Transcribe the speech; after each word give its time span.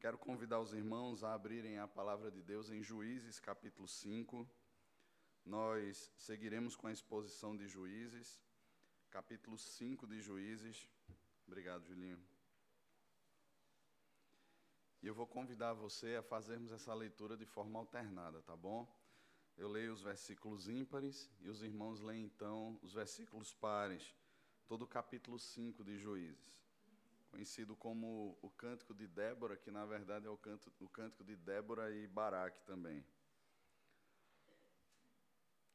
Quero 0.00 0.16
convidar 0.16 0.60
os 0.60 0.72
irmãos 0.72 1.24
a 1.24 1.34
abrirem 1.34 1.80
a 1.80 1.88
palavra 1.88 2.30
de 2.30 2.40
Deus 2.40 2.70
em 2.70 2.80
Juízes, 2.80 3.40
capítulo 3.40 3.88
5. 3.88 4.48
Nós 5.44 6.12
seguiremos 6.16 6.76
com 6.76 6.86
a 6.86 6.92
exposição 6.92 7.56
de 7.56 7.66
Juízes, 7.66 8.40
capítulo 9.10 9.58
5 9.58 10.06
de 10.06 10.20
Juízes. 10.20 10.88
Obrigado, 11.48 11.84
Julinho. 11.84 12.22
E 15.02 15.08
eu 15.08 15.14
vou 15.16 15.26
convidar 15.26 15.72
você 15.72 16.14
a 16.14 16.22
fazermos 16.22 16.70
essa 16.70 16.94
leitura 16.94 17.36
de 17.36 17.44
forma 17.44 17.80
alternada, 17.80 18.40
tá 18.42 18.56
bom? 18.56 18.86
Eu 19.56 19.68
leio 19.68 19.92
os 19.92 20.00
versículos 20.00 20.68
ímpares 20.68 21.28
e 21.40 21.48
os 21.48 21.60
irmãos 21.60 22.00
leem 22.00 22.24
então 22.24 22.78
os 22.82 22.94
versículos 22.94 23.52
pares, 23.52 24.14
todo 24.64 24.82
o 24.82 24.86
capítulo 24.86 25.40
5 25.40 25.82
de 25.82 25.98
Juízes 25.98 26.67
conhecido 27.28 27.76
como 27.76 28.38
o 28.42 28.50
Cântico 28.50 28.94
de 28.94 29.06
Débora, 29.06 29.56
que 29.56 29.70
na 29.70 29.84
verdade 29.84 30.26
é 30.26 30.30
o, 30.30 30.36
canto, 30.36 30.72
o 30.80 30.88
Cântico 30.88 31.22
de 31.22 31.36
Débora 31.36 31.90
e 31.94 32.06
Baraque 32.06 32.60
também. 32.62 33.04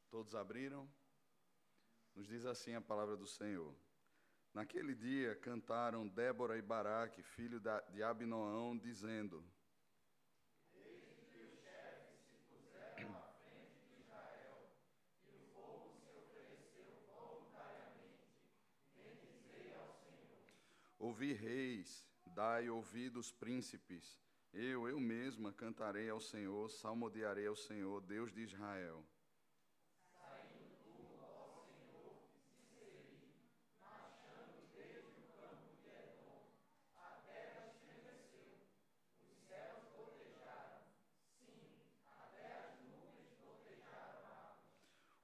Todos 0.10 0.36
abriram? 0.36 0.90
Nos 2.16 2.27
diz 2.27 2.46
assim 2.46 2.76
a 2.76 2.82
palavra 2.82 3.18
do 3.18 3.26
Senhor. 3.26 3.76
Naquele 4.54 4.94
dia 4.94 5.36
cantaram 5.36 6.08
Débora 6.08 6.58
e 6.58 6.62
Baraque, 6.62 7.24
filho 7.24 7.60
de 7.60 8.04
Abinoão, 8.04 8.77
dizendo: 8.77 9.44
Ouvi 21.03 21.34
reis, 21.34 22.07
dai 22.27 22.70
ouvidos 22.70 23.30
príncipes. 23.30 24.21
Eu, 24.53 24.88
eu 24.88 25.02
mesma 25.02 25.52
cantarei 25.52 26.09
ao 26.09 26.21
Senhor, 26.21 26.70
salmodiarei 26.70 27.45
ao 27.45 27.57
Senhor, 27.57 27.99
Deus 28.03 28.32
de 28.32 28.40
Israel. 28.40 29.05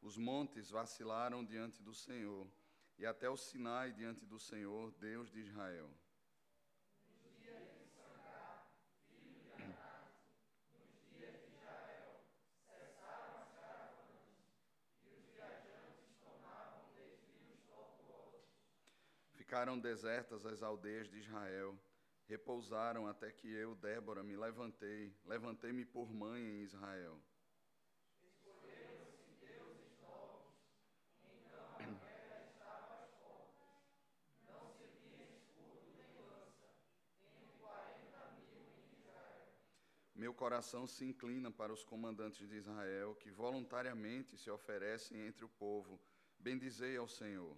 Os 0.02 0.17
montes 0.17 0.69
vacilaram 0.69 1.45
diante 1.45 1.81
do 1.81 1.93
Senhor 1.93 2.45
e 3.00 3.05
até 3.05 3.30
o 3.30 3.38
Sinai 3.38 3.94
diante 3.94 4.25
do 4.25 4.38
Senhor, 4.38 4.92
Deus 5.00 5.31
de 5.31 5.39
Israel. 5.39 5.89
Ficaram 19.33 19.80
desertas 19.80 20.45
as 20.45 20.61
aldeias 20.61 21.09
de 21.09 21.20
Israel, 21.20 21.80
repousaram 22.27 23.08
até 23.08 23.31
que 23.31 23.47
eu, 23.47 23.73
Débora, 23.75 24.22
me 24.22 24.36
levantei, 24.36 25.16
levantei-me 25.25 25.86
por 25.86 26.14
mãe 26.14 26.42
em 26.42 26.61
Israel. 26.61 27.20
Meu 40.20 40.34
coração 40.34 40.86
se 40.86 41.06
inclina 41.06 41.50
para 41.50 41.72
os 41.72 41.81
comandantes 41.81 42.45
de 42.45 42.58
Israel, 42.58 43.16
que 43.16 43.31
voluntariamente 43.31 44.38
se 44.38 44.50
oferecem 44.52 45.17
entre 45.26 45.45
o 45.45 45.48
povo. 45.48 45.98
Bendizei 46.38 46.98
ao 46.98 47.08
Senhor. 47.08 47.58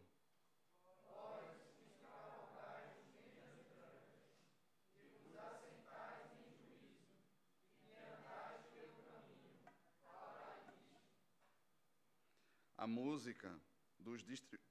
A 12.77 12.85
música, 12.85 13.59
dos, 13.97 14.23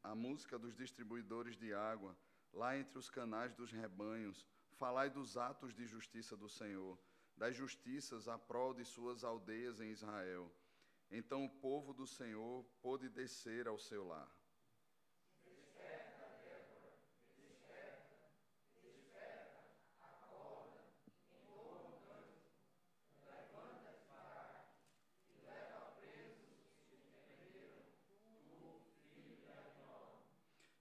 a 0.04 0.14
música 0.14 0.56
dos 0.56 0.76
distribuidores 0.76 1.56
de 1.56 1.74
água, 1.74 2.16
lá 2.52 2.78
entre 2.78 2.96
os 2.96 3.10
canais 3.10 3.52
dos 3.52 3.72
rebanhos, 3.72 4.46
falai 4.74 5.10
dos 5.10 5.36
atos 5.36 5.74
de 5.74 5.84
justiça 5.86 6.36
do 6.36 6.48
Senhor 6.48 6.96
das 7.40 7.56
justiças 7.56 8.28
à 8.28 8.38
prol 8.38 8.74
de 8.74 8.84
suas 8.84 9.24
aldeias 9.24 9.80
em 9.80 9.90
Israel. 9.90 10.52
Então 11.10 11.46
o 11.46 11.48
povo 11.48 11.94
do 11.94 12.06
Senhor 12.06 12.62
pôde 12.82 13.08
descer 13.08 13.66
ao 13.66 13.78
seu 13.78 14.06
lar. 14.06 14.30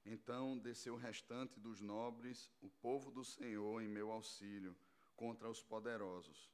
Então 0.06 0.60
desceu 0.60 0.96
o 0.96 0.98
restante 0.98 1.58
dos 1.58 1.80
nobres, 1.80 2.52
o 2.60 2.70
povo 2.70 3.10
do 3.12 3.24
Senhor, 3.24 3.82
em 3.82 3.88
meu 3.88 4.12
auxílio 4.12 4.76
contra 5.20 5.50
os 5.50 5.62
poderosos. 5.62 6.50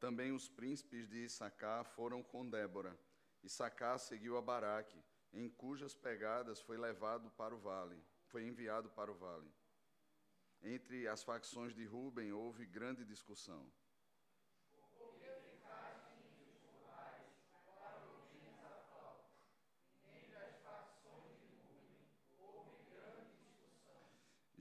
Também 0.00 0.32
os 0.32 0.48
príncipes 0.48 1.08
de 1.08 1.18
Issacar 1.26 1.84
foram 1.84 2.24
com 2.24 2.44
Débora. 2.50 2.98
Issacar 3.40 4.00
seguiu 4.00 4.36
a 4.36 4.42
Baraque 4.42 5.00
em 5.32 5.48
cujas 5.48 5.94
pegadas 5.94 6.60
foi 6.60 6.76
levado 6.76 7.30
para 7.30 7.54
o 7.54 7.58
vale, 7.58 8.02
foi 8.26 8.44
enviado 8.44 8.88
para 8.90 9.10
o 9.10 9.14
vale. 9.14 9.50
Entre 10.62 11.08
as 11.08 11.22
facções 11.22 11.74
de 11.74 11.84
Ruben 11.84 12.32
houve 12.32 12.66
grande 12.66 13.04
discussão. 13.04 13.66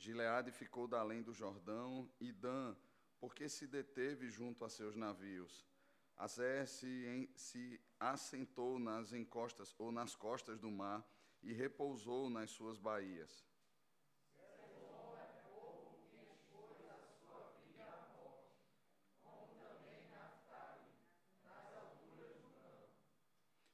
Gileade 0.02 0.52
ficou 0.52 0.88
da 0.88 1.00
além 1.00 1.22
do 1.22 1.32
Jordão, 1.32 2.12
e 2.20 2.32
Dan, 2.32 2.76
porque 3.20 3.48
se 3.48 3.68
deteve 3.68 4.32
junto 4.32 4.66
a 4.66 4.70
seus 4.70 4.96
navios. 4.96 5.71
Azé 6.18 6.66
se, 6.66 7.30
se 7.36 7.82
assentou 8.00 8.78
nas 8.80 9.14
encostas 9.14 9.74
ou 9.78 9.92
nas 9.92 10.16
costas 10.16 10.60
do 10.60 10.70
mar 10.70 11.06
e 11.42 11.52
repousou 11.54 12.30
nas 12.30 12.52
suas 12.52 12.78
baías. 12.78 13.44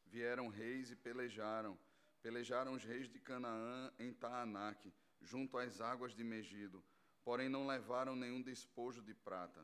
Vieram 0.06 0.48
reis 0.48 0.90
e 0.90 0.96
pelejaram. 0.96 1.78
Pelejaram 2.24 2.74
os 2.74 2.84
reis 2.84 3.08
de 3.08 3.20
Canaã 3.20 3.94
em 4.00 4.12
Taanac, 4.12 4.92
junto 5.22 5.58
às 5.58 5.80
águas 5.80 6.16
de 6.16 6.24
Megido, 6.24 6.84
porém 7.24 7.48
não 7.48 7.68
levaram 7.68 8.16
nenhum 8.16 8.42
despojo 8.42 9.02
de 9.02 9.14
prata. 9.14 9.64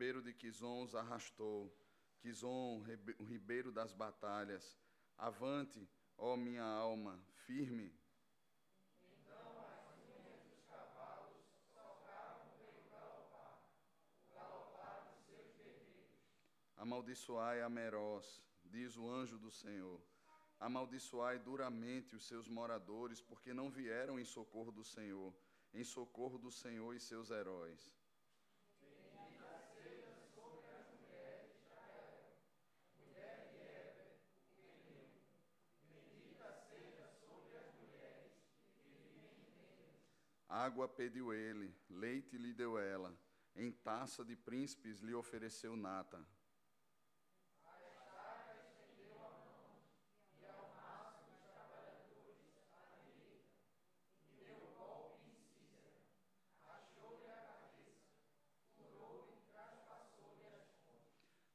Ribeiro 0.00 0.22
de 0.22 0.32
Quizon 0.32 0.82
os 0.82 0.94
arrastou, 0.94 1.70
Quizon, 2.20 2.82
o 3.18 3.24
ribeiro 3.24 3.70
das 3.70 3.92
batalhas. 3.92 4.78
Avante, 5.18 5.86
ó 6.16 6.38
minha 6.38 6.64
alma, 6.64 7.22
firme. 7.44 7.92
Amaldiçoai 16.78 17.60
a 17.60 17.68
Meroz, 17.68 18.42
diz 18.64 18.96
o 18.96 19.06
anjo 19.06 19.38
do 19.38 19.50
Senhor. 19.50 20.00
Amaldiçoai 20.58 21.38
duramente 21.38 22.16
os 22.16 22.26
seus 22.26 22.48
moradores, 22.48 23.20
porque 23.20 23.52
não 23.52 23.70
vieram 23.70 24.18
em 24.18 24.24
socorro 24.24 24.72
do 24.72 24.82
Senhor, 24.82 25.34
em 25.74 25.84
socorro 25.84 26.38
do 26.38 26.50
Senhor 26.50 26.94
e 26.94 27.00
seus 27.00 27.30
heróis. 27.30 27.99
Água 40.50 40.88
pediu 40.88 41.32
ele, 41.32 41.72
leite 41.88 42.36
lhe 42.36 42.52
deu 42.52 42.76
ela, 42.76 43.16
em 43.54 43.70
taça 43.70 44.24
de 44.24 44.34
príncipes 44.34 44.98
lhe 44.98 45.14
ofereceu 45.14 45.76
nata. 45.76 46.20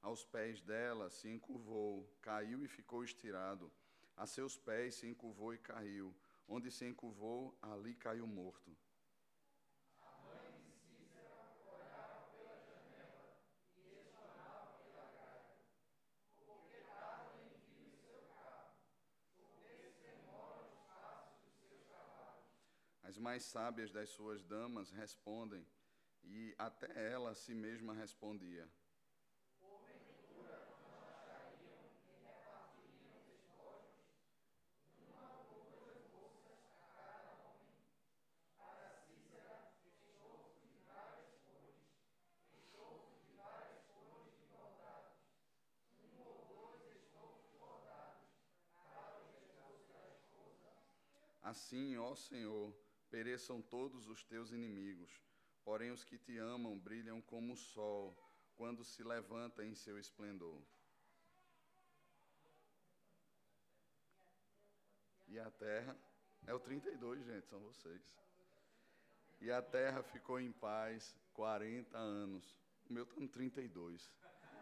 Aos 0.01 0.23
pés 0.23 0.61
dela 0.61 1.09
se 1.09 1.27
encurvou, 1.27 2.09
caiu 2.21 2.63
e 2.63 2.67
ficou 2.69 3.03
estirado. 3.03 3.69
A 4.15 4.25
seus 4.25 4.57
pés 4.57 4.95
se 4.95 5.05
encurvou 5.05 5.53
e 5.53 5.57
caiu. 5.57 6.15
Onde 6.47 6.71
se 6.71 6.85
encurvou, 6.85 7.57
ali 7.61 7.93
caiu 7.95 8.25
morto. 8.25 8.84
As 23.15 23.19
mais 23.21 23.43
sábias 23.45 23.93
das 23.93 24.09
suas 24.09 24.43
damas 24.43 24.91
respondem, 24.91 25.65
e 26.21 26.53
até 26.57 27.13
ela 27.13 27.29
a 27.29 27.33
si 27.33 27.53
mesma 27.55 27.93
respondia. 27.93 28.69
Assim, 51.41 51.95
ó 51.95 52.13
Senhor, 52.13 52.75
pereçam 53.09 53.61
todos 53.61 54.07
os 54.07 54.23
teus 54.23 54.51
inimigos, 54.51 55.21
porém 55.63 55.91
os 55.91 56.03
que 56.03 56.17
te 56.17 56.37
amam 56.37 56.77
brilham 56.77 57.21
como 57.21 57.53
o 57.53 57.57
sol 57.57 58.17
quando 58.55 58.83
se 58.83 59.03
levanta 59.03 59.63
em 59.63 59.75
seu 59.75 59.99
esplendor. 59.99 60.61
E 65.27 65.39
a 65.39 65.49
terra, 65.51 65.97
é 66.47 66.53
o 66.53 66.59
32, 66.59 67.25
gente, 67.25 67.47
são 67.47 67.59
vocês. 67.59 68.01
E 69.41 69.51
a 69.51 69.61
terra 69.61 70.01
ficou 70.01 70.39
em 70.39 70.51
paz 70.51 71.15
40 71.33 71.97
anos. 71.97 72.57
O 72.89 72.93
meu 72.93 73.03
está 73.03 73.19
no 73.19 73.27
32. 73.27 74.09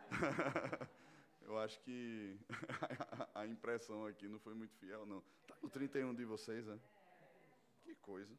Eu 1.42 1.60
acho 1.60 1.80
que 1.81 2.39
a 3.36 3.46
impressão 3.46 4.06
aqui 4.06 4.28
não 4.28 4.39
foi 4.39 4.54
muito 4.54 4.74
fiel, 4.78 5.06
não. 5.06 5.24
Está 5.42 5.56
no 5.62 5.69
31 5.69 6.16
de 6.16 6.25
vocês, 6.25 6.66
né? 6.66 6.80
Que 7.84 7.96
coisa. 7.96 8.36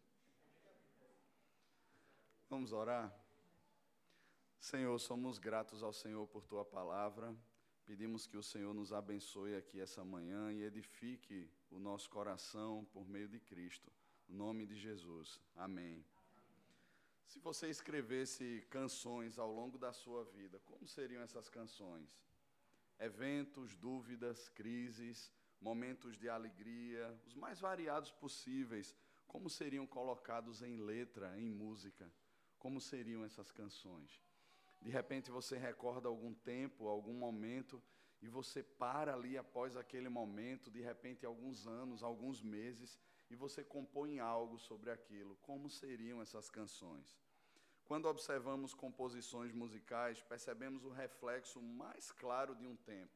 Vamos 2.49 2.73
orar? 2.73 3.15
Senhor, 4.59 4.99
somos 4.99 5.39
gratos 5.39 5.83
ao 5.83 5.93
Senhor 5.93 6.27
por 6.27 6.45
tua 6.45 6.65
palavra. 6.65 7.37
Pedimos 7.85 8.27
que 8.27 8.37
o 8.37 8.43
Senhor 8.43 8.75
nos 8.75 8.93
abençoe 8.93 9.55
aqui 9.57 9.81
essa 9.81 10.05
manhã 10.05 10.53
e 10.53 10.63
edifique 10.63 11.51
o 11.71 11.79
nosso 11.79 12.09
coração 12.11 12.85
por 12.93 13.07
meio 13.07 13.29
de 13.29 13.39
Cristo. 13.39 13.93
Em 14.29 14.35
nome 14.35 14.67
de 14.67 14.75
Jesus. 14.75 15.39
Amém. 15.55 16.05
Se 17.27 17.39
você 17.39 17.69
escrevesse 17.69 18.67
canções 18.71 19.39
ao 19.39 19.53
longo 19.53 19.79
da 19.79 19.93
sua 19.93 20.25
vida, 20.25 20.59
como 20.61 20.89
seriam 20.89 21.23
essas 21.23 21.49
canções? 21.49 22.09
eventos, 22.99 23.77
dúvidas, 23.77 24.49
crises, 24.49 25.33
momentos 25.61 26.17
de 26.17 26.29
alegria, 26.29 27.19
os 27.27 27.35
mais 27.35 27.61
variados 27.61 28.11
possíveis, 28.11 28.95
como 29.27 29.51
seriam 29.51 29.87
colocados 29.87 30.63
em 30.63 30.77
letra, 30.77 31.39
em 31.39 31.51
música? 31.51 32.11
Como 32.59 32.81
seriam 32.81 33.25
essas 33.25 33.51
canções? 33.51 34.23
De 34.81 34.91
repente 34.91 35.31
você 35.31 35.57
recorda 35.57 36.09
algum 36.09 36.35
tempo, 36.35 36.89
algum 36.89 37.15
momento, 37.15 37.83
e 38.21 38.29
você 38.29 38.63
para 38.63 39.15
ali 39.15 39.37
após 39.37 39.77
aquele 39.77 40.09
momento, 40.09 40.71
de 40.71 40.81
repente 40.81 41.27
alguns 41.27 41.67
anos, 41.67 42.03
alguns 42.03 42.43
meses, 42.43 42.99
e 43.31 43.37
você 43.37 43.65
compõe 43.65 44.19
algo 44.19 44.59
sobre 44.59 44.91
aquilo. 44.91 45.37
Como 45.43 45.69
seriam 45.69 46.23
essas 46.23 46.49
canções? 46.49 47.17
Quando 47.85 48.07
observamos 48.07 48.73
composições 48.73 49.53
musicais, 49.53 50.23
percebemos 50.23 50.85
o 50.85 50.91
reflexo 50.91 51.61
mais 51.61 52.11
claro 52.13 52.55
de 52.55 52.67
um 52.67 52.77
tempo. 52.77 53.13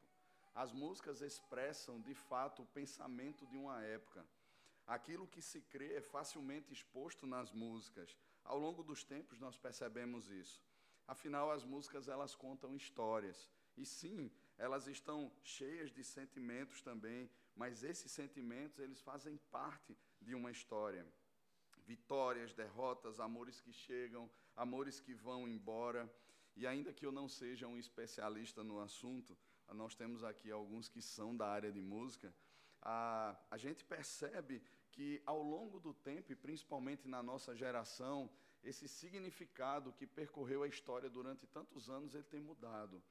As 0.53 0.71
músicas 0.71 1.21
expressam, 1.21 1.99
de 2.01 2.13
fato, 2.13 2.61
o 2.61 2.67
pensamento 2.67 3.47
de 3.47 3.57
uma 3.57 3.81
época. 3.83 4.25
Aquilo 4.89 5.27
que 5.27 5.39
se 5.39 5.61
crê 5.61 5.93
é 5.97 6.01
facilmente 6.01 6.73
exposto 6.73 7.27
nas 7.27 7.51
músicas. 7.51 8.17
Ao 8.43 8.57
longo 8.57 8.81
dos 8.81 9.03
tempos 9.03 9.37
nós 9.37 9.55
percebemos 9.55 10.31
isso. 10.31 10.63
Afinal, 11.07 11.51
as 11.51 11.63
músicas 11.63 12.07
elas 12.07 12.33
contam 12.33 12.75
histórias. 12.75 13.47
E 13.77 13.85
sim, 13.85 14.31
elas 14.57 14.87
estão 14.87 15.31
cheias 15.43 15.91
de 15.91 16.03
sentimentos 16.03 16.81
também, 16.81 17.29
mas 17.55 17.83
esses 17.83 18.11
sentimentos 18.11 18.79
eles 18.79 18.99
fazem 18.99 19.37
parte 19.51 19.95
de 20.19 20.33
uma 20.33 20.49
história. 20.49 21.05
Vitórias, 21.85 22.55
derrotas, 22.55 23.19
amores 23.19 23.61
que 23.61 23.71
chegam, 23.71 24.27
amores 24.55 24.99
que 24.99 25.13
vão 25.13 25.47
embora. 25.47 26.11
E 26.55 26.65
ainda 26.65 26.91
que 26.91 27.05
eu 27.05 27.11
não 27.11 27.29
seja 27.29 27.67
um 27.67 27.77
especialista 27.77 28.63
no 28.63 28.79
assunto, 28.79 29.37
nós 29.71 29.93
temos 29.93 30.23
aqui 30.23 30.49
alguns 30.49 30.89
que 30.89 30.99
são 30.99 31.37
da 31.37 31.47
área 31.47 31.71
de 31.71 31.79
música, 31.79 32.33
a, 32.81 33.35
a 33.51 33.57
gente 33.57 33.83
percebe 33.83 34.63
que 34.91 35.21
ao 35.25 35.41
longo 35.41 35.79
do 35.79 35.93
tempo, 35.93 36.31
e 36.31 36.35
principalmente 36.35 37.07
na 37.07 37.21
nossa 37.23 37.55
geração, 37.55 38.29
esse 38.63 38.87
significado 38.87 39.93
que 39.93 40.05
percorreu 40.05 40.63
a 40.63 40.67
história 40.67 41.09
durante 41.09 41.47
tantos 41.47 41.89
anos, 41.89 42.13
ele 42.13 42.23
tem 42.23 42.41
mudado. 42.41 43.01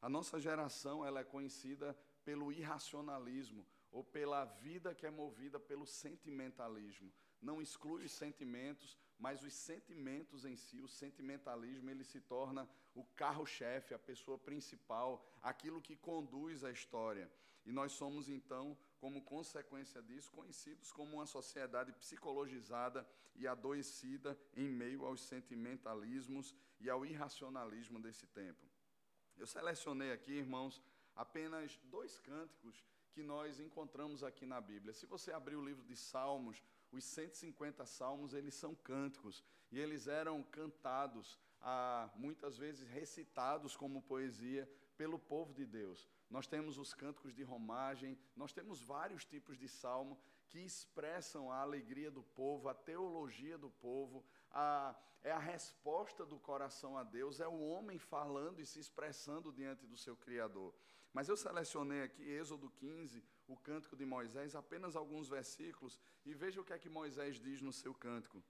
A 0.00 0.08
nossa 0.08 0.40
geração 0.40 1.04
ela 1.04 1.20
é 1.20 1.24
conhecida 1.24 1.96
pelo 2.24 2.52
irracionalismo, 2.52 3.66
ou 3.90 4.04
pela 4.04 4.44
vida 4.44 4.94
que 4.94 5.06
é 5.06 5.10
movida 5.10 5.58
pelo 5.58 5.86
sentimentalismo. 5.86 7.12
Não 7.40 7.60
exclui 7.60 8.04
os 8.04 8.12
sentimentos, 8.12 8.96
mas 9.18 9.42
os 9.42 9.52
sentimentos 9.52 10.44
em 10.44 10.56
si, 10.56 10.80
o 10.80 10.88
sentimentalismo, 10.88 11.90
ele 11.90 12.04
se 12.04 12.20
torna 12.20 12.68
o 12.94 13.04
carro-chefe, 13.04 13.94
a 13.94 13.98
pessoa 13.98 14.38
principal, 14.38 15.24
aquilo 15.42 15.80
que 15.80 15.96
conduz 15.96 16.62
a 16.64 16.70
história. 16.70 17.30
E 17.64 17.72
nós 17.72 17.92
somos, 17.92 18.28
então, 18.28 18.76
como 19.00 19.22
consequência 19.22 20.02
disso, 20.02 20.30
conhecidos 20.30 20.92
como 20.92 21.16
uma 21.16 21.26
sociedade 21.26 21.90
psicologizada 21.92 23.08
e 23.34 23.46
adoecida 23.46 24.38
em 24.54 24.68
meio 24.68 25.06
aos 25.06 25.22
sentimentalismos 25.22 26.54
e 26.78 26.90
ao 26.90 27.04
irracionalismo 27.06 27.98
desse 27.98 28.26
tempo. 28.26 28.64
Eu 29.38 29.46
selecionei 29.46 30.12
aqui, 30.12 30.32
irmãos, 30.32 30.82
apenas 31.16 31.78
dois 31.84 32.18
cânticos 32.18 32.84
que 33.10 33.22
nós 33.22 33.58
encontramos 33.58 34.22
aqui 34.22 34.44
na 34.44 34.60
Bíblia. 34.60 34.92
Se 34.92 35.06
você 35.06 35.32
abrir 35.32 35.56
o 35.56 35.64
livro 35.64 35.84
de 35.84 35.96
Salmos, 35.96 36.62
os 36.92 37.04
150 37.04 37.86
salmos, 37.86 38.34
eles 38.34 38.54
são 38.54 38.74
cânticos, 38.74 39.42
e 39.70 39.78
eles 39.78 40.06
eram 40.08 40.42
cantados, 40.42 41.38
ah, 41.60 42.10
muitas 42.14 42.58
vezes 42.58 42.86
recitados 42.86 43.76
como 43.76 44.02
poesia 44.02 44.70
pelo 44.96 45.18
povo 45.18 45.54
de 45.54 45.64
Deus. 45.64 46.08
Nós 46.30 46.46
temos 46.46 46.78
os 46.78 46.94
cânticos 46.94 47.34
de 47.34 47.42
romagem, 47.42 48.16
nós 48.36 48.52
temos 48.52 48.80
vários 48.80 49.24
tipos 49.24 49.58
de 49.58 49.68
salmo 49.68 50.16
que 50.48 50.60
expressam 50.60 51.50
a 51.50 51.60
alegria 51.60 52.10
do 52.10 52.22
povo, 52.22 52.68
a 52.68 52.74
teologia 52.74 53.58
do 53.58 53.68
povo, 53.68 54.24
a, 54.50 54.94
é 55.22 55.32
a 55.32 55.38
resposta 55.38 56.24
do 56.24 56.38
coração 56.38 56.96
a 56.96 57.02
Deus, 57.02 57.40
é 57.40 57.48
o 57.48 57.60
homem 57.60 57.98
falando 57.98 58.60
e 58.60 58.66
se 58.66 58.78
expressando 58.78 59.52
diante 59.52 59.86
do 59.86 59.96
seu 59.96 60.16
Criador. 60.16 60.72
Mas 61.12 61.28
eu 61.28 61.36
selecionei 61.36 62.02
aqui 62.02 62.22
Êxodo 62.22 62.70
15, 62.70 63.24
o 63.48 63.56
cântico 63.56 63.96
de 63.96 64.06
Moisés, 64.06 64.54
apenas 64.54 64.94
alguns 64.94 65.28
versículos, 65.28 65.98
e 66.24 66.32
veja 66.32 66.60
o 66.60 66.64
que 66.64 66.72
é 66.72 66.78
que 66.78 66.88
Moisés 66.88 67.40
diz 67.40 67.60
no 67.60 67.72
seu 67.72 67.92
cântico. 67.92 68.42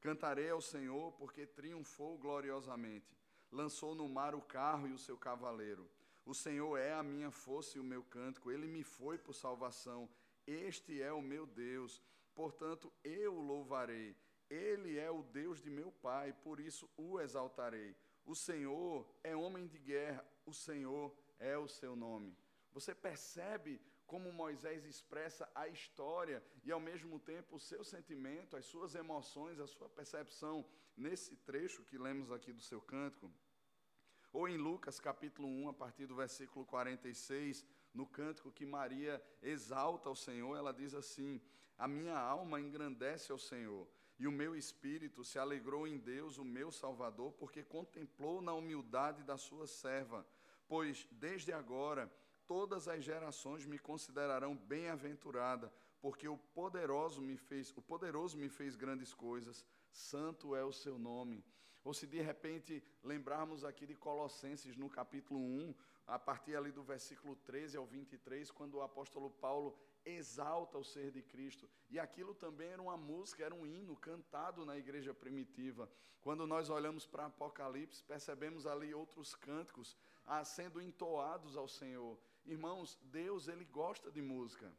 Cantarei 0.00 0.50
ao 0.50 0.60
Senhor, 0.60 1.12
porque 1.12 1.46
triunfou 1.46 2.18
gloriosamente. 2.18 3.16
Lançou 3.50 3.94
no 3.94 4.08
mar 4.08 4.34
o 4.34 4.42
carro 4.42 4.86
e 4.88 4.92
o 4.92 4.98
seu 4.98 5.16
cavaleiro. 5.16 5.88
O 6.24 6.34
Senhor 6.34 6.76
é 6.76 6.92
a 6.92 7.02
minha 7.02 7.30
força 7.30 7.76
e 7.76 7.80
o 7.80 7.84
meu 7.84 8.02
cântico, 8.04 8.50
ele 8.50 8.66
me 8.66 8.84
foi 8.84 9.18
por 9.18 9.34
salvação. 9.34 10.08
Este 10.46 11.02
é 11.02 11.12
o 11.12 11.20
meu 11.20 11.46
Deus, 11.46 12.00
portanto 12.34 12.92
eu 13.02 13.34
o 13.34 13.40
louvarei. 13.40 14.16
Ele 14.48 14.98
é 14.98 15.10
o 15.10 15.22
Deus 15.22 15.60
de 15.60 15.70
meu 15.70 15.90
pai, 15.90 16.32
por 16.32 16.60
isso 16.60 16.88
o 16.96 17.20
exaltarei. 17.20 17.96
O 18.24 18.34
Senhor 18.34 19.08
é 19.24 19.34
homem 19.34 19.66
de 19.66 19.78
guerra, 19.78 20.24
o 20.46 20.52
Senhor 20.52 21.12
é 21.38 21.56
o 21.56 21.66
seu 21.66 21.96
nome. 21.96 22.36
Você 22.72 22.94
percebe 22.94 23.80
como 24.06 24.32
Moisés 24.32 24.84
expressa 24.84 25.50
a 25.54 25.68
história 25.68 26.44
e, 26.62 26.70
ao 26.70 26.78
mesmo 26.78 27.18
tempo, 27.18 27.56
o 27.56 27.60
seu 27.60 27.82
sentimento, 27.82 28.56
as 28.56 28.66
suas 28.66 28.94
emoções, 28.94 29.58
a 29.58 29.66
sua 29.66 29.88
percepção 29.88 30.64
nesse 30.96 31.34
trecho 31.36 31.82
que 31.84 31.96
lemos 31.96 32.30
aqui 32.30 32.52
do 32.52 32.60
seu 32.60 32.80
cântico. 32.80 33.32
Ou 34.32 34.48
em 34.48 34.56
Lucas 34.56 34.98
capítulo 34.98 35.46
1, 35.46 35.68
a 35.68 35.72
partir 35.74 36.06
do 36.06 36.14
versículo 36.14 36.64
46, 36.64 37.66
no 37.92 38.06
cântico 38.06 38.50
que 38.50 38.64
Maria 38.64 39.22
exalta 39.42 40.08
ao 40.08 40.16
Senhor, 40.16 40.56
ela 40.56 40.72
diz 40.72 40.94
assim: 40.94 41.38
A 41.76 41.86
minha 41.86 42.18
alma 42.18 42.58
engrandece 42.58 43.30
ao 43.30 43.38
Senhor, 43.38 43.86
e 44.18 44.26
o 44.26 44.32
meu 44.32 44.56
espírito 44.56 45.22
se 45.22 45.38
alegrou 45.38 45.86
em 45.86 45.98
Deus, 45.98 46.38
o 46.38 46.44
meu 46.44 46.72
Salvador, 46.72 47.32
porque 47.32 47.62
contemplou 47.62 48.40
na 48.40 48.54
humildade 48.54 49.22
da 49.22 49.36
sua 49.36 49.66
serva. 49.66 50.26
Pois 50.66 51.06
desde 51.10 51.52
agora 51.52 52.10
todas 52.46 52.88
as 52.88 53.04
gerações 53.04 53.66
me 53.66 53.78
considerarão 53.78 54.56
bem-aventurada, 54.56 55.70
porque 56.00 56.26
o 56.26 56.38
poderoso 56.38 57.20
me 57.20 57.36
fez, 57.36 57.70
o 57.76 57.82
poderoso 57.82 58.38
me 58.38 58.48
fez 58.48 58.76
grandes 58.76 59.12
coisas, 59.12 59.64
santo 59.90 60.56
é 60.56 60.64
o 60.64 60.72
seu 60.72 60.98
nome. 60.98 61.44
Ou 61.84 61.92
se 61.92 62.06
de 62.06 62.20
repente 62.20 62.82
lembrarmos 63.02 63.64
aqui 63.64 63.86
de 63.86 63.94
Colossenses 63.94 64.76
no 64.76 64.88
capítulo 64.88 65.40
1, 65.40 65.74
a 66.06 66.18
partir 66.18 66.54
ali 66.54 66.70
do 66.70 66.82
versículo 66.82 67.34
13 67.36 67.76
ao 67.76 67.86
23, 67.86 68.50
quando 68.50 68.74
o 68.74 68.82
apóstolo 68.82 69.30
Paulo 69.30 69.76
exalta 70.04 70.78
o 70.78 70.84
ser 70.84 71.10
de 71.10 71.22
Cristo. 71.22 71.68
E 71.90 71.98
aquilo 71.98 72.34
também 72.34 72.68
era 72.68 72.82
uma 72.82 72.96
música, 72.96 73.44
era 73.44 73.54
um 73.54 73.66
hino 73.66 73.96
cantado 73.96 74.64
na 74.64 74.76
igreja 74.76 75.12
primitiva. 75.12 75.90
Quando 76.20 76.46
nós 76.46 76.70
olhamos 76.70 77.04
para 77.04 77.26
Apocalipse, 77.26 78.02
percebemos 78.04 78.64
ali 78.66 78.94
outros 78.94 79.34
cânticos 79.34 79.96
ah, 80.24 80.44
sendo 80.44 80.80
entoados 80.80 81.56
ao 81.56 81.66
Senhor. 81.66 82.16
Irmãos, 82.44 82.98
Deus 83.02 83.48
ele 83.48 83.64
gosta 83.64 84.10
de 84.10 84.22
música. 84.22 84.72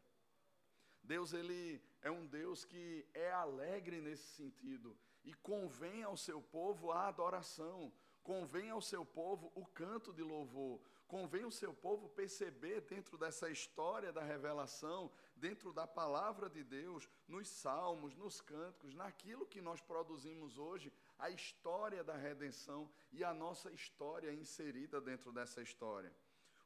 Deus 1.02 1.34
ele 1.34 1.82
é 2.02 2.10
um 2.10 2.26
Deus 2.26 2.64
que 2.64 3.06
é 3.14 3.30
alegre 3.32 4.00
nesse 4.00 4.28
sentido 4.36 4.98
e 5.24 5.34
convém 5.34 6.04
ao 6.04 6.18
seu 6.18 6.42
povo 6.42 6.92
a 6.92 7.08
adoração, 7.08 7.92
convém 8.24 8.70
ao 8.70 8.82
seu 8.82 9.06
povo 9.06 9.52
o 9.56 9.66
canto 9.66 10.14
de 10.14 10.22
louvor, 10.22 10.82
convém 11.08 11.44
ao 11.44 11.52
seu 11.52 11.74
povo 11.74 12.10
perceber 12.10 12.82
dentro 12.82 13.18
dessa 13.18 13.50
história 13.50 14.12
da 14.12 14.24
revelação, 14.24 15.12
dentro 15.36 15.72
da 15.72 15.86
palavra 15.86 16.50
de 16.50 16.64
Deus, 16.64 17.08
nos 17.28 17.48
salmos, 17.48 18.16
nos 18.16 18.42
cânticos, 18.42 18.94
naquilo 18.94 19.46
que 19.46 19.62
nós 19.62 19.82
produzimos 19.82 20.58
hoje, 20.58 20.92
a 21.20 21.30
história 21.30 22.04
da 22.04 22.16
redenção 22.16 22.90
e 23.12 23.24
a 23.24 23.34
nossa 23.34 23.72
história 23.72 24.34
inserida 24.34 25.00
dentro 25.00 25.32
dessa 25.32 25.62
história. 25.62 26.14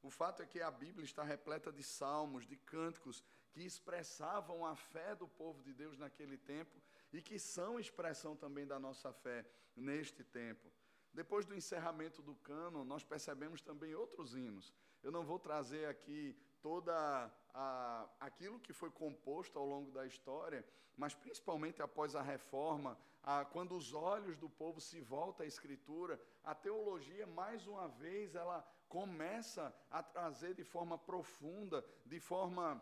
O 0.02 0.10
fato 0.10 0.42
é 0.42 0.46
que 0.46 0.62
a 0.62 0.72
Bíblia 0.72 1.04
está 1.04 1.24
repleta 1.24 1.72
de 1.72 1.84
salmos, 1.84 2.46
de 2.46 2.56
cânticos 2.56 3.24
que 3.50 3.62
expressavam 3.62 4.66
a 4.66 4.76
fé 4.76 5.16
do 5.16 5.28
povo 5.28 5.62
de 5.64 5.74
Deus 5.74 5.98
naquele 5.98 6.38
tempo 6.38 6.80
e 7.12 7.22
que 7.22 7.40
são 7.40 7.80
expressão 7.80 8.36
também 8.36 8.66
da 8.66 8.80
nossa 8.80 9.12
fé 9.14 9.46
neste 9.76 10.24
tempo. 10.24 10.72
Depois 11.14 11.46
do 11.46 11.56
encerramento 11.56 12.22
do 12.22 12.36
cano, 12.36 12.84
nós 12.84 13.04
percebemos 13.04 13.62
também 13.62 13.96
outros 13.96 14.36
hinos. 14.36 14.74
Eu 15.02 15.12
não 15.12 15.24
vou 15.24 15.40
trazer 15.40 15.88
aqui 15.88 16.38
toda 16.62 17.32
a, 17.54 18.10
aquilo 18.20 18.60
que 18.60 18.74
foi 18.74 18.92
composto 18.92 19.58
ao 19.58 19.66
longo 19.66 19.92
da 19.92 20.06
história, 20.06 20.66
mas 20.96 21.14
principalmente 21.14 21.82
após 21.82 22.16
a 22.16 22.22
reforma, 22.22 22.98
a, 23.24 23.46
quando 23.46 23.76
os 23.76 23.94
olhos 23.94 24.38
do 24.38 24.50
povo 24.50 24.80
se 24.82 25.00
voltam 25.00 25.44
à 25.44 25.48
Escritura, 25.48 26.20
a 26.44 26.54
teologia, 26.54 27.26
mais 27.26 27.66
uma 27.68 27.88
vez, 27.88 28.36
ela 28.36 28.62
começa 28.88 29.74
a 29.92 30.02
trazer 30.02 30.54
de 30.56 30.64
forma 30.64 30.98
profunda, 30.98 31.84
de 32.06 32.20
forma 32.20 32.82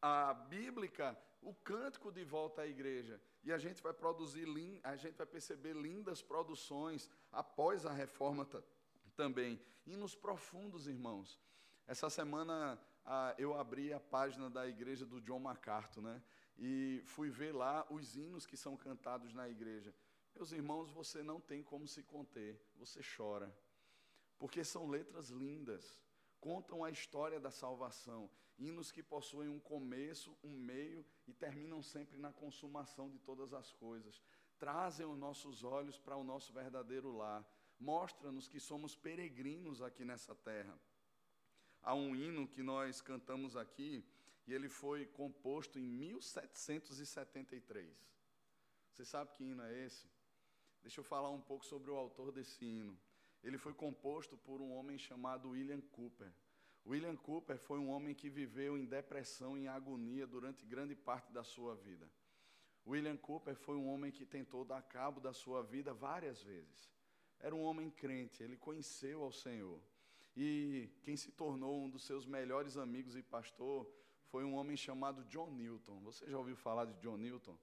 a, 0.00 0.34
bíblica, 0.34 1.18
o 1.42 1.54
cântico 1.54 2.10
de 2.10 2.24
volta 2.24 2.62
à 2.62 2.66
igreja. 2.66 3.20
E 3.46 3.52
a 3.52 3.58
gente 3.58 3.80
vai 3.80 3.92
produzir, 3.92 4.44
a 4.82 4.96
gente 4.96 5.16
vai 5.16 5.24
perceber 5.24 5.72
lindas 5.72 6.20
produções 6.20 7.08
após 7.30 7.86
a 7.86 7.92
reforma 7.92 8.44
também. 9.14 9.60
Hinos 9.86 10.16
profundos, 10.16 10.88
irmãos. 10.88 11.40
Essa 11.86 12.10
semana 12.10 12.76
ah, 13.04 13.36
eu 13.38 13.56
abri 13.56 13.92
a 13.92 14.00
página 14.00 14.50
da 14.50 14.66
igreja 14.66 15.06
do 15.06 15.20
John 15.20 15.38
MacArthur, 15.38 16.02
né? 16.02 16.20
E 16.58 17.00
fui 17.04 17.30
ver 17.30 17.52
lá 17.54 17.86
os 17.88 18.16
hinos 18.16 18.44
que 18.44 18.56
são 18.56 18.76
cantados 18.76 19.32
na 19.32 19.48
igreja. 19.48 19.94
Meus 20.34 20.50
irmãos, 20.50 20.90
você 20.90 21.22
não 21.22 21.40
tem 21.40 21.62
como 21.62 21.86
se 21.86 22.02
conter, 22.02 22.60
você 22.74 23.00
chora. 23.16 23.56
Porque 24.40 24.64
são 24.64 24.88
letras 24.88 25.28
lindas, 25.28 26.00
contam 26.40 26.82
a 26.82 26.90
história 26.90 27.38
da 27.38 27.52
salvação 27.52 28.28
hinos 28.58 28.90
que 28.90 29.02
possuem 29.02 29.48
um 29.48 29.60
começo, 29.60 30.36
um 30.42 30.56
meio 30.56 31.04
e 31.26 31.32
terminam 31.32 31.82
sempre 31.82 32.18
na 32.18 32.32
consumação 32.32 33.10
de 33.10 33.18
todas 33.18 33.52
as 33.52 33.72
coisas. 33.72 34.22
Trazem 34.58 35.06
os 35.06 35.18
nossos 35.18 35.62
olhos 35.62 35.98
para 35.98 36.16
o 36.16 36.24
nosso 36.24 36.52
verdadeiro 36.52 37.16
lar. 37.16 37.46
Mostra-nos 37.78 38.48
que 38.48 38.58
somos 38.58 38.96
peregrinos 38.96 39.82
aqui 39.82 40.04
nessa 40.04 40.34
terra. 40.34 40.76
Há 41.82 41.94
um 41.94 42.16
hino 42.16 42.48
que 42.48 42.62
nós 42.62 43.00
cantamos 43.00 43.56
aqui 43.56 44.04
e 44.46 44.54
ele 44.54 44.68
foi 44.68 45.06
composto 45.06 45.78
em 45.78 45.82
1773. 45.82 47.94
Você 48.90 49.04
sabe 49.04 49.32
que 49.32 49.44
hino 49.44 49.62
é 49.62 49.84
esse? 49.84 50.08
Deixa 50.82 51.00
eu 51.00 51.04
falar 51.04 51.30
um 51.30 51.40
pouco 51.40 51.66
sobre 51.66 51.90
o 51.90 51.96
autor 51.96 52.32
desse 52.32 52.64
hino. 52.64 52.98
Ele 53.42 53.58
foi 53.58 53.74
composto 53.74 54.38
por 54.38 54.60
um 54.60 54.72
homem 54.72 54.98
chamado 54.98 55.50
William 55.50 55.80
Cooper. 55.80 56.32
William 56.88 57.16
Cooper 57.16 57.58
foi 57.58 57.78
um 57.80 57.90
homem 57.90 58.14
que 58.14 58.30
viveu 58.30 58.78
em 58.78 58.84
depressão 58.84 59.58
e 59.58 59.62
em 59.62 59.68
agonia 59.68 60.24
durante 60.24 60.64
grande 60.64 60.94
parte 60.94 61.32
da 61.32 61.42
sua 61.42 61.74
vida. 61.74 62.08
William 62.86 63.16
Cooper 63.16 63.56
foi 63.56 63.76
um 63.76 63.88
homem 63.88 64.12
que 64.12 64.24
tentou 64.24 64.64
dar 64.64 64.80
cabo 64.82 65.20
da 65.20 65.32
sua 65.32 65.62
vida 65.62 65.92
várias 65.92 66.40
vezes. 66.40 66.88
Era 67.40 67.54
um 67.54 67.64
homem 67.64 67.90
crente, 67.90 68.40
ele 68.42 68.56
conheceu 68.56 69.24
ao 69.24 69.32
Senhor. 69.32 69.82
E 70.36 70.88
quem 71.02 71.16
se 71.16 71.32
tornou 71.32 71.84
um 71.84 71.90
dos 71.90 72.04
seus 72.04 72.24
melhores 72.24 72.76
amigos 72.76 73.16
e 73.16 73.22
pastor 73.22 73.90
foi 74.26 74.44
um 74.44 74.54
homem 74.54 74.76
chamado 74.76 75.24
John 75.24 75.50
Newton. 75.50 76.00
Você 76.02 76.30
já 76.30 76.38
ouviu 76.38 76.54
falar 76.54 76.84
de 76.84 76.94
John 77.00 77.16
Newton? 77.16 77.58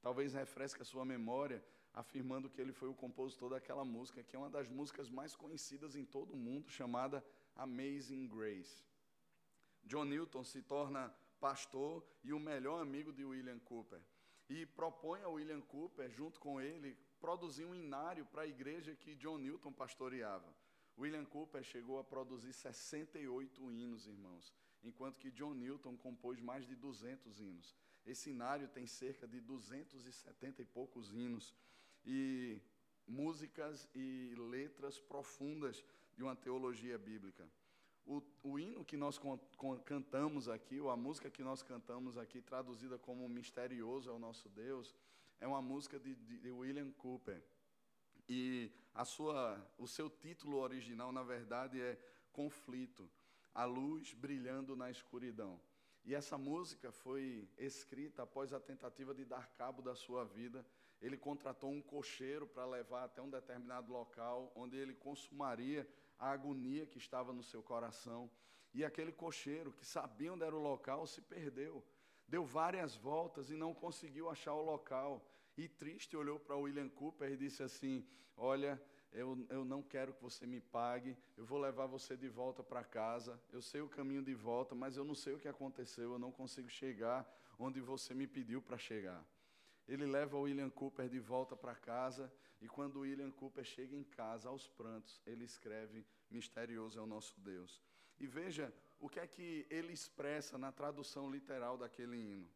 Talvez 0.00 0.34
refresque 0.34 0.82
a 0.82 0.84
sua 0.84 1.04
memória, 1.04 1.64
afirmando 1.92 2.48
que 2.48 2.60
ele 2.60 2.72
foi 2.72 2.88
o 2.88 2.94
compositor 2.94 3.50
daquela 3.50 3.84
música, 3.84 4.22
que 4.22 4.36
é 4.36 4.38
uma 4.38 4.50
das 4.50 4.68
músicas 4.68 5.10
mais 5.10 5.34
conhecidas 5.34 5.96
em 5.96 6.04
todo 6.04 6.34
o 6.34 6.36
mundo, 6.36 6.70
chamada 6.70 7.24
Amazing 7.58 8.28
Grace. 8.28 8.84
John 9.82 10.04
Newton 10.04 10.44
se 10.44 10.62
torna 10.62 11.12
pastor 11.40 12.06
e 12.22 12.32
o 12.32 12.38
melhor 12.38 12.80
amigo 12.80 13.12
de 13.12 13.24
William 13.24 13.58
Cooper. 13.58 14.00
E 14.48 14.64
propõe 14.64 15.20
a 15.22 15.28
William 15.28 15.60
Cooper, 15.60 16.08
junto 16.10 16.40
com 16.40 16.60
ele, 16.60 16.96
produzir 17.20 17.64
um 17.64 17.74
inário 17.74 18.24
para 18.26 18.42
a 18.42 18.46
igreja 18.46 18.94
que 18.94 19.16
John 19.16 19.38
Newton 19.38 19.72
pastoreava. 19.72 20.54
William 20.96 21.24
Cooper 21.24 21.62
chegou 21.62 21.98
a 21.98 22.04
produzir 22.04 22.52
68 22.52 23.70
hinos, 23.72 24.06
irmãos, 24.06 24.54
enquanto 24.82 25.18
que 25.18 25.30
John 25.30 25.54
Newton 25.54 25.96
compôs 25.96 26.40
mais 26.40 26.66
de 26.66 26.74
200 26.74 27.40
hinos. 27.40 27.76
Esse 28.06 28.30
inário 28.30 28.68
tem 28.68 28.86
cerca 28.86 29.26
de 29.26 29.40
270 29.40 30.62
e 30.62 30.64
poucos 30.64 31.12
hinos 31.12 31.54
e 32.04 32.60
músicas 33.06 33.88
e 33.94 34.34
letras 34.36 34.98
profundas 34.98 35.84
de 36.18 36.24
uma 36.24 36.34
teologia 36.34 36.98
bíblica. 36.98 37.48
O, 38.04 38.20
o 38.42 38.58
hino 38.58 38.84
que 38.84 38.96
nós 38.96 39.18
con, 39.18 39.38
con, 39.56 39.78
cantamos 39.78 40.48
aqui, 40.48 40.80
ou 40.80 40.90
a 40.90 40.96
música 40.96 41.30
que 41.30 41.44
nós 41.44 41.62
cantamos 41.62 42.18
aqui, 42.18 42.42
traduzida 42.42 42.98
como 42.98 43.28
Misterioso 43.28 44.10
é 44.10 44.12
o 44.12 44.18
Nosso 44.18 44.48
Deus, 44.48 44.96
é 45.38 45.46
uma 45.46 45.62
música 45.62 45.96
de, 45.96 46.16
de 46.16 46.50
William 46.50 46.90
Cooper. 46.90 47.40
E 48.28 48.72
a 48.92 49.04
sua, 49.04 49.64
o 49.78 49.86
seu 49.86 50.10
título 50.10 50.58
original, 50.58 51.12
na 51.12 51.22
verdade, 51.22 51.80
é 51.80 51.96
Conflito, 52.32 53.08
a 53.54 53.64
luz 53.64 54.12
brilhando 54.12 54.74
na 54.74 54.90
escuridão. 54.90 55.60
E 56.04 56.16
essa 56.16 56.36
música 56.36 56.90
foi 56.90 57.48
escrita 57.56 58.24
após 58.24 58.52
a 58.52 58.58
tentativa 58.58 59.14
de 59.14 59.24
dar 59.24 59.46
cabo 59.54 59.82
da 59.82 59.94
sua 59.94 60.24
vida. 60.24 60.66
Ele 61.00 61.16
contratou 61.16 61.70
um 61.70 61.80
cocheiro 61.80 62.44
para 62.44 62.66
levar 62.66 63.04
até 63.04 63.22
um 63.22 63.30
determinado 63.30 63.92
local, 63.92 64.50
onde 64.56 64.76
ele 64.76 64.94
consumaria 64.94 65.88
a 66.18 66.30
agonia 66.30 66.86
que 66.86 66.98
estava 66.98 67.32
no 67.32 67.42
seu 67.42 67.62
coração. 67.62 68.30
E 68.74 68.84
aquele 68.84 69.12
cocheiro, 69.12 69.72
que 69.72 69.86
sabia 69.86 70.32
onde 70.32 70.44
era 70.44 70.54
o 70.54 70.62
local, 70.62 71.06
se 71.06 71.20
perdeu. 71.22 71.84
Deu 72.26 72.44
várias 72.44 72.94
voltas 72.94 73.50
e 73.50 73.54
não 73.54 73.72
conseguiu 73.72 74.28
achar 74.28 74.54
o 74.54 74.62
local. 74.62 75.26
E 75.56 75.68
triste 75.68 76.16
olhou 76.16 76.38
para 76.38 76.56
William 76.56 76.88
Cooper 76.88 77.32
e 77.32 77.36
disse 77.36 77.62
assim: 77.62 78.06
Olha, 78.36 78.80
eu, 79.10 79.46
eu 79.48 79.64
não 79.64 79.82
quero 79.82 80.12
que 80.12 80.22
você 80.22 80.46
me 80.46 80.60
pague, 80.60 81.16
eu 81.36 81.44
vou 81.44 81.58
levar 81.58 81.86
você 81.86 82.16
de 82.16 82.28
volta 82.28 82.62
para 82.62 82.84
casa. 82.84 83.40
Eu 83.50 83.62
sei 83.62 83.80
o 83.80 83.88
caminho 83.88 84.22
de 84.22 84.34
volta, 84.34 84.74
mas 84.74 84.96
eu 84.96 85.04
não 85.04 85.14
sei 85.14 85.34
o 85.34 85.38
que 85.38 85.48
aconteceu, 85.48 86.12
eu 86.12 86.18
não 86.18 86.30
consigo 86.30 86.68
chegar 86.68 87.26
onde 87.58 87.80
você 87.80 88.14
me 88.14 88.26
pediu 88.26 88.62
para 88.62 88.78
chegar. 88.78 89.24
Ele 89.88 90.04
leva 90.04 90.36
o 90.36 90.42
William 90.42 90.70
Cooper 90.70 91.08
de 91.08 91.18
volta 91.18 91.56
para 91.56 91.74
casa 91.74 92.30
e 92.60 92.68
quando 92.68 93.00
William 93.00 93.30
Cooper 93.30 93.64
chega 93.64 93.94
em 93.94 94.02
casa 94.02 94.48
aos 94.48 94.68
prantos, 94.68 95.20
ele 95.24 95.44
escreve: 95.44 96.04
Misterioso 96.30 96.98
é 96.98 97.02
o 97.02 97.06
nosso 97.06 97.40
Deus. 97.40 97.80
E 98.18 98.26
veja 98.26 98.72
o 98.98 99.08
que 99.08 99.20
é 99.20 99.26
que 99.26 99.66
ele 99.70 99.92
expressa 99.92 100.58
na 100.58 100.72
tradução 100.72 101.30
literal 101.30 101.78
daquele 101.78 102.16
hino. 102.16 102.50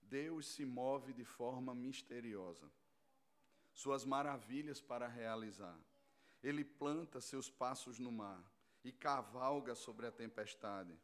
Deus 0.00 0.46
se 0.46 0.64
move 0.64 1.12
de 1.12 1.24
forma 1.24 1.74
misteriosa, 1.74 2.70
suas 3.72 4.04
maravilhas 4.04 4.80
para 4.80 5.08
realizar. 5.08 5.78
Ele 6.42 6.64
planta 6.64 7.20
seus 7.20 7.48
passos 7.48 7.98
no 7.98 8.12
mar 8.12 8.42
e 8.84 8.92
cavalga 8.92 9.74
sobre 9.74 10.06
a 10.06 10.12
tempestade. 10.12 10.96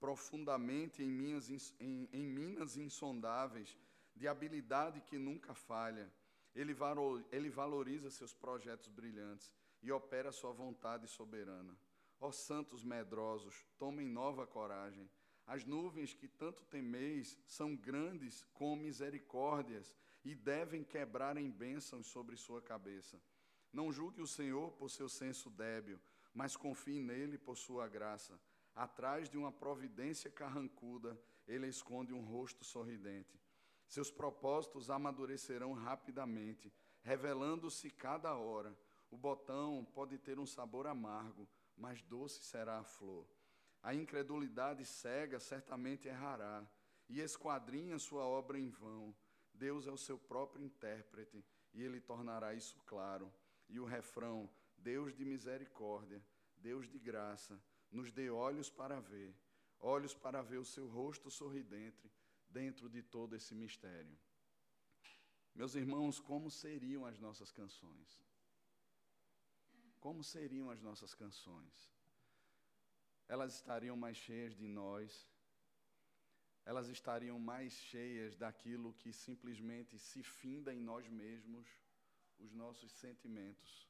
Profundamente 0.00 1.02
em, 1.02 1.36
em, 1.80 2.08
em 2.12 2.26
minas 2.26 2.76
insondáveis, 2.76 3.76
de 4.14 4.26
habilidade 4.26 5.00
que 5.02 5.18
nunca 5.18 5.54
falha, 5.54 6.12
ele, 6.58 7.50
valoriza 7.50 8.10
seus 8.10 8.34
projetos 8.34 8.88
brilhantes 8.88 9.52
e 9.80 9.92
opera 9.92 10.32
sua 10.32 10.52
vontade 10.52 11.06
soberana. 11.06 11.78
Ó 12.20 12.32
santos 12.32 12.82
medrosos, 12.82 13.64
tomem 13.78 14.08
nova 14.08 14.44
coragem. 14.44 15.08
As 15.46 15.64
nuvens 15.64 16.12
que 16.12 16.26
tanto 16.26 16.64
temeis 16.64 17.38
são 17.46 17.76
grandes 17.76 18.44
com 18.52 18.74
misericórdias 18.74 19.96
e 20.24 20.34
devem 20.34 20.82
quebrar 20.82 21.36
em 21.36 21.48
bênçãos 21.48 22.08
sobre 22.08 22.36
sua 22.36 22.60
cabeça. 22.60 23.22
Não 23.72 23.92
julgue 23.92 24.20
o 24.20 24.26
Senhor 24.26 24.72
por 24.72 24.90
seu 24.90 25.08
senso 25.08 25.48
débil, 25.48 26.00
mas 26.34 26.56
confie 26.56 27.00
nele 27.00 27.38
por 27.38 27.56
sua 27.56 27.86
graça. 27.86 28.38
Atrás 28.74 29.30
de 29.30 29.38
uma 29.38 29.52
providência 29.52 30.30
carrancuda, 30.30 31.18
ele 31.46 31.68
esconde 31.68 32.12
um 32.12 32.20
rosto 32.20 32.64
sorridente. 32.64 33.40
Seus 33.88 34.10
propósitos 34.10 34.90
amadurecerão 34.90 35.72
rapidamente, 35.72 36.70
revelando-se 37.00 37.90
cada 37.90 38.34
hora. 38.34 38.76
O 39.10 39.16
botão 39.16 39.82
pode 39.94 40.18
ter 40.18 40.38
um 40.38 40.44
sabor 40.44 40.86
amargo, 40.86 41.48
mas 41.74 42.02
doce 42.02 42.42
será 42.42 42.80
a 42.80 42.84
flor. 42.84 43.26
A 43.82 43.94
incredulidade 43.94 44.84
cega 44.84 45.40
certamente 45.40 46.06
errará, 46.06 46.68
e 47.08 47.20
esquadrinha 47.20 47.98
sua 47.98 48.24
obra 48.24 48.58
em 48.58 48.68
vão. 48.68 49.16
Deus 49.54 49.86
é 49.86 49.90
o 49.90 49.96
seu 49.96 50.18
próprio 50.18 50.62
intérprete, 50.62 51.42
e 51.72 51.82
ele 51.82 51.98
tornará 51.98 52.52
isso 52.52 52.78
claro. 52.84 53.32
E 53.70 53.80
o 53.80 53.86
refrão: 53.86 54.50
Deus 54.76 55.14
de 55.14 55.24
misericórdia, 55.24 56.22
Deus 56.56 56.86
de 56.86 56.98
graça, 56.98 57.58
nos 57.90 58.12
dê 58.12 58.28
olhos 58.28 58.68
para 58.68 59.00
ver, 59.00 59.34
olhos 59.80 60.14
para 60.14 60.42
ver 60.42 60.58
o 60.58 60.64
seu 60.64 60.86
rosto 60.86 61.30
sorridente 61.30 62.12
dentro 62.48 62.88
de 62.88 63.02
todo 63.02 63.34
esse 63.34 63.54
mistério. 63.54 64.18
Meus 65.54 65.74
irmãos, 65.74 66.20
como 66.20 66.50
seriam 66.50 67.04
as 67.04 67.18
nossas 67.18 67.50
canções? 67.50 68.28
como 70.00 70.22
seriam 70.22 70.70
as 70.70 70.80
nossas 70.80 71.14
canções? 71.14 71.74
Elas 73.26 73.54
estariam 73.54 73.96
mais 73.96 74.16
cheias 74.16 74.54
de 74.54 74.66
nós, 74.66 75.28
elas 76.64 76.88
estariam 76.88 77.38
mais 77.38 77.72
cheias 77.72 78.36
daquilo 78.36 78.94
que 78.94 79.12
simplesmente 79.12 79.98
se 79.98 80.22
finda 80.22 80.72
em 80.72 80.80
nós 80.80 81.08
mesmos, 81.08 81.66
os 82.38 82.52
nossos 82.52 82.92
sentimentos, 82.92 83.88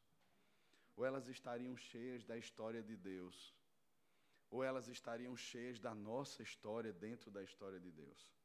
ou 0.97 1.05
elas 1.05 1.29
estariam 1.29 1.77
cheias 1.77 2.25
da 2.25 2.37
história 2.37 2.83
de 2.83 2.97
Deus, 2.97 3.55
ou 4.51 4.65
elas 4.65 4.89
estariam 4.89 5.37
cheias 5.37 5.79
da 5.79 5.95
nossa 5.95 6.43
história 6.43 6.93
dentro 6.93 7.31
da 7.31 7.43
história 7.43 7.79
de 7.79 7.91
Deus. 7.91 8.38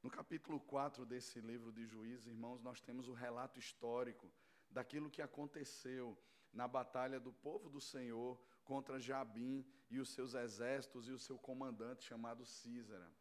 No 0.00 0.10
capítulo 0.10 0.60
4 0.60 1.04
desse 1.04 1.40
livro 1.40 1.72
de 1.72 1.84
Juízes, 1.84 2.28
irmãos, 2.28 2.62
nós 2.62 2.80
temos 2.80 3.08
o 3.08 3.12
relato 3.12 3.58
histórico 3.58 4.30
daquilo 4.70 5.10
que 5.10 5.20
aconteceu 5.20 6.16
na 6.52 6.68
batalha 6.68 7.18
do 7.18 7.32
povo 7.32 7.68
do 7.68 7.80
Senhor 7.80 8.40
contra 8.62 9.00
Jabim 9.00 9.66
e 9.90 9.98
os 9.98 10.10
seus 10.10 10.34
exércitos 10.34 11.08
e 11.08 11.12
o 11.12 11.18
seu 11.18 11.36
comandante 11.36 12.04
chamado 12.04 12.44
Císara. 12.44 13.12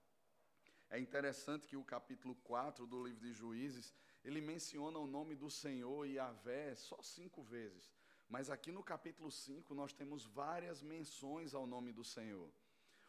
É 0.89 0.99
interessante 0.99 1.67
que 1.67 1.75
o 1.75 1.83
capítulo 1.83 2.35
4 2.43 2.85
do 2.85 3.03
livro 3.03 3.21
de 3.21 3.33
Juízes, 3.33 3.91
ele 4.23 4.39
menciona 4.39 4.99
o 4.99 5.07
nome 5.07 5.35
do 5.35 5.49
Senhor 5.49 6.05
e 6.05 6.13
Yahvé 6.13 6.75
só 6.75 7.01
cinco 7.01 7.41
vezes. 7.41 7.91
Mas 8.29 8.49
aqui 8.49 8.71
no 8.71 8.83
capítulo 8.83 9.31
5 9.31 9.73
nós 9.73 9.93
temos 9.93 10.25
várias 10.25 10.83
menções 10.83 11.55
ao 11.55 11.65
nome 11.65 11.91
do 11.91 12.03
Senhor. 12.03 12.51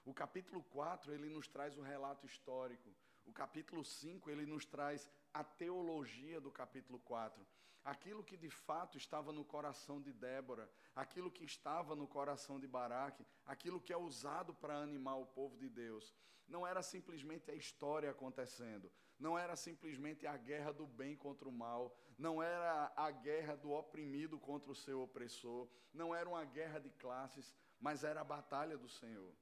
O 0.05 0.15
capítulo 0.15 0.63
4 0.63 1.13
ele 1.13 1.29
nos 1.29 1.47
traz 1.47 1.77
o 1.77 1.83
relato 1.83 2.25
histórico. 2.25 2.91
O 3.29 3.33
capítulo 3.33 3.85
5 3.85 4.31
ele 4.31 4.47
nos 4.47 4.65
traz 4.65 5.09
a 5.35 5.45
teologia 5.45 6.41
do 6.41 6.51
capítulo 6.51 6.99
4 7.01 7.47
aquilo 7.85 8.23
que 8.23 8.37
de 8.37 8.51
fato 8.51 8.99
estava 8.99 9.33
no 9.33 9.45
coração 9.45 10.01
de 10.01 10.13
Débora, 10.13 10.71
aquilo 10.95 11.31
que 11.31 11.45
estava 11.45 11.97
no 11.97 12.07
coração 12.07 12.59
de 12.61 12.67
Baraque, 12.67 13.25
aquilo 13.47 13.81
que 13.81 13.93
é 13.93 13.97
usado 13.97 14.53
para 14.55 14.77
animar 14.77 15.17
o 15.17 15.27
povo 15.27 15.57
de 15.57 15.69
Deus. 15.69 16.15
Não 16.47 16.67
era 16.67 16.83
simplesmente 16.83 17.51
a 17.51 17.55
história 17.55 18.11
acontecendo, 18.11 18.91
não 19.19 19.39
era 19.39 19.57
simplesmente 19.57 20.27
a 20.27 20.37
guerra 20.37 20.73
do 20.73 20.87
bem 20.87 21.17
contra 21.17 21.49
o 21.49 21.53
mal, 21.53 21.97
não 22.19 22.43
era 22.43 22.93
a 22.97 23.11
guerra 23.11 23.57
do 23.57 23.71
oprimido 23.71 24.39
contra 24.39 24.71
o 24.71 24.75
seu 24.75 25.01
opressor, 25.03 25.69
não 25.93 26.15
era 26.15 26.29
uma 26.29 26.45
guerra 26.45 26.79
de 26.79 26.91
classes, 26.91 27.55
mas 27.79 28.05
era 28.05 28.21
a 28.21 28.25
batalha 28.25 28.77
do 28.77 28.89
Senhor. 28.89 29.35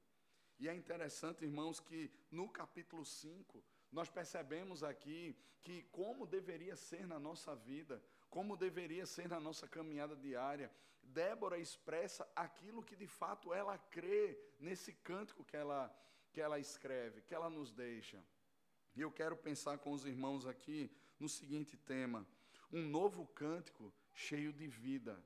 E 0.59 0.67
é 0.67 0.73
interessante, 0.73 1.45
irmãos, 1.45 1.79
que 1.79 2.11
no 2.31 2.49
capítulo 2.49 3.05
5, 3.05 3.63
nós 3.97 4.11
percebemos 4.11 4.83
aqui 4.83 5.35
que 5.63 5.81
como 5.91 6.27
deveria 6.27 6.75
ser 6.75 7.07
na 7.07 7.17
nossa 7.17 7.55
vida, 7.55 7.99
como 8.29 8.55
deveria 8.55 9.07
ser 9.07 9.27
na 9.27 9.39
nossa 9.39 9.67
caminhada 9.67 10.15
diária. 10.15 10.71
Débora 11.01 11.57
expressa 11.57 12.29
aquilo 12.35 12.83
que 12.83 12.95
de 12.95 13.07
fato 13.07 13.51
ela 13.51 13.75
crê 13.95 14.37
nesse 14.59 14.93
cântico 14.93 15.43
que 15.43 15.57
ela, 15.57 15.81
que 16.31 16.39
ela 16.39 16.59
escreve, 16.59 17.23
que 17.23 17.33
ela 17.33 17.49
nos 17.49 17.71
deixa. 17.71 18.23
E 18.95 19.01
eu 19.01 19.11
quero 19.11 19.35
pensar 19.35 19.79
com 19.79 19.91
os 19.91 20.05
irmãos 20.05 20.45
aqui 20.45 20.91
no 21.19 21.27
seguinte 21.27 21.75
tema: 21.75 22.23
um 22.71 22.83
novo 22.83 23.25
cântico 23.25 23.91
cheio 24.13 24.53
de 24.53 24.67
vida. 24.67 25.19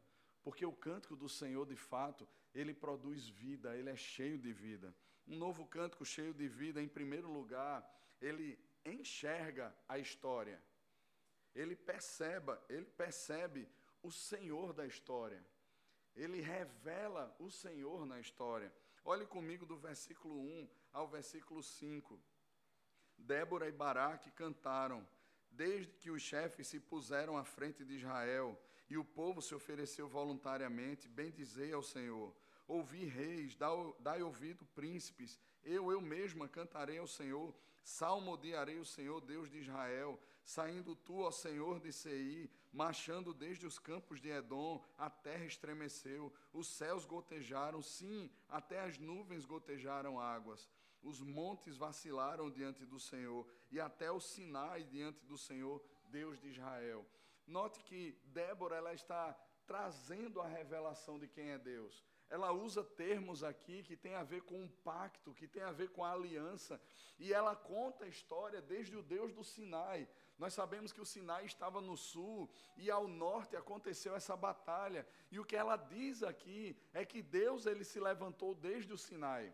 Porque 0.44 0.66
o 0.66 0.72
cântico 0.72 1.18
do 1.18 1.28
Senhor, 1.28 1.66
de 1.68 1.76
fato, 1.76 2.26
ele 2.56 2.74
produz 2.74 3.28
vida, 3.28 3.76
ele 3.76 3.90
é 3.90 3.98
cheio 3.98 4.38
de 4.38 4.54
vida. 4.54 4.96
Um 5.28 5.38
novo 5.38 5.66
cântico 5.66 6.06
cheio 6.06 6.34
de 6.34 6.48
vida, 6.48 6.82
em 6.82 6.88
primeiro 6.88 7.30
lugar, 7.30 7.86
ele 8.22 8.58
enxerga 8.86 9.76
a 9.88 9.98
história 9.98 10.62
ele 11.54 11.76
perceba, 11.76 12.64
ele 12.70 12.86
percebe 12.86 13.68
o 14.02 14.12
Senhor 14.12 14.74
da 14.74 14.86
história. 14.86 15.44
Ele 16.16 16.42
revela 16.42 17.36
o 17.40 17.50
Senhor 17.50 18.06
na 18.06 18.20
história. 18.20 18.74
Olhe 19.04 19.26
comigo 19.26 19.66
do 19.66 19.78
versículo 19.78 20.40
1 20.40 20.70
ao 20.94 21.08
versículo 21.08 21.62
5. 21.62 22.20
Débora 23.18 23.68
e 23.68 23.72
Baraque 23.72 24.32
cantaram, 24.32 25.08
desde 25.50 25.94
que 25.94 26.10
os 26.10 26.22
chefes 26.22 26.68
se 26.68 26.80
puseram 26.80 27.38
à 27.38 27.44
frente 27.44 27.86
de 27.86 27.96
Israel 27.96 28.60
e 28.90 28.98
o 28.98 29.06
povo 29.06 29.42
se 29.42 29.54
ofereceu 29.54 30.08
voluntariamente, 30.08 31.08
bendizei 31.08 31.72
ao 31.72 31.84
Senhor. 31.84 32.36
Ouvi 32.68 33.06
reis, 33.06 33.56
dai 34.00 34.22
ouvido 34.22 34.66
príncipes, 34.68 35.40
eu, 35.64 35.92
eu 35.92 36.02
mesma 36.02 36.48
cantarei 36.48 36.98
ao 36.98 37.08
Senhor, 37.08 37.54
salmodiarei 37.84 38.80
o 38.80 38.86
Senhor, 38.86 39.22
Deus 39.22 39.50
de 39.50 39.60
Israel. 39.60 40.20
Saindo 40.44 40.96
tu, 40.96 41.20
ó 41.20 41.32
Senhor 41.32 41.80
de 41.80 41.94
Sei, 41.94 42.50
marchando 42.72 43.34
desde 43.34 43.66
os 43.66 43.78
campos 43.78 44.20
de 44.20 44.30
Edom, 44.30 44.84
a 44.98 45.10
terra 45.10 45.46
estremeceu, 45.46 46.34
os 46.52 46.68
céus 46.68 47.06
gotejaram, 47.06 47.82
sim, 47.82 48.30
até 48.50 48.80
as 48.82 48.98
nuvens 48.98 49.46
gotejaram 49.46 50.20
águas. 50.20 50.70
Os 51.02 51.22
montes 51.22 51.78
vacilaram 51.78 52.50
diante 52.50 52.86
do 52.86 53.00
Senhor, 53.00 53.48
e 53.72 53.80
até 53.80 54.12
o 54.12 54.20
Sinai 54.20 54.84
diante 54.84 55.26
do 55.26 55.38
Senhor, 55.38 55.84
Deus 56.06 56.40
de 56.40 56.50
Israel. 56.50 57.06
Note 57.46 57.84
que 57.84 58.20
Débora 58.26 58.76
ela 58.76 58.94
está 58.94 59.34
trazendo 59.66 60.42
a 60.42 60.48
revelação 60.48 61.18
de 61.18 61.28
quem 61.28 61.50
é 61.50 61.58
Deus 61.58 62.04
ela 62.32 62.54
usa 62.54 62.82
termos 62.82 63.44
aqui 63.44 63.84
que 63.84 63.98
tem 63.98 64.16
a 64.16 64.24
ver 64.24 64.42
com 64.44 64.58
um 64.64 64.68
pacto, 64.86 65.34
que 65.34 65.46
tem 65.46 65.64
a 65.64 65.74
ver 65.74 65.90
com 65.90 66.02
a 66.02 66.14
aliança, 66.14 66.82
e 67.20 67.34
ela 67.34 67.54
conta 67.58 68.06
a 68.06 68.08
história 68.08 68.62
desde 68.62 68.96
o 68.96 69.04
Deus 69.04 69.34
do 69.34 69.44
Sinai. 69.44 70.08
Nós 70.40 70.54
sabemos 70.54 70.94
que 70.94 71.02
o 71.02 71.06
Sinai 71.06 71.46
estava 71.46 71.82
no 71.82 71.98
sul 71.98 72.50
e 72.78 72.90
ao 72.90 73.06
norte 73.06 73.58
aconteceu 73.58 74.16
essa 74.16 74.36
batalha. 74.38 75.06
E 75.30 75.40
o 75.42 75.44
que 75.44 75.58
ela 75.58 75.76
diz 75.76 76.24
aqui 76.24 76.78
é 76.94 77.04
que 77.04 77.22
Deus 77.22 77.66
ele 77.66 77.84
se 77.84 78.00
levantou 78.00 78.56
desde 78.56 78.94
o 78.94 78.98
Sinai. 78.98 79.54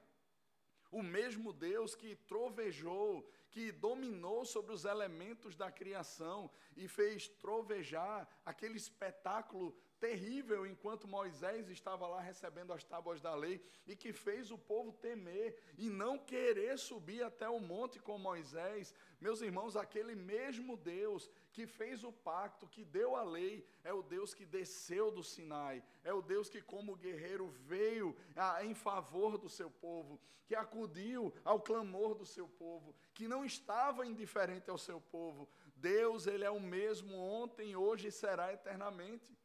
O 0.91 1.01
mesmo 1.01 1.51
Deus 1.51 1.95
que 1.95 2.15
trovejou, 2.15 3.27
que 3.49 3.71
dominou 3.71 4.45
sobre 4.45 4.71
os 4.71 4.85
elementos 4.85 5.55
da 5.55 5.71
criação 5.71 6.49
e 6.75 6.87
fez 6.87 7.27
trovejar 7.27 8.29
aquele 8.45 8.77
espetáculo 8.77 9.75
terrível 9.99 10.65
enquanto 10.65 11.07
Moisés 11.07 11.69
estava 11.69 12.07
lá 12.07 12.19
recebendo 12.19 12.73
as 12.73 12.83
tábuas 12.83 13.21
da 13.21 13.33
lei 13.35 13.63
e 13.85 13.95
que 13.95 14.13
fez 14.13 14.51
o 14.51 14.57
povo 14.57 14.91
temer 14.91 15.57
e 15.77 15.89
não 15.89 16.17
querer 16.17 16.77
subir 16.77 17.23
até 17.23 17.47
o 17.49 17.59
monte 17.59 17.99
com 17.99 18.17
Moisés. 18.17 18.93
Meus 19.19 19.41
irmãos, 19.41 19.75
aquele 19.75 20.15
mesmo 20.15 20.77
Deus 20.77 21.29
que 21.51 21.65
fez 21.65 22.03
o 22.03 22.11
pacto, 22.11 22.67
que 22.67 22.83
deu 22.83 23.15
a 23.15 23.23
lei, 23.23 23.67
é 23.83 23.91
o 23.91 24.03
Deus 24.03 24.33
que 24.33 24.45
desceu 24.45 25.09
do 25.11 25.23
Sinai, 25.23 25.83
é 26.03 26.13
o 26.13 26.21
Deus 26.21 26.49
que, 26.49 26.61
como 26.61 26.95
guerreiro, 26.95 27.47
veio 27.47 28.15
ah, 28.35 28.63
em 28.63 28.75
favor 28.75 29.37
do 29.37 29.49
seu 29.49 29.69
povo, 29.69 30.19
que 30.45 30.55
acudiu 30.55 31.33
ao 31.43 31.59
clamor 31.59 32.13
do 32.13 32.25
seu 32.25 32.47
povo, 32.47 32.95
que 33.13 33.27
não 33.27 33.43
estava 33.43 34.05
indiferente 34.05 34.69
ao 34.69 34.77
seu 34.77 35.01
povo. 35.01 35.49
Deus, 35.75 36.27
Ele 36.27 36.43
é 36.43 36.49
o 36.49 36.59
mesmo 36.59 37.15
ontem, 37.15 37.75
hoje 37.75 38.07
e 38.07 38.11
será 38.11 38.53
eternamente. 38.53 39.35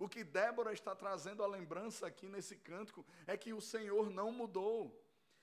O 0.00 0.08
que 0.08 0.24
Débora 0.24 0.72
está 0.72 0.96
trazendo 0.96 1.42
a 1.42 1.46
lembrança 1.46 2.06
aqui 2.06 2.26
nesse 2.26 2.56
cântico 2.56 3.04
é 3.26 3.36
que 3.36 3.52
o 3.52 3.60
Senhor 3.60 4.08
não 4.08 4.32
mudou. 4.32 4.98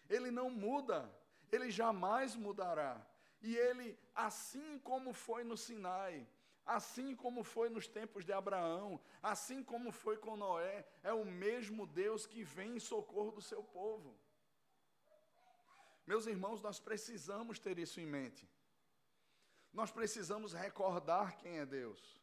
Ele 0.10 0.32
não 0.32 0.50
muda, 0.50 1.00
ele 1.52 1.70
jamais 1.70 2.36
mudará. 2.36 3.06
E 3.40 3.56
ele, 3.56 3.96
assim 4.16 4.80
como 4.80 5.14
foi 5.14 5.44
no 5.44 5.56
Sinai, 5.56 6.28
assim 6.66 7.16
como 7.16 7.44
foi 7.44 7.70
nos 7.70 7.88
tempos 7.88 8.26
de 8.26 8.34
Abraão, 8.34 9.00
assim 9.22 9.64
como 9.64 9.92
foi 9.92 10.18
com 10.18 10.36
Noé, 10.36 10.88
é 11.04 11.14
o 11.14 11.24
mesmo 11.24 11.86
Deus 11.86 12.26
que 12.26 12.44
vem 12.44 12.78
em 12.78 12.80
socorro 12.80 13.34
do 13.34 13.44
seu 13.44 13.62
povo. 13.62 14.18
Meus 16.08 16.26
irmãos, 16.26 16.64
nós 16.64 16.80
precisamos 16.80 17.60
ter 17.60 17.78
isso 17.78 18.00
em 18.00 18.08
mente. 18.08 18.50
Nós 19.72 19.92
precisamos 19.92 20.52
recordar 20.52 21.38
quem 21.38 21.60
é 21.60 21.66
Deus 21.66 22.18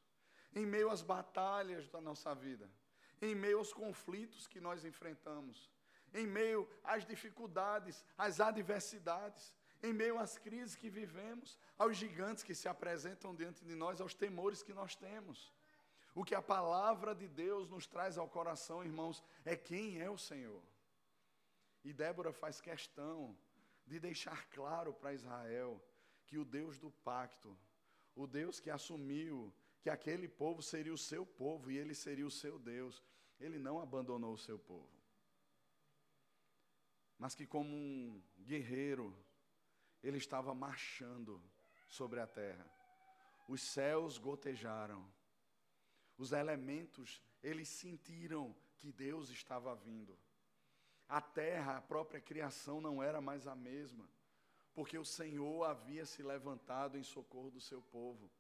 em 0.55 0.65
meio 0.65 0.91
às 0.91 1.03
batalhas 1.03 1.89
da 1.89 2.01
nossa 2.01 2.35
vida, 2.35 2.71
em 3.21 3.35
meio 3.35 3.59
aos 3.59 3.73
conflitos 3.73 4.47
que 4.47 4.61
nós 4.61 4.85
enfrentamos, 4.85 5.71
em 6.13 6.27
meio 6.27 6.69
às 6.83 7.05
dificuldades, 7.05 8.05
às 8.17 8.41
adversidades, 8.41 9.55
em 9.83 9.93
meio 9.93 10.19
às 10.19 10.39
crises 10.39 10.77
que 10.77 10.89
vivemos, 10.89 11.59
aos 11.79 11.97
gigantes 11.97 12.45
que 12.45 12.55
se 12.55 12.69
apresentam 12.69 13.35
diante 13.35 13.65
de 13.65 13.75
nós, 13.75 14.01
aos 14.01 14.15
temores 14.15 14.63
que 14.63 14.73
nós 14.73 14.95
temos. 14.95 15.53
O 16.15 16.25
que 16.25 16.35
a 16.35 16.41
palavra 16.41 17.15
de 17.15 17.27
Deus 17.27 17.69
nos 17.69 17.87
traz 17.87 18.17
ao 18.17 18.29
coração, 18.29 18.85
irmãos, 18.85 19.23
é 19.45 19.57
quem 19.57 20.01
é 20.01 20.09
o 20.09 20.17
Senhor. 20.17 20.63
E 21.83 21.93
Débora 21.93 22.33
faz 22.33 22.61
questão 22.61 23.37
de 23.87 23.99
deixar 23.99 24.47
claro 24.49 24.95
para 24.95 25.13
Israel 25.13 25.85
que 26.27 26.39
o 26.39 26.45
Deus 26.45 26.79
do 26.79 26.91
pacto, 26.91 27.57
o 28.15 28.27
Deus 28.27 28.61
que 28.61 28.71
assumiu 28.71 29.53
que 29.85 29.91
aquele 29.91 30.27
povo 30.27 30.63
seria 30.63 30.95
o 30.95 30.97
seu 30.97 31.27
povo 31.27 31.71
e 31.71 31.77
ele 31.77 31.95
seria 31.95 32.27
o 32.27 32.31
seu 32.31 32.59
Deus. 32.59 33.03
Ele 33.39 33.59
não 33.59 33.79
abandonou 33.79 34.33
o 34.33 34.39
seu 34.39 34.59
povo. 34.59 34.89
Mas 37.19 37.35
que, 37.35 37.47
como 37.47 37.69
um 37.69 38.23
guerreiro, 38.39 39.15
ele 40.03 40.17
estava 40.17 40.55
marchando 40.55 41.39
sobre 41.87 42.19
a 42.19 42.27
terra. 42.27 42.67
Os 43.47 43.61
céus 43.61 44.17
gotejaram. 44.17 45.07
Os 46.17 46.33
elementos, 46.33 47.23
eles 47.43 47.69
sentiram 47.69 48.57
que 48.79 48.91
Deus 48.91 49.29
estava 49.29 49.75
vindo. 49.75 50.19
A 51.07 51.21
terra, 51.21 51.77
a 51.77 51.83
própria 51.83 52.23
criação 52.23 52.81
não 52.81 53.03
era 53.03 53.21
mais 53.21 53.47
a 53.47 53.55
mesma, 53.55 54.09
porque 54.73 54.97
o 54.97 55.05
Senhor 55.05 55.65
havia 55.65 56.07
se 56.07 56.23
levantado 56.23 56.97
em 56.97 57.03
socorro 57.03 57.51
do 57.51 57.61
seu 57.61 57.83
povo. 57.83 58.31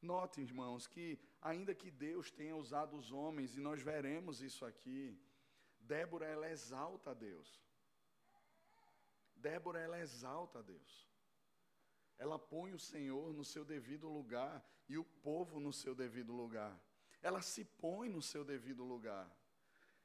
Note, 0.00 0.40
irmãos, 0.40 0.86
que 0.86 1.18
ainda 1.40 1.74
que 1.74 1.90
Deus 1.90 2.30
tenha 2.30 2.56
usado 2.56 2.96
os 2.96 3.10
homens, 3.10 3.56
e 3.56 3.60
nós 3.60 3.82
veremos 3.82 4.40
isso 4.40 4.64
aqui, 4.64 5.18
Débora, 5.80 6.26
ela 6.26 6.50
exalta 6.50 7.10
a 7.12 7.14
Deus. 7.14 7.62
Débora, 9.34 9.78
ela 9.78 10.00
exalta 10.00 10.58
a 10.58 10.62
Deus. 10.62 11.06
Ela 12.18 12.38
põe 12.38 12.72
o 12.72 12.78
Senhor 12.78 13.32
no 13.32 13.44
seu 13.44 13.64
devido 13.64 14.08
lugar 14.08 14.64
e 14.88 14.96
o 14.98 15.04
povo 15.04 15.60
no 15.60 15.72
seu 15.72 15.94
devido 15.94 16.32
lugar. 16.32 16.76
Ela 17.22 17.42
se 17.42 17.64
põe 17.64 18.08
no 18.08 18.22
seu 18.22 18.44
devido 18.44 18.84
lugar. 18.84 19.30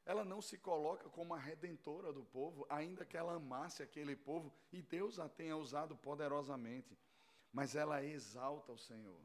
Ela 0.06 0.26
não 0.26 0.42
se 0.42 0.58
coloca 0.58 1.10
como 1.10 1.34
a 1.34 1.40
redentora 1.40 2.12
do 2.12 2.24
povo, 2.24 2.66
ainda 2.70 3.06
que 3.06 3.16
ela 3.16 3.36
amasse 3.36 3.84
aquele 3.84 4.16
povo 4.16 4.52
e 4.72 4.82
Deus 4.82 5.20
a 5.20 5.30
tenha 5.30 5.56
usado 5.56 5.96
poderosamente. 5.96 6.98
Mas 7.52 7.76
ela 7.76 8.04
exalta 8.04 8.72
o 8.72 8.78
Senhor. 8.78 9.22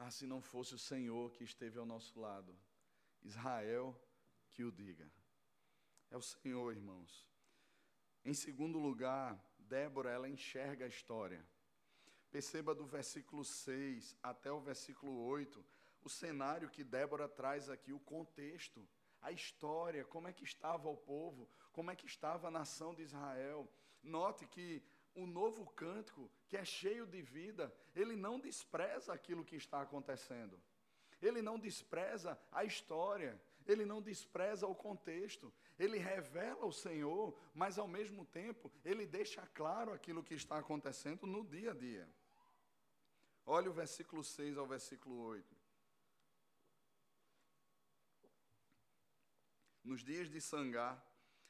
Ah, 0.00 0.12
se 0.12 0.26
não 0.26 0.40
fosse 0.40 0.74
o 0.74 0.78
Senhor 0.78 1.32
que 1.32 1.42
esteve 1.42 1.76
ao 1.76 1.84
nosso 1.84 2.18
lado. 2.20 2.56
Israel 3.22 4.00
que 4.48 4.62
o 4.62 4.70
diga. 4.70 5.10
É 6.08 6.16
o 6.16 6.22
Senhor, 6.22 6.72
irmãos. 6.72 7.28
Em 8.24 8.32
segundo 8.32 8.78
lugar, 8.78 9.36
Débora, 9.58 10.10
ela 10.10 10.28
enxerga 10.28 10.84
a 10.84 10.88
história. 10.88 11.44
Perceba 12.30 12.76
do 12.76 12.86
versículo 12.86 13.44
6 13.44 14.16
até 14.22 14.52
o 14.52 14.60
versículo 14.60 15.18
8, 15.24 15.64
o 16.04 16.08
cenário 16.08 16.70
que 16.70 16.84
Débora 16.84 17.28
traz 17.28 17.68
aqui, 17.68 17.92
o 17.92 17.98
contexto, 17.98 18.88
a 19.20 19.32
história, 19.32 20.04
como 20.04 20.28
é 20.28 20.32
que 20.32 20.44
estava 20.44 20.88
o 20.88 20.96
povo, 20.96 21.48
como 21.72 21.90
é 21.90 21.96
que 21.96 22.06
estava 22.06 22.48
a 22.48 22.50
nação 22.50 22.94
de 22.94 23.02
Israel. 23.02 23.68
Note 24.02 24.46
que 24.46 24.82
o 25.14 25.26
novo 25.26 25.66
cântico, 25.72 26.30
que 26.48 26.56
é 26.56 26.64
cheio 26.64 27.06
de 27.06 27.20
vida, 27.22 27.74
ele 27.94 28.16
não 28.16 28.38
despreza 28.38 29.12
aquilo 29.12 29.44
que 29.44 29.56
está 29.56 29.82
acontecendo. 29.82 30.60
Ele 31.20 31.42
não 31.42 31.58
despreza 31.58 32.38
a 32.52 32.64
história, 32.64 33.40
ele 33.66 33.84
não 33.84 34.00
despreza 34.00 34.66
o 34.66 34.74
contexto. 34.74 35.52
Ele 35.78 35.98
revela 35.98 36.64
o 36.64 36.72
Senhor, 36.72 37.38
mas 37.54 37.78
ao 37.78 37.86
mesmo 37.86 38.24
tempo, 38.24 38.72
ele 38.84 39.06
deixa 39.06 39.46
claro 39.48 39.92
aquilo 39.92 40.22
que 40.22 40.34
está 40.34 40.58
acontecendo 40.58 41.26
no 41.26 41.44
dia 41.44 41.72
a 41.72 41.74
dia. 41.74 42.08
Olha 43.44 43.70
o 43.70 43.72
versículo 43.72 44.22
6 44.22 44.56
ao 44.56 44.66
versículo 44.66 45.18
8. 45.20 45.56
Nos 49.84 50.04
dias 50.04 50.28
de 50.28 50.40
Sangar, 50.40 51.02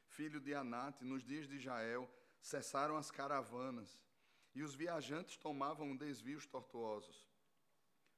filho 0.07 0.41
de 0.41 0.55
Anate, 0.55 1.05
nos 1.05 1.25
dias 1.25 1.49
de 1.49 1.59
Jael, 1.59 2.09
cessaram 2.41 2.97
as 2.97 3.11
caravanas 3.11 4.01
e 4.55 4.63
os 4.63 4.75
viajantes 4.75 5.37
tomavam 5.37 5.97
desvios 5.97 6.47
tortuosos. 6.47 7.27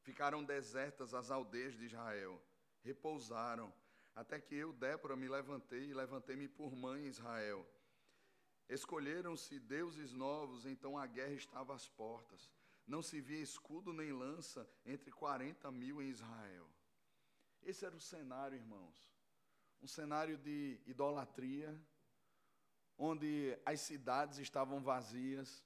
Ficaram 0.02 0.42
desertas 0.42 1.12
as 1.12 1.30
aldeias 1.30 1.74
de 1.74 1.84
Israel, 1.84 2.40
repousaram, 2.82 3.72
até 4.14 4.40
que 4.40 4.54
eu, 4.54 4.72
Débora, 4.72 5.16
me 5.16 5.28
levantei 5.28 5.90
e 5.90 5.94
levantei-me 5.94 6.48
por 6.48 6.74
mãe 6.74 7.06
Israel. 7.06 7.66
Escolheram-se 8.68 9.58
deuses 9.58 10.12
novos, 10.12 10.64
então 10.64 10.96
a 10.96 11.06
guerra 11.06 11.34
estava 11.34 11.74
às 11.74 11.88
portas. 11.88 12.50
Não 12.86 13.02
se 13.02 13.20
via 13.20 13.40
escudo 13.40 13.92
nem 13.92 14.12
lança 14.12 14.68
entre 14.84 15.10
quarenta 15.10 15.70
mil 15.70 16.00
em 16.00 16.08
Israel. 16.08 16.68
Esse 17.62 17.84
era 17.84 17.94
o 17.94 18.00
cenário, 18.00 18.56
irmãos. 18.56 19.12
Um 19.82 19.86
cenário 19.86 20.36
de 20.38 20.80
idolatria, 20.86 21.78
onde 23.02 23.58
as 23.64 23.80
cidades 23.80 24.36
estavam 24.36 24.82
vazias, 24.82 25.64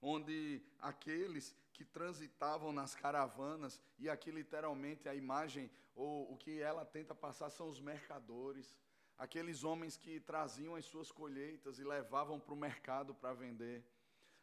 onde 0.00 0.60
aqueles 0.80 1.54
que 1.72 1.84
transitavam 1.84 2.72
nas 2.72 2.96
caravanas, 2.96 3.80
e 3.96 4.10
aqui 4.10 4.32
literalmente 4.32 5.08
a 5.08 5.14
imagem, 5.14 5.70
ou 5.94 6.32
o 6.32 6.36
que 6.36 6.60
ela 6.60 6.84
tenta 6.84 7.14
passar 7.14 7.48
são 7.48 7.68
os 7.68 7.80
mercadores, 7.80 8.74
aqueles 9.16 9.62
homens 9.62 9.96
que 9.96 10.18
traziam 10.18 10.74
as 10.74 10.84
suas 10.84 11.12
colheitas 11.12 11.78
e 11.78 11.84
levavam 11.84 12.40
para 12.40 12.52
o 12.52 12.56
mercado 12.56 13.14
para 13.14 13.32
vender, 13.32 13.84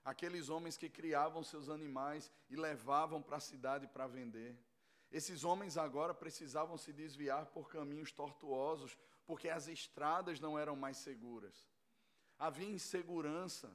aqueles 0.05 0.47
homens 0.47 0.77
que 0.77 0.89
criavam 0.89 1.43
seus 1.43 1.67
animais 1.67 2.31
e 2.49 2.55
levavam 2.55 3.21
para 3.21 3.35
a 3.35 3.41
cidade 3.41 3.88
para 3.88 4.07
vender. 4.07 4.57
Esses 5.12 5.43
homens 5.43 5.75
agora 5.75 6.13
precisavam 6.13 6.77
se 6.77 6.93
desviar 6.93 7.47
por 7.47 7.67
caminhos 7.67 8.09
tortuosos, 8.13 8.97
porque 9.25 9.49
as 9.49 9.67
estradas 9.67 10.39
não 10.39 10.57
eram 10.57 10.77
mais 10.77 10.95
seguras 10.95 11.67
havia 12.39 12.69
insegurança, 12.69 13.69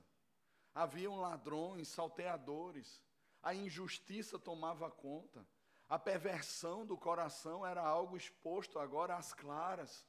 haviam 0.75 1.21
ladrões, 1.21 1.87
salteadores, 1.89 3.05
a 3.43 3.55
injustiça 3.55 4.39
tomava 4.39 4.91
conta, 4.91 5.47
a 5.89 5.99
perversão 5.99 6.87
do 6.87 6.97
coração 6.97 7.65
era 7.65 7.83
algo 7.83 8.17
exposto 8.17 8.79
agora 8.79 9.17
às 9.17 9.35
claras. 9.35 10.07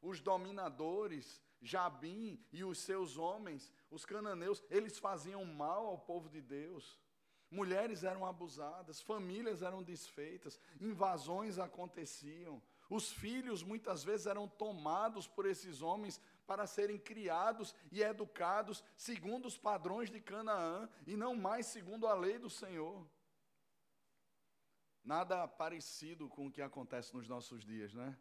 Os 0.00 0.20
dominadores, 0.20 1.42
Jabim 1.60 2.40
e 2.52 2.62
os 2.62 2.78
seus 2.78 3.18
homens, 3.18 3.72
os 3.90 4.04
cananeus, 4.04 4.62
eles 4.70 4.98
faziam 4.98 5.44
mal 5.44 5.86
ao 5.86 5.98
povo 5.98 6.28
de 6.28 6.40
Deus. 6.40 6.98
Mulheres 7.50 8.02
eram 8.04 8.24
abusadas, 8.24 9.00
famílias 9.00 9.60
eram 9.60 9.82
desfeitas, 9.82 10.58
invasões 10.80 11.58
aconteciam. 11.58 12.62
Os 12.88 13.10
filhos 13.10 13.62
muitas 13.62 14.02
vezes 14.02 14.26
eram 14.26 14.48
tomados 14.48 15.26
por 15.26 15.46
esses 15.46 15.82
homens 15.82 16.20
para 16.52 16.66
serem 16.66 16.98
criados 16.98 17.74
e 17.90 18.02
educados 18.02 18.84
segundo 18.94 19.46
os 19.46 19.56
padrões 19.56 20.10
de 20.10 20.20
Canaã 20.20 20.86
e 21.06 21.16
não 21.16 21.34
mais 21.34 21.64
segundo 21.64 22.06
a 22.06 22.12
lei 22.12 22.38
do 22.38 22.50
Senhor. 22.50 23.08
Nada 25.02 25.48
parecido 25.48 26.28
com 26.28 26.48
o 26.48 26.52
que 26.52 26.60
acontece 26.60 27.14
nos 27.14 27.26
nossos 27.26 27.64
dias, 27.64 27.94
né? 27.94 28.18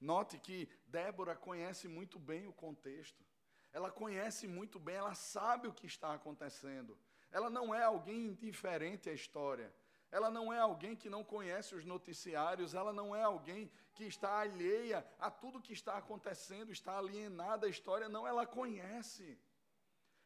Note 0.00 0.40
que 0.40 0.68
Débora 0.88 1.36
conhece 1.36 1.86
muito 1.86 2.18
bem 2.18 2.48
o 2.48 2.52
contexto. 2.52 3.24
Ela 3.72 3.92
conhece 3.92 4.48
muito 4.48 4.80
bem, 4.80 4.96
ela 4.96 5.14
sabe 5.14 5.68
o 5.68 5.72
que 5.72 5.86
está 5.86 6.12
acontecendo. 6.12 6.98
Ela 7.30 7.48
não 7.48 7.72
é 7.72 7.84
alguém 7.84 8.26
indiferente 8.26 9.08
à 9.08 9.12
história. 9.12 9.72
Ela 10.12 10.30
não 10.30 10.52
é 10.52 10.58
alguém 10.58 10.94
que 10.94 11.08
não 11.08 11.24
conhece 11.24 11.74
os 11.74 11.86
noticiários, 11.86 12.74
ela 12.74 12.92
não 12.92 13.16
é 13.16 13.22
alguém 13.22 13.72
que 13.94 14.04
está 14.04 14.40
alheia 14.40 15.04
a 15.18 15.30
tudo 15.30 15.60
que 15.60 15.72
está 15.72 15.96
acontecendo, 15.96 16.70
está 16.70 16.98
alienada 16.98 17.66
à 17.66 17.70
história, 17.70 18.10
não, 18.10 18.28
ela 18.28 18.46
conhece. 18.46 19.38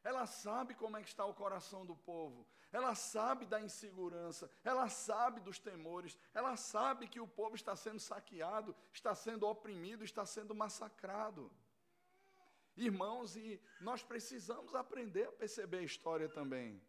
Ela 0.03 0.27
sabe 0.27 0.75
como 0.75 0.97
é 0.97 1.03
que 1.03 1.09
está 1.09 1.25
o 1.25 1.33
coração 1.33 1.87
do 1.87 1.95
povo, 1.95 2.45
ela 2.73 2.97
sabe 2.97 3.47
da 3.47 3.61
insegurança, 3.61 4.51
ela 4.65 4.89
sabe 4.89 5.41
dos 5.41 5.61
temores, 5.61 6.19
ela 6.35 6.57
sabe 6.57 7.07
que 7.07 7.21
o 7.21 7.29
povo 7.29 7.55
está 7.55 7.77
sendo 7.77 8.01
saqueado, 8.01 8.75
está 8.93 9.15
sendo 9.15 9.47
oprimido, 9.47 10.03
está 10.03 10.27
sendo 10.27 10.53
massacrado. 10.53 11.51
Irmãos, 12.77 13.37
e 13.37 13.61
nós 13.81 14.03
precisamos 14.03 14.75
aprender 14.75 15.29
a 15.29 15.33
perceber 15.33 15.79
a 15.79 15.83
história 15.83 16.29
também 16.29 16.83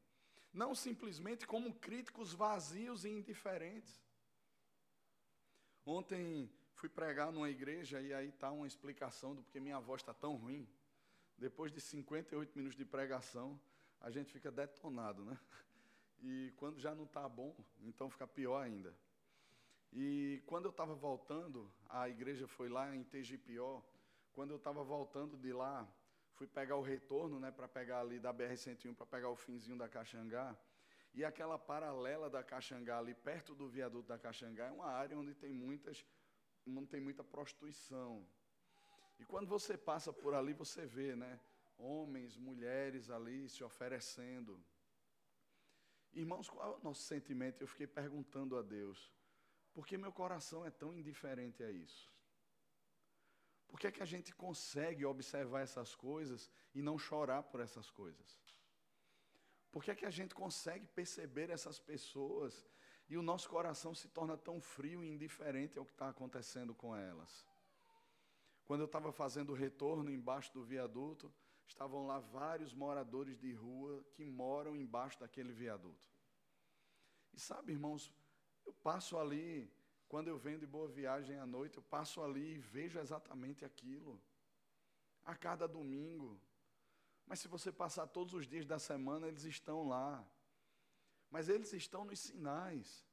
não 0.58 0.74
simplesmente 0.74 1.46
como 1.46 1.74
críticos 1.76 2.34
vazios 2.34 3.06
e 3.06 3.10
indiferentes. 3.10 4.04
Ontem 5.86 6.52
fui 6.74 6.90
pregar 6.90 7.32
numa 7.32 7.50
igreja 7.50 8.02
e 8.02 8.14
aí 8.14 8.30
está 8.30 8.52
uma 8.52 8.68
explicação 8.68 9.36
do 9.36 9.44
porque 9.44 9.60
minha 9.60 9.80
voz 9.80 10.02
está 10.02 10.14
tão 10.14 10.36
ruim. 10.36 10.68
Depois 11.38 11.72
de 11.72 11.80
58 11.80 12.58
minutos 12.58 12.78
de 12.78 12.84
pregação, 12.84 13.60
a 14.02 14.10
gente 14.10 14.32
fica 14.32 14.52
detonado, 14.52 15.24
né? 15.24 15.40
E 16.20 16.52
quando 16.58 16.80
já 16.80 16.96
não 16.96 17.04
está 17.04 17.30
bom, 17.30 17.56
então 17.80 18.10
fica 18.10 18.26
pior 18.26 18.60
ainda. 18.60 18.94
E 19.94 20.42
quando 20.48 20.66
eu 20.66 20.72
estava 20.72 20.96
voltando, 20.96 21.72
a 21.88 22.10
igreja 22.10 22.48
foi 22.48 22.68
lá 22.68 22.96
em 22.96 23.04
Tegipió. 23.04 23.84
Quando 24.34 24.52
eu 24.52 24.58
estava 24.58 24.84
voltando 24.84 25.38
de 25.38 25.54
lá, 25.54 25.88
fui 26.38 26.46
pegar 26.46 26.76
o 26.76 26.84
retorno, 26.84 27.40
né, 27.40 27.50
para 27.52 27.68
pegar 27.68 28.00
ali 28.02 28.20
da 28.20 28.32
BR-101, 28.32 28.96
para 28.96 29.08
pegar 29.08 29.30
o 29.30 29.36
finzinho 29.36 29.78
da 29.78 29.90
Caxangá. 29.90 30.56
E 31.14 31.26
aquela 31.26 31.58
paralela 31.58 32.30
da 32.30 32.44
Caxangá, 32.44 33.00
ali 33.00 33.16
perto 33.16 33.56
do 33.56 33.68
viaduto 33.68 34.08
da 34.08 34.20
Caxangá, 34.20 34.68
é 34.68 34.72
uma 34.72 34.86
área 34.86 35.18
onde 35.18 35.34
tem, 35.34 35.52
muitas, 35.52 36.06
onde 36.68 36.86
tem 36.88 37.02
muita 37.02 37.24
prostituição. 37.24 38.24
E 39.18 39.26
quando 39.26 39.48
você 39.48 39.76
passa 39.76 40.14
por 40.14 40.36
ali, 40.36 40.54
você 40.54 40.86
vê, 40.86 41.16
né, 41.16 41.40
homens, 41.76 42.38
mulheres 42.38 43.10
ali 43.10 43.50
se 43.50 43.64
oferecendo. 43.64 44.64
Irmãos, 46.14 46.48
qual 46.48 46.74
é 46.74 46.78
o 46.78 46.84
nosso 46.84 47.02
sentimento? 47.02 47.62
Eu 47.62 47.68
fiquei 47.68 47.88
perguntando 47.88 48.56
a 48.58 48.62
Deus, 48.62 49.12
por 49.74 49.88
que 49.88 49.98
meu 49.98 50.12
coração 50.12 50.64
é 50.64 50.70
tão 50.70 50.94
indiferente 50.94 51.64
a 51.64 51.72
isso? 51.72 52.16
Por 53.78 53.82
que, 53.82 53.88
é 53.88 53.92
que 53.92 54.02
a 54.02 54.06
gente 54.08 54.34
consegue 54.34 55.06
observar 55.06 55.62
essas 55.62 55.94
coisas 55.94 56.50
e 56.74 56.82
não 56.82 56.98
chorar 56.98 57.44
por 57.44 57.60
essas 57.60 57.92
coisas? 57.92 58.40
Por 59.72 59.84
que, 59.84 59.92
é 59.92 59.96
que 59.96 60.08
a 60.08 60.10
gente 60.10 60.34
consegue 60.34 60.88
perceber 60.88 61.52
essas 61.52 61.78
pessoas 61.78 62.66
e 63.08 63.16
o 63.16 63.22
nosso 63.22 63.48
coração 63.48 63.94
se 63.94 64.08
torna 64.08 64.36
tão 64.36 64.60
frio 64.60 65.04
e 65.04 65.08
indiferente 65.08 65.78
ao 65.78 65.86
que 65.86 65.92
está 65.92 66.10
acontecendo 66.10 66.74
com 66.74 66.96
elas? 66.96 67.46
Quando 68.66 68.82
eu 68.82 68.88
estava 68.88 69.12
fazendo 69.12 69.52
o 69.52 69.56
retorno 69.56 70.10
embaixo 70.10 70.52
do 70.56 70.64
viaduto, 70.64 71.32
estavam 71.68 72.08
lá 72.08 72.18
vários 72.18 72.74
moradores 72.74 73.38
de 73.38 73.54
rua 73.54 74.04
que 74.16 74.26
moram 74.26 74.76
embaixo 74.76 75.20
daquele 75.20 75.54
viaduto. 75.54 76.10
E 77.32 77.40
sabe, 77.40 77.74
irmãos, 77.74 78.12
eu 78.66 78.74
passo 78.74 79.20
ali 79.20 79.72
quando 80.08 80.30
eu 80.30 80.38
venho 80.38 80.60
de 80.60 80.66
boa 80.66 80.88
viagem 80.88 81.38
à 81.38 81.46
noite, 81.46 81.78
eu 81.78 81.84
passo 81.84 82.24
ali 82.24 82.56
e 82.56 82.60
vejo 82.60 82.98
exatamente 83.00 83.66
aquilo. 83.66 84.22
A 85.24 85.36
cada 85.36 85.68
domingo. 85.68 86.40
Mas 87.26 87.40
se 87.40 87.48
você 87.50 87.72
passar 87.72 88.08
todos 88.08 88.34
os 88.34 88.48
dias 88.48 88.66
da 88.66 88.80
semana, 88.80 89.28
eles 89.28 89.44
estão 89.44 89.86
lá. 89.86 90.26
Mas 91.30 91.50
eles 91.50 91.74
estão 91.74 92.06
nos 92.06 92.20
sinais. 92.20 93.06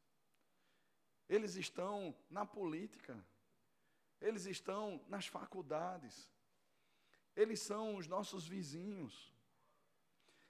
Eles 1.29 1.57
estão 1.57 2.17
na 2.31 2.47
política. 2.47 3.25
Eles 4.21 4.47
estão 4.47 5.05
nas 5.09 5.27
faculdades. 5.27 6.31
Eles 7.35 7.61
são 7.61 7.97
os 7.97 8.07
nossos 8.07 8.47
vizinhos. 8.47 9.35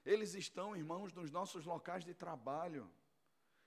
Eles 0.05 0.35
estão, 0.35 0.75
irmãos, 0.75 1.11
nos 1.11 1.31
nossos 1.31 1.65
locais 1.65 2.05
de 2.05 2.13
trabalho. 2.13 2.87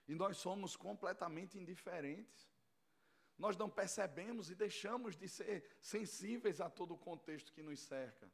E 0.07 0.15
nós 0.15 0.37
somos 0.37 0.77
completamente 0.77 1.57
indiferentes 1.57 2.48
nós 3.39 3.55
não 3.55 3.69
percebemos 3.69 4.51
e 4.51 4.55
deixamos 4.55 5.15
de 5.15 5.29
ser 5.29 5.63
sensíveis 5.81 6.59
a 6.59 6.69
todo 6.69 6.93
o 6.93 6.97
contexto 6.97 7.53
que 7.53 7.63
nos 7.63 7.79
cerca. 7.79 8.29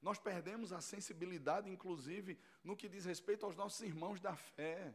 Nós 0.00 0.18
perdemos 0.18 0.72
a 0.72 0.80
sensibilidade, 0.80 1.68
inclusive, 1.68 2.38
no 2.62 2.76
que 2.76 2.88
diz 2.88 3.04
respeito 3.04 3.44
aos 3.44 3.56
nossos 3.56 3.80
irmãos 3.80 4.20
da 4.20 4.36
fé. 4.36 4.94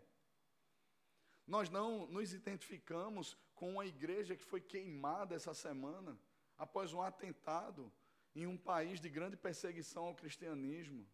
Nós 1.45 1.69
não 1.69 2.07
nos 2.07 2.33
identificamos 2.33 3.37
com 3.53 3.73
uma 3.73 3.85
igreja 3.85 4.37
que 4.37 4.43
foi 4.43 4.61
queimada 4.61 5.35
essa 5.35 5.53
semana, 5.53 6.17
após 6.57 6.93
um 6.93 7.01
atentado 7.01 7.91
em 8.33 8.47
um 8.47 8.57
país 8.57 9.01
de 9.01 9.09
grande 9.09 9.35
perseguição 9.35 10.05
ao 10.05 10.15
cristianismo. 10.15 11.05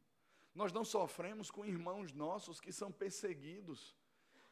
Nós 0.54 0.72
não 0.72 0.86
sofremos 0.86 1.50
com 1.50 1.66
irmãos 1.66 2.14
nossos 2.14 2.62
que 2.62 2.72
são 2.72 2.92
perseguidos, 2.92 3.96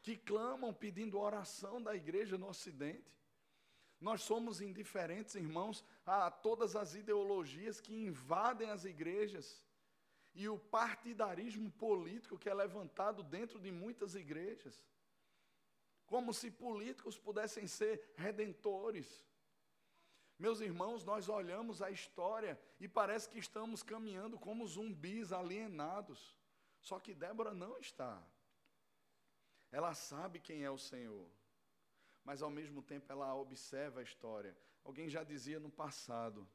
que 0.02 0.16
clamam 0.16 0.74
pedindo 0.74 1.20
oração 1.20 1.80
da 1.80 1.94
igreja 1.94 2.36
no 2.36 2.48
Ocidente. 2.48 3.19
Nós 4.00 4.22
somos 4.22 4.62
indiferentes, 4.62 5.34
irmãos, 5.34 5.84
a 6.06 6.30
todas 6.30 6.74
as 6.74 6.94
ideologias 6.94 7.80
que 7.80 7.94
invadem 7.94 8.70
as 8.70 8.86
igrejas 8.86 9.62
e 10.34 10.48
o 10.48 10.58
partidarismo 10.58 11.70
político 11.72 12.38
que 12.38 12.48
é 12.48 12.54
levantado 12.54 13.22
dentro 13.22 13.58
de 13.58 13.70
muitas 13.70 14.14
igrejas. 14.14 14.88
Como 16.06 16.32
se 16.32 16.50
políticos 16.50 17.18
pudessem 17.18 17.66
ser 17.66 18.12
redentores. 18.16 19.28
Meus 20.38 20.60
irmãos, 20.60 21.04
nós 21.04 21.28
olhamos 21.28 21.82
a 21.82 21.90
história 21.90 22.58
e 22.80 22.88
parece 22.88 23.28
que 23.28 23.38
estamos 23.38 23.82
caminhando 23.82 24.38
como 24.38 24.66
zumbis 24.66 25.30
alienados. 25.30 26.34
Só 26.80 26.98
que 26.98 27.14
Débora 27.14 27.52
não 27.52 27.78
está. 27.78 28.20
Ela 29.70 29.92
sabe 29.92 30.40
quem 30.40 30.64
é 30.64 30.70
o 30.70 30.78
Senhor 30.78 31.30
mas 32.24 32.42
ao 32.42 32.50
mesmo 32.50 32.82
tempo 32.82 33.10
ela 33.10 33.34
observa 33.34 34.00
a 34.00 34.02
história. 34.02 34.56
Alguém 34.84 35.08
já 35.08 35.22
dizia 35.22 35.58
no 35.58 35.70
passado 35.70 36.48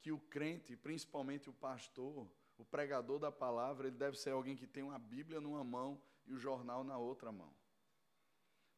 que 0.00 0.12
o 0.12 0.18
crente, 0.18 0.76
principalmente 0.76 1.48
o 1.50 1.52
pastor, 1.52 2.28
o 2.58 2.64
pregador 2.64 3.18
da 3.18 3.30
palavra, 3.30 3.88
ele 3.88 3.96
deve 3.96 4.18
ser 4.18 4.30
alguém 4.30 4.56
que 4.56 4.66
tem 4.66 4.82
uma 4.82 4.98
Bíblia 4.98 5.40
numa 5.40 5.64
mão 5.64 6.00
e 6.26 6.32
o 6.32 6.38
jornal 6.38 6.82
na 6.84 6.96
outra 6.96 7.30
mão. 7.30 7.52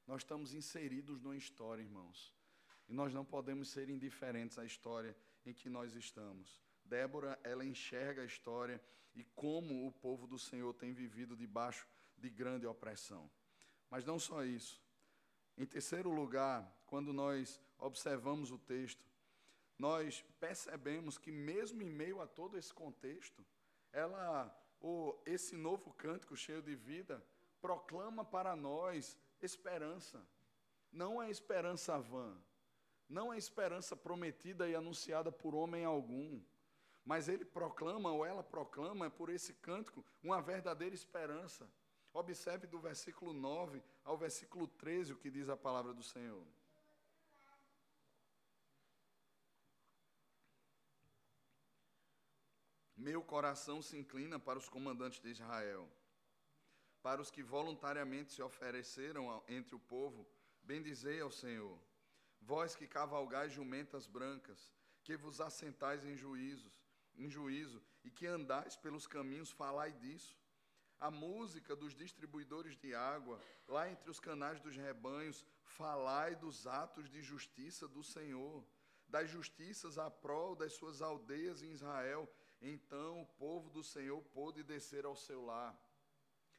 Nós 0.07 0.23
estamos 0.23 0.55
inseridos 0.55 1.21
numa 1.21 1.37
história, 1.37 1.83
irmãos. 1.83 2.35
E 2.89 2.93
nós 2.95 3.13
não 3.13 3.25
podemos 3.25 3.69
ser 3.69 3.91
indiferentes 3.91 4.59
à 4.59 4.65
história 4.65 5.15
em 5.45 5.53
que 5.53 5.69
nós 5.69 5.95
estamos. 5.95 6.63
Débora, 6.83 7.39
ela 7.45 7.65
enxerga 7.65 8.23
a 8.23 8.25
história 8.25 8.83
e 9.15 9.23
como 9.23 9.87
o 9.87 9.93
povo 9.93 10.27
do 10.27 10.39
Senhor 10.39 10.73
tem 10.73 10.95
vivido 10.95 11.37
debaixo 11.37 11.87
de 12.17 12.31
grande 12.31 12.67
opressão. 12.67 13.31
Mas 13.91 14.05
não 14.05 14.19
só 14.19 14.45
isso. 14.45 14.83
Em 15.59 15.67
terceiro 15.67 16.09
lugar, 16.09 16.73
quando 16.87 17.13
nós 17.13 17.61
observamos 17.81 18.53
o 18.53 18.59
texto, 18.59 19.05
nós 19.77 20.25
percebemos 20.39 21.19
que 21.19 21.33
mesmo 21.33 21.83
em 21.83 21.91
meio 21.91 22.21
a 22.21 22.29
todo 22.29 22.57
esse 22.57 22.73
contexto, 22.73 23.45
ela, 23.93 24.57
ou 24.81 25.21
esse 25.27 25.57
novo 25.57 25.93
cântico 25.95 26.37
cheio 26.37 26.63
de 26.63 26.77
vida, 26.77 27.21
proclama 27.61 28.25
para 28.25 28.55
nós 28.55 29.19
esperança. 29.43 30.25
Não 30.93 31.21
é 31.21 31.29
esperança 31.29 31.99
vã, 31.99 32.41
não 33.09 33.33
é 33.33 33.37
esperança 33.37 33.97
prometida 33.97 34.69
e 34.69 34.77
anunciada 34.77 35.33
por 35.33 35.57
homem 35.57 35.85
algum, 35.85 36.41
mas 37.05 37.29
ele 37.29 37.45
proclama 37.45 38.13
ou 38.13 38.25
ela 38.25 38.45
proclama 38.45 39.11
por 39.11 39.29
esse 39.29 39.55
cântico 39.55 40.05
uma 40.23 40.41
verdadeira 40.41 40.95
esperança. 40.95 41.69
Observe 42.13 42.67
do 42.67 42.79
versículo 42.79 43.33
9 43.33 43.83
ao 44.05 44.17
versículo 44.17 44.67
13 44.67 45.13
o 45.13 45.17
que 45.17 45.31
diz 45.31 45.49
a 45.49 45.57
palavra 45.57 45.93
do 45.93 46.03
Senhor. 46.03 46.45
Meu 52.97 53.23
coração 53.23 53.81
se 53.81 53.97
inclina 53.97 54.41
para 54.41 54.59
os 54.59 54.69
comandantes 54.69 55.21
de 55.21 55.29
Israel, 55.29 55.89
para 57.01 57.23
os 57.23 57.31
que 57.31 57.45
voluntariamente 57.45 58.33
se 58.33 58.43
ofereceram 58.43 59.43
entre 59.47 59.77
o 59.77 59.79
povo, 59.79 60.27
bendizei 60.63 61.21
ao 61.21 61.31
Senhor. 61.31 61.79
Vós 62.41 62.75
que 62.75 62.89
cavalgais 62.89 63.53
jumentas 63.53 64.07
brancas, 64.07 64.75
que 65.05 65.17
vos 65.17 65.41
assentais 65.41 66.05
em 66.05 66.17
juízos, 66.17 66.83
em 67.17 67.31
juízo, 67.31 67.81
e 68.03 68.11
que 68.11 68.27
andais 68.27 68.77
pelos 68.77 69.07
caminhos, 69.07 69.53
falai 69.53 69.93
disso 69.93 70.37
a 71.01 71.11
música 71.11 71.77
dos 71.77 71.95
distribuidores 71.95 72.77
de 72.77 72.95
água, 72.95 73.41
lá 73.67 73.89
entre 73.91 74.11
os 74.11 74.19
canais 74.19 74.61
dos 74.61 74.77
rebanhos, 74.77 75.45
falai 75.63 76.35
dos 76.35 76.67
atos 76.67 77.09
de 77.09 77.23
justiça 77.23 77.87
do 77.87 78.03
Senhor, 78.03 78.65
das 79.09 79.31
justiças 79.31 79.99
à 79.99 80.11
prol 80.11 80.55
das 80.55 80.73
suas 80.75 81.01
aldeias 81.01 81.63
em 81.63 81.71
Israel. 81.71 82.29
Então 82.61 83.23
o 83.23 83.27
povo 83.27 83.71
do 83.71 83.83
Senhor 83.83 84.21
pôde 84.35 84.63
descer 84.63 85.05
ao 85.05 85.17
seu 85.17 85.45
lar. 85.45 85.79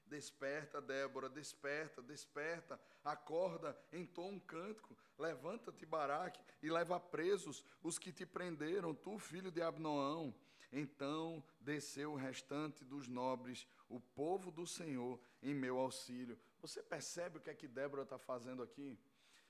Desperta, 0.06 0.82
Débora, 0.82 1.30
desperta, 1.30 2.02
desperta, 2.02 2.80
acorda, 3.04 3.80
entoa 3.94 4.26
um 4.26 4.40
cântico, 4.40 4.98
levanta-te, 5.20 5.86
Baraque, 5.86 6.44
e 6.64 6.70
leva 6.72 7.00
presos 7.00 7.64
os 7.84 8.00
que 8.00 8.12
te 8.12 8.26
prenderam, 8.26 8.96
tu, 8.96 9.20
filho 9.20 9.52
de 9.52 9.62
Abnoão. 9.62 10.34
Então 10.72 11.44
desceu 11.60 12.14
o 12.14 12.16
restante 12.16 12.84
dos 12.86 13.08
nobres, 13.08 13.68
o 13.88 14.00
povo 14.00 14.52
do 14.52 14.68
Senhor, 14.68 15.20
em 15.42 15.54
meu 15.54 15.80
auxílio. 15.80 16.40
Você 16.62 16.84
percebe 16.84 17.38
o 17.38 17.42
que 17.42 17.50
é 17.50 17.56
que 17.56 17.68
Débora 17.68 18.04
está 18.04 18.18
fazendo 18.18 18.62
aqui? 18.62 18.98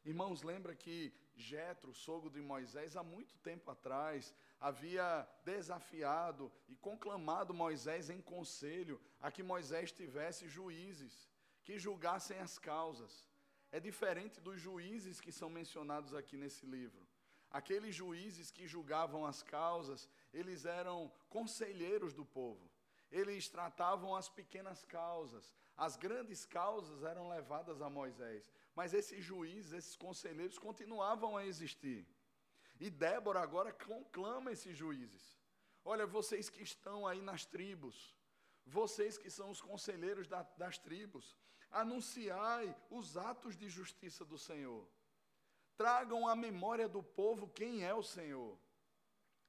Irmãos, 0.05 0.43
lembra 0.43 0.73
que 0.73 1.13
Jetro, 1.35 1.93
sogro 1.93 2.29
de 2.29 2.41
Moisés, 2.41 2.95
há 2.95 3.03
muito 3.03 3.37
tempo 3.39 3.69
atrás, 3.69 4.33
havia 4.59 5.27
desafiado 5.43 6.51
e 6.67 6.75
conclamado 6.75 7.53
Moisés 7.53 8.09
em 8.09 8.21
conselho 8.21 8.99
a 9.19 9.29
que 9.29 9.43
Moisés 9.43 9.91
tivesse 9.91 10.47
juízes 10.47 11.29
que 11.63 11.77
julgassem 11.77 12.39
as 12.39 12.57
causas. 12.57 13.29
É 13.71 13.79
diferente 13.79 14.39
dos 14.41 14.59
juízes 14.59 15.19
que 15.19 15.31
são 15.31 15.49
mencionados 15.49 16.13
aqui 16.13 16.37
nesse 16.37 16.65
livro. 16.65 17.05
Aqueles 17.51 17.93
juízes 17.93 18.51
que 18.51 18.67
julgavam 18.67 19.25
as 19.25 19.43
causas, 19.43 20.07
eles 20.33 20.65
eram 20.65 21.11
conselheiros 21.29 22.13
do 22.13 22.25
povo. 22.25 22.69
Eles 23.11 23.49
tratavam 23.49 24.15
as 24.15 24.29
pequenas 24.29 24.85
causas. 24.85 25.55
As 25.75 25.95
grandes 25.97 26.45
causas 26.45 27.03
eram 27.03 27.27
levadas 27.27 27.81
a 27.81 27.89
Moisés. 27.89 28.51
Mas 28.75 28.93
esses 28.93 29.23
juízes, 29.23 29.73
esses 29.73 29.95
conselheiros 29.95 30.57
continuavam 30.57 31.35
a 31.35 31.45
existir. 31.45 32.07
E 32.79 32.89
Débora 32.89 33.41
agora 33.41 33.73
conclama 33.73 34.51
esses 34.51 34.77
juízes. 34.77 35.37
Olha, 35.83 36.05
vocês 36.05 36.49
que 36.49 36.61
estão 36.61 37.07
aí 37.07 37.21
nas 37.21 37.45
tribos, 37.45 38.15
vocês 38.65 39.17
que 39.17 39.29
são 39.29 39.49
os 39.49 39.59
conselheiros 39.59 40.27
da, 40.27 40.43
das 40.57 40.77
tribos, 40.77 41.35
anunciai 41.71 42.75
os 42.89 43.17
atos 43.17 43.57
de 43.57 43.69
justiça 43.69 44.23
do 44.23 44.37
Senhor. 44.37 44.87
Tragam 45.75 46.27
à 46.27 46.35
memória 46.35 46.87
do 46.87 47.01
povo 47.01 47.47
quem 47.47 47.83
é 47.83 47.93
o 47.93 48.03
Senhor. 48.03 48.57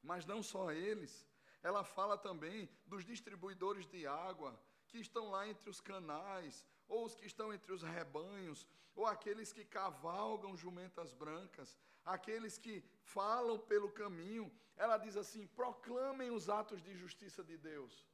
Mas 0.03 0.25
não 0.25 0.43
só 0.43 0.73
eles, 0.73 1.27
ela 1.63 1.85
fala 1.85 2.17
também 2.17 2.69
dos 2.87 3.05
distribuidores 3.05 3.87
de 3.87 4.07
água 4.07 4.59
que 4.89 4.99
estão 4.99 5.31
lá 5.31 5.47
entre 5.49 5.69
os 5.71 5.81
canais, 5.81 6.67
ou 6.89 7.05
os 7.05 7.15
que 7.15 7.27
estão 7.27 7.53
entre 7.53 7.73
os 7.73 7.83
rebanhos, 7.83 8.67
ou 8.95 9.07
aqueles 9.07 9.53
que 9.53 9.65
cavalgam 9.65 10.57
jumentas 10.57 11.13
brancas, 11.13 11.79
aqueles 12.05 12.59
que 12.59 12.83
falam 13.03 13.59
pelo 13.59 13.91
caminho. 13.91 14.51
Ela 14.77 14.99
diz 14.99 15.17
assim: 15.17 15.47
proclamem 15.47 16.31
os 16.31 16.49
atos 16.49 16.83
de 16.83 16.95
justiça 16.97 17.45
de 17.45 17.57
Deus. 17.57 18.05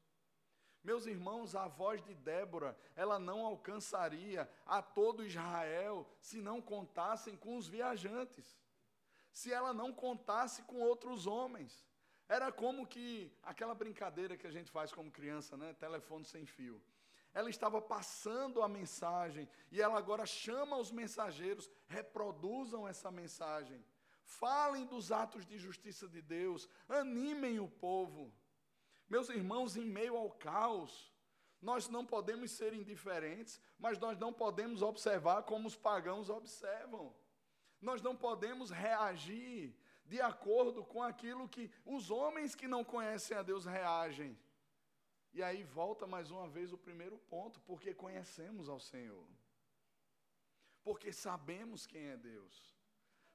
Meus 0.84 1.06
irmãos, 1.06 1.56
a 1.56 1.66
voz 1.66 2.00
de 2.04 2.14
Débora, 2.14 2.78
ela 2.94 3.18
não 3.18 3.44
alcançaria 3.44 4.48
a 4.64 4.80
todo 4.80 5.26
Israel 5.26 6.06
se 6.20 6.40
não 6.40 6.62
contassem 6.62 7.36
com 7.36 7.56
os 7.56 7.66
viajantes, 7.66 8.56
se 9.38 9.48
ela 9.58 9.72
não 9.80 9.90
contasse 9.92 10.60
com 10.70 10.78
outros 10.90 11.26
homens. 11.26 11.72
Era 12.36 12.48
como 12.50 12.86
que 12.92 13.06
aquela 13.42 13.74
brincadeira 13.82 14.36
que 14.40 14.46
a 14.46 14.54
gente 14.56 14.70
faz 14.76 14.88
como 14.96 15.16
criança, 15.18 15.56
né? 15.56 15.68
Telefone 15.74 16.24
sem 16.24 16.44
fio 16.58 16.76
ela 17.36 17.50
estava 17.50 17.82
passando 17.82 18.62
a 18.62 18.68
mensagem 18.76 19.46
e 19.70 19.82
ela 19.82 19.98
agora 19.98 20.24
chama 20.24 20.78
os 20.78 20.90
mensageiros, 20.90 21.70
reproduzam 21.86 22.88
essa 22.88 23.10
mensagem. 23.10 23.84
Falem 24.24 24.86
dos 24.86 25.12
atos 25.12 25.44
de 25.44 25.58
justiça 25.58 26.08
de 26.08 26.22
Deus, 26.22 26.66
animem 26.88 27.60
o 27.60 27.68
povo. 27.68 28.32
Meus 29.06 29.28
irmãos, 29.28 29.76
em 29.76 29.84
meio 29.84 30.16
ao 30.16 30.30
caos, 30.30 31.12
nós 31.60 31.90
não 31.90 32.06
podemos 32.06 32.52
ser 32.52 32.72
indiferentes, 32.72 33.60
mas 33.78 33.98
nós 33.98 34.16
não 34.18 34.32
podemos 34.32 34.80
observar 34.80 35.42
como 35.42 35.68
os 35.68 35.76
pagãos 35.76 36.30
observam. 36.30 37.14
Nós 37.88 38.02
não 38.02 38.16
podemos 38.16 38.68
reagir 38.70 39.72
de 40.12 40.20
acordo 40.20 40.84
com 40.84 41.00
aquilo 41.10 41.48
que 41.48 41.70
os 41.84 42.10
homens 42.10 42.52
que 42.52 42.66
não 42.66 42.82
conhecem 42.82 43.36
a 43.36 43.42
Deus 43.50 43.64
reagem. 43.64 44.36
E 45.32 45.40
aí 45.40 45.62
volta 45.62 46.04
mais 46.04 46.28
uma 46.32 46.48
vez 46.48 46.72
o 46.72 46.78
primeiro 46.86 47.16
ponto, 47.32 47.60
porque 47.60 47.94
conhecemos 47.94 48.68
ao 48.68 48.80
Senhor. 48.80 49.28
Porque 50.82 51.12
sabemos 51.12 51.86
quem 51.86 52.06
é 52.08 52.16
Deus. 52.16 52.54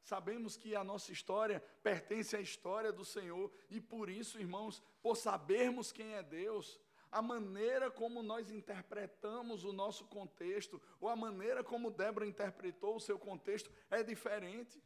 Sabemos 0.03 0.57
que 0.57 0.75
a 0.75 0.83
nossa 0.83 1.13
história 1.13 1.61
pertence 1.81 2.35
à 2.35 2.41
história 2.41 2.91
do 2.91 3.05
Senhor 3.05 3.49
e 3.69 3.79
por 3.79 4.09
isso, 4.09 4.37
irmãos, 4.37 4.83
por 5.01 5.15
sabermos 5.15 5.93
quem 5.93 6.15
é 6.15 6.23
Deus, 6.23 6.77
a 7.11 7.21
maneira 7.21 7.91
como 7.91 8.23
nós 8.23 8.49
interpretamos 8.49 9.65
o 9.65 9.73
nosso 9.73 10.05
contexto, 10.05 10.81
ou 10.99 11.09
a 11.09 11.15
maneira 11.15 11.63
como 11.63 11.91
Débora 11.91 12.25
interpretou 12.25 12.95
o 12.95 13.01
seu 13.01 13.19
contexto, 13.19 13.69
é 13.89 14.01
diferente. 14.01 14.81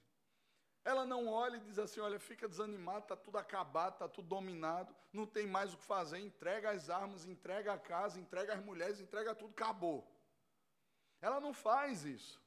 Ela 0.83 1.05
não 1.05 1.27
olha 1.27 1.57
e 1.57 1.61
diz 1.61 1.77
assim: 1.77 1.99
olha, 1.99 2.19
fica 2.19 2.47
desanimado, 2.47 3.03
está 3.03 3.15
tudo 3.15 3.38
acabado, 3.38 3.93
está 3.93 4.07
tudo 4.07 4.27
dominado, 4.27 4.95
não 5.13 5.25
tem 5.25 5.45
mais 5.45 5.73
o 5.73 5.77
que 5.77 5.83
fazer, 5.83 6.19
entrega 6.19 6.71
as 6.71 6.89
armas, 6.89 7.25
entrega 7.25 7.73
a 7.73 7.77
casa, 7.77 8.19
entrega 8.19 8.53
as 8.53 8.63
mulheres, 8.63 8.99
entrega 8.99 9.35
tudo, 9.35 9.51
acabou. 9.51 10.07
Ela 11.21 11.39
não 11.39 11.53
faz 11.53 12.05
isso. 12.05 12.41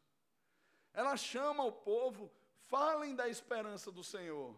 Ela 0.93 1.17
chama 1.17 1.65
o 1.65 1.73
povo, 1.73 2.31
falem 2.63 3.15
da 3.15 3.29
esperança 3.29 3.91
do 3.93 4.03
Senhor. 4.03 4.57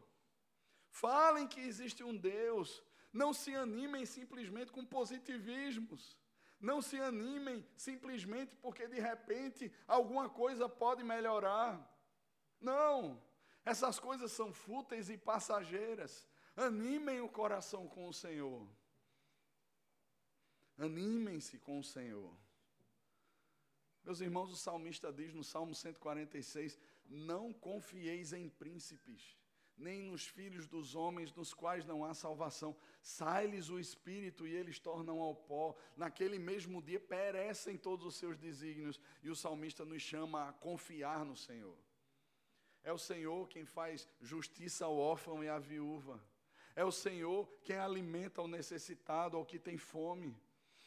Falem 0.91 1.47
que 1.47 1.61
existe 1.61 2.03
um 2.03 2.17
Deus. 2.17 2.83
Não 3.13 3.33
se 3.33 3.55
animem 3.55 4.07
simplesmente 4.07 4.71
com 4.71 4.85
positivismos. 4.85 6.17
Não 6.61 6.83
se 6.83 7.01
animem 7.01 7.67
simplesmente 7.75 8.55
porque 8.57 8.87
de 8.87 9.01
repente 9.01 9.73
alguma 9.87 10.29
coisa 10.29 10.69
pode 10.69 11.03
melhorar. 11.03 11.81
Não. 12.61 13.21
Essas 13.65 13.99
coisas 13.99 14.31
são 14.33 14.53
fúteis 14.53 15.09
e 15.09 15.17
passageiras. 15.17 16.27
Animem 16.57 17.21
o 17.21 17.29
coração 17.29 17.89
com 17.89 18.09
o 18.09 18.13
Senhor. 18.13 18.69
Animem-se 20.77 21.59
com 21.59 21.79
o 21.79 21.85
Senhor. 21.85 22.35
Meus 24.05 24.21
irmãos, 24.21 24.51
o 24.51 24.57
salmista 24.57 25.13
diz 25.13 25.35
no 25.35 25.45
Salmo 25.45 25.75
146: 25.75 26.79
Não 27.07 27.53
confieis 27.53 28.33
em 28.33 28.49
príncipes, 28.49 29.37
nem 29.81 30.03
nos 30.03 30.27
filhos 30.27 30.69
dos 30.69 30.95
homens, 30.95 31.33
nos 31.33 31.55
quais 31.55 31.85
não 31.85 32.05
há 32.05 32.13
salvação. 32.13 32.77
Sai-lhes 33.03 33.71
o 33.71 33.81
espírito 33.81 34.47
e 34.47 34.55
eles 34.55 34.79
tornam 34.79 35.21
ao 35.21 35.35
pó. 35.35 35.75
Naquele 35.97 36.39
mesmo 36.39 36.83
dia 36.83 37.01
perecem 37.01 37.77
todos 37.77 38.07
os 38.07 38.17
seus 38.17 38.37
desígnios. 38.37 39.01
E 39.23 39.31
o 39.31 39.35
salmista 39.35 39.85
nos 39.85 40.03
chama 40.03 40.49
a 40.49 40.53
confiar 40.53 41.25
no 41.25 41.37
Senhor. 41.37 41.77
É 42.83 42.93
o 42.93 42.99
Senhor 42.99 43.49
quem 43.49 43.65
faz 43.65 44.09
justiça 44.21 44.85
ao 44.85 44.97
órfão 44.97 45.43
e 45.43 45.49
à 45.49 45.59
viúva. 45.59 46.23
É 46.77 46.85
o 46.85 46.93
Senhor 46.93 47.49
quem 47.65 47.77
alimenta 47.77 48.43
o 48.43 48.49
necessitado, 48.49 49.37
ao 49.37 49.45
que 49.45 49.59
tem 49.59 49.77
fome. 49.77 50.37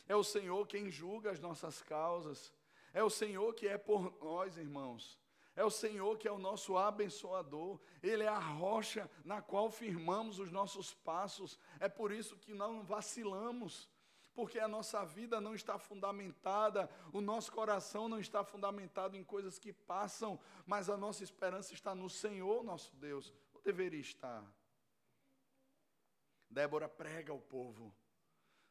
É 0.07 0.15
o 0.15 0.23
Senhor 0.23 0.65
quem 0.67 0.89
julga 0.89 1.31
as 1.31 1.39
nossas 1.39 1.81
causas. 1.81 2.53
É 2.93 3.03
o 3.03 3.09
Senhor 3.09 3.53
que 3.53 3.67
é 3.67 3.77
por 3.77 4.15
nós, 4.21 4.57
irmãos. 4.57 5.19
É 5.55 5.63
o 5.63 5.69
Senhor 5.69 6.17
que 6.17 6.27
é 6.27 6.31
o 6.31 6.39
nosso 6.39 6.77
abençoador. 6.77 7.79
Ele 8.01 8.23
é 8.23 8.27
a 8.27 8.39
rocha 8.39 9.09
na 9.23 9.41
qual 9.41 9.69
firmamos 9.69 10.39
os 10.39 10.51
nossos 10.51 10.93
passos. 10.93 11.59
É 11.79 11.87
por 11.87 12.11
isso 12.11 12.37
que 12.37 12.53
não 12.53 12.83
vacilamos 12.83 13.89
porque 14.33 14.59
a 14.59 14.67
nossa 14.67 15.05
vida 15.05 15.39
não 15.39 15.53
está 15.53 15.77
fundamentada, 15.77 16.89
o 17.11 17.21
nosso 17.21 17.51
coração 17.51 18.07
não 18.07 18.19
está 18.19 18.43
fundamentado 18.43 19.15
em 19.15 19.23
coisas 19.23 19.59
que 19.59 19.71
passam, 19.71 20.39
mas 20.65 20.89
a 20.89 20.97
nossa 20.97 21.23
esperança 21.23 21.73
está 21.73 21.93
no 21.93 22.09
Senhor, 22.09 22.63
nosso 22.63 22.95
Deus. 22.95 23.31
Ou 23.53 23.61
deveria 23.61 23.99
estar. 23.99 24.43
Débora 26.49 26.89
prega 26.89 27.31
ao 27.31 27.39
povo: 27.39 27.93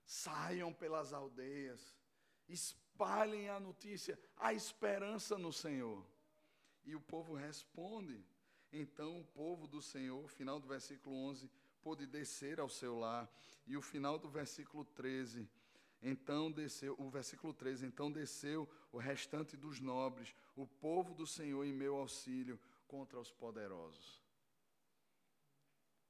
saiam 0.04 0.72
pelas 0.72 1.12
aldeias, 1.12 1.96
espalhem 2.48 3.48
a 3.48 3.60
notícia, 3.60 4.18
a 4.36 4.52
esperança 4.52 5.38
no 5.38 5.52
Senhor. 5.52 6.04
E 6.84 6.94
o 6.94 7.00
povo 7.00 7.34
responde. 7.34 8.24
Então 8.72 9.20
o 9.20 9.24
povo 9.24 9.66
do 9.66 9.82
Senhor, 9.82 10.28
final 10.28 10.58
do 10.58 10.66
versículo 10.66 11.14
11, 11.14 11.50
pôde 11.82 12.06
descer 12.06 12.58
ao 12.60 12.68
seu 12.68 12.98
lar. 12.98 13.30
E 13.66 13.76
o 13.76 13.82
final 13.82 14.18
do 14.18 14.28
versículo 14.28 14.84
13, 14.84 15.48
então 16.02 16.50
desceu, 16.50 16.96
o 16.98 17.08
versículo 17.08 17.52
13, 17.52 17.86
então 17.86 18.10
desceu 18.10 18.68
o 18.90 18.98
restante 18.98 19.56
dos 19.56 19.80
nobres, 19.80 20.34
o 20.56 20.66
povo 20.66 21.14
do 21.14 21.26
Senhor 21.26 21.64
em 21.64 21.72
meu 21.72 21.96
auxílio 21.96 22.58
contra 22.88 23.20
os 23.20 23.30
poderosos. 23.30 24.22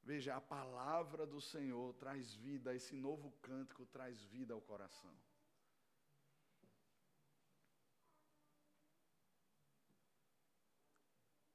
Veja, 0.04 0.34
a 0.34 0.40
palavra 0.40 1.26
do 1.26 1.40
Senhor 1.40 1.94
traz 1.94 2.34
vida, 2.34 2.74
esse 2.74 2.94
novo 2.94 3.30
cântico 3.40 3.86
traz 3.86 4.20
vida 4.24 4.52
ao 4.52 4.60
coração. 4.60 5.14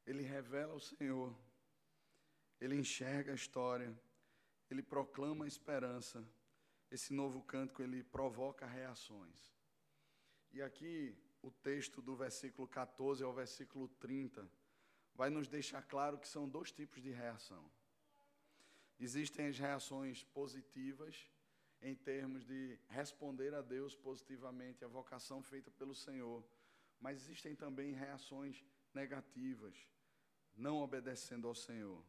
Ele 0.08 0.24
revela 0.24 0.74
o 0.74 0.80
Senhor, 0.80 1.36
ele 2.62 2.76
enxerga 2.76 3.34
a 3.34 3.36
história, 3.36 3.94
ele 4.72 4.82
proclama 4.82 5.44
a 5.44 5.48
esperança. 5.48 6.26
Esse 6.90 7.14
novo 7.14 7.44
cântico 7.44 7.84
ele 7.84 8.02
provoca 8.02 8.66
reações. 8.66 9.54
E 10.54 10.62
aqui 10.62 11.16
o 11.42 11.52
texto 11.52 12.02
do 12.02 12.16
versículo 12.16 12.66
14 12.68 13.22
ao 13.22 13.34
versículo 13.34 13.90
30 14.00 14.50
vai 15.14 15.30
nos 15.30 15.50
deixar 15.50 15.82
claro 15.82 16.18
que 16.18 16.28
são 16.28 16.48
dois 16.48 16.72
tipos 16.72 17.02
de 17.02 17.12
reação. 17.12 17.70
Existem 18.98 19.48
as 19.48 19.60
reações 19.60 20.24
positivas, 20.24 21.30
em 21.82 21.94
termos 21.94 22.46
de 22.46 22.80
responder 22.88 23.54
a 23.54 23.62
Deus 23.62 23.94
positivamente, 23.96 24.86
a 24.86 24.88
vocação 24.88 25.44
feita 25.44 25.70
pelo 25.70 25.94
Senhor, 25.94 26.44
mas 27.00 27.18
existem 27.22 27.54
também 27.56 27.94
reações 27.94 28.64
negativas, 28.94 29.76
não 30.58 30.80
obedecendo 30.80 31.48
ao 31.48 31.56
Senhor. 31.56 32.04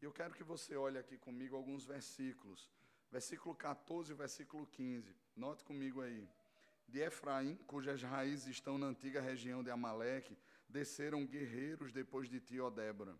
E 0.00 0.04
eu 0.04 0.12
quero 0.12 0.34
que 0.34 0.44
você 0.44 0.76
olhe 0.76 0.98
aqui 0.98 1.18
comigo 1.18 1.56
alguns 1.56 1.84
versículos. 1.84 2.70
Versículo 3.10 3.54
14 3.54 4.12
e 4.12 4.14
versículo 4.14 4.66
15. 4.66 5.14
Note 5.34 5.64
comigo 5.64 6.00
aí. 6.00 6.28
De 6.86 7.00
Efraim, 7.00 7.56
cujas 7.66 8.02
raízes 8.02 8.46
estão 8.46 8.78
na 8.78 8.86
antiga 8.86 9.20
região 9.20 9.62
de 9.62 9.70
Amaleque, 9.70 10.38
desceram 10.68 11.26
guerreiros 11.26 11.92
depois 11.92 12.28
de 12.28 12.40
ti, 12.40 12.60
ó 12.60 12.70
Débora. 12.70 13.16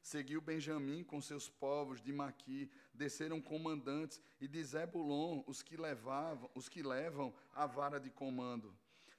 Seguiu 0.00 0.40
Benjamim 0.40 1.02
com 1.02 1.20
seus 1.20 1.48
povos 1.48 2.00
de 2.00 2.12
Maqui, 2.12 2.70
desceram 2.92 3.40
comandantes, 3.40 4.20
e 4.38 4.46
de 4.46 4.62
Zebulon 4.62 5.42
os 5.46 5.62
que 5.62 5.76
levavam, 5.76 6.50
os 6.54 6.68
que 6.68 6.82
levam 6.82 7.34
a 7.54 7.66
vara 7.66 7.98
de 7.98 8.10
comando. 8.10 8.76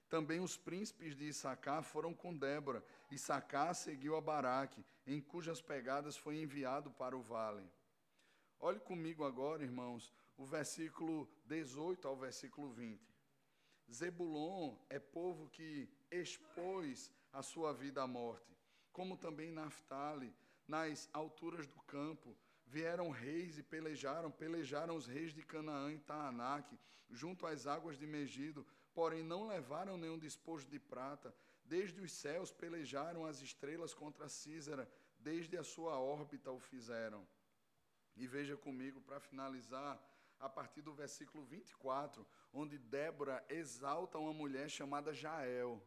Também 0.10 0.40
os 0.40 0.56
príncipes 0.56 1.16
de 1.16 1.26
Issacar 1.26 1.84
foram 1.84 2.14
com 2.14 2.36
Débora. 2.36 2.84
Issacar 3.12 3.74
seguiu 3.74 4.16
a 4.16 4.22
Baraque, 4.22 4.86
em 5.06 5.20
cujas 5.20 5.62
pegadas 5.62 6.16
foi 6.16 6.38
enviado 6.38 6.92
para 6.92 7.18
o 7.18 7.22
vale. 7.22 7.68
Olhe 8.60 8.80
comigo 8.80 9.24
agora, 9.24 9.64
irmãos, 9.64 10.14
o 10.38 10.46
versículo 10.46 11.28
18 11.46 12.08
ao 12.08 12.16
versículo 12.16 12.70
20. 12.70 13.02
Zebulon 13.92 14.76
é 14.90 15.00
povo 15.00 15.48
que 15.50 15.90
expôs 16.10 17.12
a 17.32 17.42
sua 17.42 17.74
vida 17.74 18.02
à 18.02 18.08
morte, 18.08 18.58
como 18.92 19.18
também 19.18 19.52
Naphtali, 19.52 20.34
nas 20.68 21.10
alturas 21.14 21.68
do 21.68 21.80
campo, 21.82 22.36
vieram 22.66 23.10
reis 23.10 23.58
e 23.58 23.64
pelejaram, 23.64 24.32
pelejaram 24.32 24.96
os 24.96 25.06
reis 25.06 25.34
de 25.34 25.44
Canaã 25.44 25.92
e 25.92 26.00
Taanac, 26.00 26.78
junto 27.10 27.46
às 27.46 27.68
águas 27.68 27.98
de 27.98 28.08
Megido, 28.08 28.66
porém 28.96 29.22
não 29.22 29.46
levaram 29.46 29.98
nenhum 29.98 30.18
despojo 30.18 30.66
de 30.68 30.80
prata. 30.80 31.36
Desde 31.66 32.00
os 32.00 32.12
céus 32.14 32.52
pelejaram 32.52 33.26
as 33.26 33.42
estrelas 33.42 33.94
contra 33.94 34.30
Císera, 34.30 34.90
desde 35.20 35.58
a 35.58 35.64
sua 35.64 36.00
órbita 36.00 36.50
o 36.52 36.60
fizeram. 36.60 37.28
E 38.16 38.26
veja 38.26 38.56
comigo, 38.56 39.02
para 39.02 39.20
finalizar, 39.20 40.02
a 40.40 40.48
partir 40.48 40.82
do 40.82 40.94
versículo 40.94 41.44
24, 41.44 42.26
onde 42.54 42.78
Débora 42.78 43.44
exalta 43.50 44.18
uma 44.18 44.34
mulher 44.34 44.70
chamada 44.70 45.14
Jael. 45.14 45.86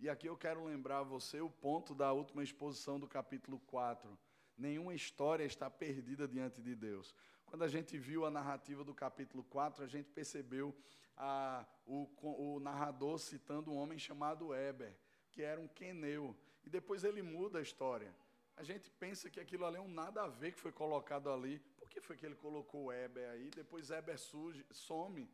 E 0.00 0.08
aqui 0.08 0.26
eu 0.26 0.36
quero 0.36 0.64
lembrar 0.64 0.98
a 0.98 1.04
você 1.04 1.40
o 1.40 1.48
ponto 1.48 1.94
da 1.94 2.12
última 2.12 2.42
exposição 2.42 2.98
do 2.98 3.06
capítulo 3.06 3.60
4. 3.60 4.18
Nenhuma 4.58 4.94
história 4.94 5.44
está 5.44 5.70
perdida 5.70 6.26
diante 6.26 6.60
de 6.60 6.74
Deus. 6.74 7.14
Quando 7.46 7.62
a 7.62 7.68
gente 7.68 7.96
viu 7.98 8.24
a 8.24 8.30
narrativa 8.30 8.82
do 8.82 8.94
capítulo 8.94 9.44
4, 9.44 9.84
a 9.84 9.86
gente 9.86 10.10
percebeu 10.10 10.74
a, 11.16 11.64
o, 11.86 12.08
o 12.22 12.60
narrador 12.60 13.18
citando 13.18 13.70
um 13.70 13.76
homem 13.76 13.98
chamado 13.98 14.54
Eber, 14.54 14.94
que 15.30 15.42
era 15.42 15.60
um 15.60 15.68
queneu. 15.68 16.36
E 16.64 16.70
depois 16.70 17.04
ele 17.04 17.22
muda 17.22 17.58
a 17.58 17.62
história. 17.62 18.14
A 18.56 18.62
gente 18.62 18.90
pensa 18.90 19.30
que 19.30 19.40
aquilo 19.40 19.64
ali 19.64 19.76
é 19.76 19.80
um 19.80 19.88
nada 19.88 20.22
a 20.22 20.28
ver 20.28 20.52
que 20.52 20.60
foi 20.60 20.72
colocado 20.72 21.30
ali. 21.30 21.58
Por 21.78 21.88
que 21.88 22.00
foi 22.00 22.16
que 22.16 22.26
ele 22.26 22.34
colocou 22.34 22.92
Eber 22.92 23.28
aí? 23.30 23.50
Depois 23.50 23.90
Eber 23.90 24.18
surge, 24.18 24.64
some. 24.70 25.28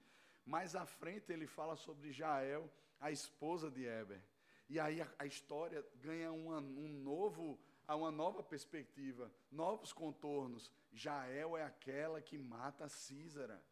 Mais 0.45 0.74
à 0.74 0.87
frente 0.87 1.33
ele 1.33 1.47
fala 1.47 1.76
sobre 1.76 2.12
Jael, 2.12 2.70
a 3.01 3.11
esposa 3.11 3.70
de 3.70 3.85
Eber. 3.85 4.22
E 4.68 4.79
aí 4.79 5.01
a, 5.01 5.09
a 5.18 5.26
história 5.26 5.85
ganha 5.97 6.33
uma, 6.33 6.59
um 6.59 6.89
novo, 7.03 7.59
uma 7.89 8.11
nova 8.11 8.43
perspectiva, 8.43 9.31
novos 9.51 9.93
contornos. 9.93 10.70
Jael 10.93 11.57
é 11.57 11.64
aquela 11.64 12.20
que 12.20 12.39
mata 12.39 12.89
Císara. 12.89 13.62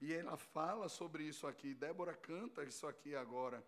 E 0.00 0.12
ela 0.12 0.36
fala 0.36 0.88
sobre 0.88 1.24
isso 1.24 1.46
aqui. 1.46 1.74
Débora 1.74 2.14
canta 2.14 2.64
isso 2.64 2.86
aqui 2.86 3.14
agora. 3.14 3.64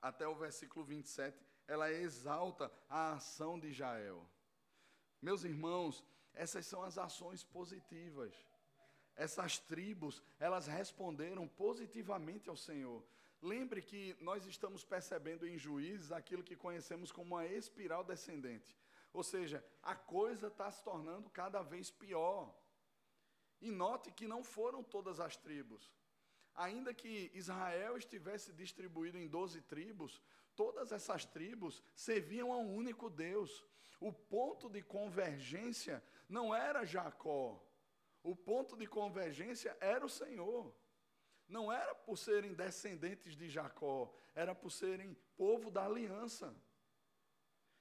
Até 0.00 0.28
o 0.28 0.34
versículo 0.34 0.84
27, 0.84 1.44
ela 1.66 1.90
exalta 1.90 2.70
a 2.88 3.12
ação 3.12 3.58
de 3.58 3.72
Jael. 3.72 4.28
Meus 5.20 5.44
irmãos, 5.44 6.04
essas 6.34 6.66
são 6.66 6.82
as 6.82 6.98
ações 6.98 7.42
positivas. 7.42 8.34
Essas 9.16 9.58
tribos, 9.58 10.22
elas 10.38 10.66
responderam 10.66 11.48
positivamente 11.48 12.50
ao 12.50 12.56
Senhor. 12.56 13.02
Lembre 13.40 13.80
que 13.80 14.16
nós 14.20 14.46
estamos 14.46 14.84
percebendo 14.84 15.46
em 15.46 15.56
juízes 15.56 16.10
aquilo 16.10 16.42
que 16.42 16.56
conhecemos 16.56 17.12
como 17.12 17.34
uma 17.34 17.46
espiral 17.46 18.02
descendente. 18.02 18.76
Ou 19.12 19.22
seja, 19.22 19.64
a 19.82 19.94
coisa 19.94 20.48
está 20.48 20.70
se 20.70 20.82
tornando 20.82 21.30
cada 21.30 21.62
vez 21.62 21.90
pior. 21.90 22.52
E 23.64 23.70
note 23.70 24.12
que 24.12 24.26
não 24.28 24.44
foram 24.44 24.82
todas 24.82 25.18
as 25.18 25.38
tribos. 25.38 25.90
Ainda 26.54 26.92
que 26.92 27.30
Israel 27.32 27.96
estivesse 27.96 28.52
distribuído 28.52 29.16
em 29.16 29.26
doze 29.26 29.62
tribos, 29.62 30.20
todas 30.54 30.92
essas 30.92 31.24
tribos 31.24 31.82
serviam 31.96 32.52
a 32.52 32.58
um 32.58 32.74
único 32.74 33.08
Deus. 33.08 33.64
O 33.98 34.12
ponto 34.12 34.68
de 34.68 34.82
convergência 34.82 36.04
não 36.28 36.54
era 36.54 36.84
Jacó. 36.84 37.58
O 38.22 38.36
ponto 38.36 38.76
de 38.76 38.86
convergência 38.86 39.74
era 39.80 40.04
o 40.04 40.10
Senhor. 40.10 40.70
Não 41.48 41.72
era 41.72 41.94
por 41.94 42.18
serem 42.18 42.52
descendentes 42.52 43.34
de 43.34 43.48
Jacó, 43.48 44.14
era 44.34 44.54
por 44.54 44.70
serem 44.70 45.16
povo 45.38 45.70
da 45.70 45.86
aliança. 45.86 46.54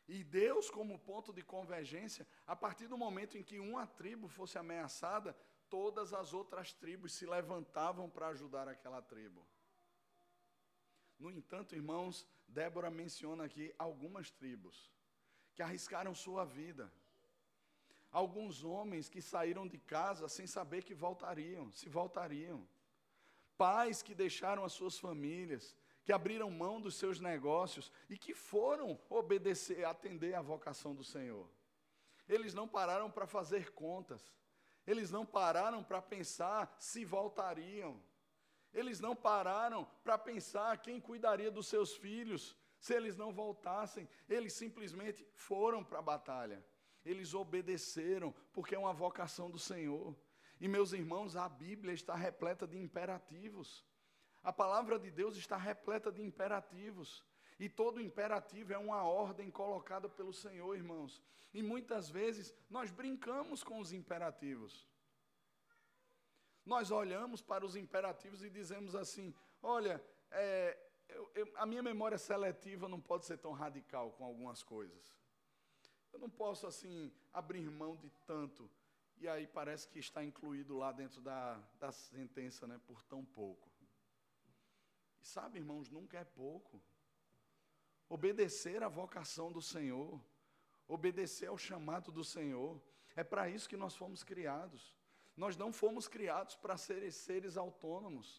E 0.08 0.24
Deus, 0.24 0.70
como 0.70 1.00
ponto 1.00 1.34
de 1.34 1.42
convergência, 1.42 2.26
a 2.48 2.56
partir 2.56 2.88
do 2.88 2.98
momento 2.98 3.38
em 3.38 3.44
que 3.44 3.60
uma 3.60 3.86
tribo 3.86 4.28
fosse 4.28 4.58
ameaçada, 4.58 5.36
todas 5.74 6.14
as 6.14 6.36
outras 6.36 6.72
tribos 6.72 7.14
se 7.14 7.26
levantavam 7.26 8.08
para 8.08 8.28
ajudar 8.28 8.68
aquela 8.68 9.02
tribo. 9.02 9.44
No 11.18 11.32
entanto, 11.32 11.74
irmãos, 11.74 12.28
Débora 12.48 12.92
menciona 12.92 13.46
aqui 13.46 13.74
algumas 13.80 14.30
tribos 14.30 14.92
que 15.56 15.64
arriscaram 15.64 16.14
sua 16.14 16.46
vida. 16.46 16.94
Alguns 18.12 18.64
homens 18.64 19.10
que 19.10 19.20
saíram 19.20 19.68
de 19.68 19.80
casa 19.80 20.30
sem 20.30 20.46
saber 20.46 20.84
que 20.84 20.94
voltariam, 20.94 21.72
se 21.72 21.90
voltariam. 21.90 22.68
Pais 23.58 24.04
que 24.04 24.14
deixaram 24.14 24.64
as 24.64 24.74
suas 24.74 25.00
famílias, 25.00 25.76
que 26.06 26.14
abriram 26.14 26.52
mão 26.52 26.80
dos 26.80 26.94
seus 26.98 27.20
negócios 27.20 27.92
e 28.08 28.16
que 28.16 28.36
foram 28.36 29.00
obedecer, 29.10 29.84
atender 29.86 30.36
à 30.36 30.42
vocação 30.42 30.94
do 30.94 31.04
Senhor. 31.04 31.50
Eles 32.30 32.54
não 32.54 32.68
pararam 32.68 33.10
para 33.10 33.26
fazer 33.26 33.72
contas. 33.72 34.32
Eles 34.86 35.12
não 35.12 35.26
pararam 35.26 35.84
para 35.84 36.02
pensar 36.02 36.76
se 36.78 37.06
voltariam. 37.06 38.02
Eles 38.74 39.00
não 39.00 39.16
pararam 39.16 39.86
para 40.04 40.18
pensar 40.18 40.78
quem 40.78 41.00
cuidaria 41.00 41.52
dos 41.52 41.68
seus 41.68 41.96
filhos 41.96 42.58
se 42.80 42.94
eles 42.94 43.16
não 43.16 43.32
voltassem. 43.32 44.10
Eles 44.28 44.54
simplesmente 44.54 45.26
foram 45.34 45.84
para 45.84 46.00
a 46.00 46.02
batalha. 46.02 46.66
Eles 47.06 47.34
obedeceram, 47.34 48.34
porque 48.52 48.76
é 48.76 48.80
uma 48.80 48.94
vocação 48.94 49.50
do 49.50 49.60
Senhor. 49.60 50.16
E 50.60 50.68
meus 50.68 50.94
irmãos, 50.94 51.36
a 51.36 51.48
Bíblia 51.48 51.94
está 51.94 52.16
repleta 52.16 52.66
de 52.66 52.78
imperativos. 52.78 53.86
A 54.42 54.52
palavra 54.52 55.00
de 55.00 55.12
Deus 55.12 55.38
está 55.38 55.56
repleta 55.56 56.12
de 56.12 56.22
imperativos. 56.22 57.24
E 57.64 57.70
todo 57.70 58.02
imperativo 58.02 58.74
é 58.74 58.78
uma 58.78 59.04
ordem 59.04 59.50
colocada 59.50 60.10
pelo 60.10 60.34
Senhor, 60.34 60.76
irmãos. 60.76 61.22
E 61.54 61.64
muitas 61.64 62.10
vezes 62.10 62.54
nós 62.70 62.92
brincamos 62.92 63.64
com 63.64 63.80
os 63.80 63.94
imperativos. 63.94 64.86
Nós 66.66 66.92
olhamos 66.92 67.42
para 67.42 67.66
os 67.66 67.78
imperativos 67.78 68.44
e 68.44 68.50
dizemos 68.50 68.96
assim: 68.96 69.34
olha, 69.62 70.04
é, 70.30 70.78
eu, 71.08 71.32
eu, 71.34 71.54
a 71.56 71.66
minha 71.66 71.82
memória 71.82 72.18
seletiva 72.18 72.90
não 72.90 73.00
pode 73.00 73.26
ser 73.26 73.38
tão 73.38 73.54
radical 73.54 74.12
com 74.12 74.26
algumas 74.26 74.62
coisas. 74.62 75.18
Eu 76.12 76.20
não 76.20 76.30
posso, 76.30 76.68
assim, 76.68 77.14
abrir 77.32 77.70
mão 77.70 77.96
de 77.96 78.10
tanto. 78.28 78.70
E 79.22 79.26
aí 79.26 79.48
parece 79.48 79.88
que 79.88 80.00
está 80.00 80.22
incluído 80.22 80.76
lá 80.76 80.92
dentro 80.92 81.22
da, 81.22 81.64
da 81.80 81.94
sentença, 81.94 82.68
né, 82.68 82.78
por 82.86 83.02
tão 83.04 83.24
pouco. 83.24 83.72
E 85.22 85.26
sabe, 85.26 85.60
irmãos, 85.60 85.90
nunca 85.90 86.18
é 86.18 86.26
pouco. 86.26 86.84
Obedecer 88.16 88.84
à 88.84 88.88
vocação 88.88 89.52
do 89.52 89.62
Senhor, 89.74 90.22
obedecer 90.88 91.48
ao 91.48 91.58
chamado 91.58 92.12
do 92.12 92.24
Senhor, 92.24 92.80
é 93.16 93.24
para 93.24 93.50
isso 93.50 93.68
que 93.68 93.82
nós 93.84 93.96
fomos 93.96 94.22
criados. 94.24 94.96
Nós 95.36 95.58
não 95.58 95.74
fomos 95.74 96.08
criados 96.08 96.56
para 96.56 96.78
ser 96.78 97.12
seres 97.12 97.58
autônomos. 97.58 98.30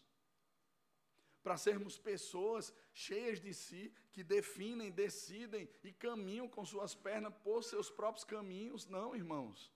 para 1.43 1.57
sermos 1.57 1.95
pessoas 1.95 2.73
cheias 2.91 3.39
de 3.39 3.53
si, 3.53 3.93
que 4.13 4.23
definem, 4.23 4.91
decidem 4.91 5.69
e 5.83 5.91
caminham 5.91 6.47
com 6.47 6.65
suas 6.65 6.95
pernas 6.95 7.35
por 7.43 7.63
seus 7.63 7.87
próprios 7.91 8.23
caminhos. 8.23 8.87
Não, 8.87 9.15
irmãos. 9.15 9.71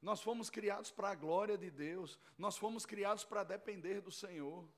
Nós 0.00 0.20
fomos 0.22 0.48
criados 0.48 0.92
para 0.92 1.10
a 1.10 1.14
glória 1.16 1.58
de 1.58 1.68
Deus, 1.68 2.16
nós 2.38 2.56
fomos 2.56 2.86
criados 2.86 3.24
para 3.24 3.42
depender 3.42 4.00
do 4.00 4.12
Senhor. 4.12 4.68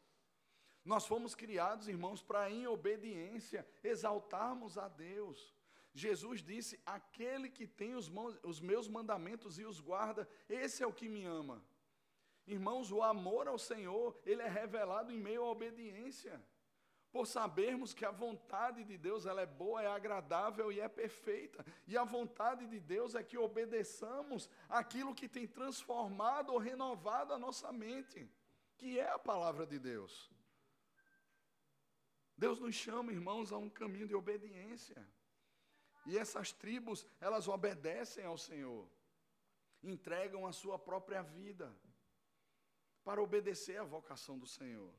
Nós 0.85 1.07
fomos 1.07 1.35
criados, 1.35 1.89
irmãos, 1.89 2.23
para 2.23 2.51
em 2.51 2.67
obediência 2.67 3.67
exaltarmos 3.83 4.77
a 4.77 4.89
Deus. 4.89 5.55
Jesus 5.95 6.43
disse: 6.43 6.81
Aquele 6.85 7.49
que 7.49 7.67
tem 7.67 7.95
os, 7.95 8.61
meus 8.61 8.89
mandamentos 8.89 9.59
e 9.59 9.65
os 9.65 9.79
guarda, 9.79 10.29
esse 10.49 10.83
é 10.83 10.87
o 10.87 10.93
que 10.93 11.09
me 11.09 11.25
ama. 11.25 11.65
Irmãos, 12.47 12.91
o 12.91 13.03
amor 13.03 13.47
ao 13.47 13.59
Senhor, 13.59 14.19
ele 14.27 14.43
é 14.43 14.49
revelado 14.49 15.13
em 15.13 15.21
meio 15.21 15.45
à 15.45 15.51
obediência. 15.51 16.43
Por 17.13 17.27
sabermos 17.27 17.93
que 17.93 18.07
a 18.07 18.11
vontade 18.11 18.85
de 18.85 18.97
Deus 18.97 19.27
ela 19.27 19.43
é 19.43 19.47
boa, 19.47 19.83
é 19.83 19.87
agradável 19.87 20.73
e 20.73 20.81
é 20.81 20.89
perfeita. 20.89 21.65
E 21.87 21.97
a 21.97 22.05
vontade 22.05 22.67
de 22.67 22.81
Deus 22.81 23.15
é 23.15 23.23
que 23.23 23.37
obedeçamos 23.37 24.49
aquilo 24.67 25.15
que 25.15 25.29
tem 25.29 25.47
transformado 25.47 26.55
ou 26.55 26.59
renovado 26.59 27.35
a 27.35 27.39
nossa 27.39 27.71
mente, 27.71 28.29
que 28.79 28.99
é 28.99 29.11
a 29.11 29.19
palavra 29.19 29.67
de 29.67 29.79
Deus. 29.79 30.33
Deus 32.37 32.59
nos 32.59 32.75
chama, 32.75 33.13
irmãos, 33.13 33.53
a 33.53 33.59
um 33.59 33.71
caminho 33.71 34.07
de 34.07 34.15
obediência. 34.15 35.07
E 36.07 36.19
essas 36.19 36.53
tribos, 36.53 37.07
elas 37.21 37.47
obedecem 37.47 38.25
ao 38.25 38.37
Senhor, 38.37 38.89
entregam 39.83 40.47
a 40.47 40.53
sua 40.53 40.79
própria 40.79 41.23
vida 41.23 41.73
para 43.05 43.23
obedecer 43.23 43.79
à 43.79 43.85
vocação 43.85 44.39
do 44.39 44.47
Senhor. 44.47 44.93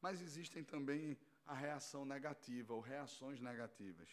Mas 0.00 0.20
existem 0.20 0.62
também 0.62 1.18
a 1.44 1.54
reação 1.54 2.04
negativa, 2.04 2.74
ou 2.74 2.80
reações 2.80 3.40
negativas. 3.40 4.08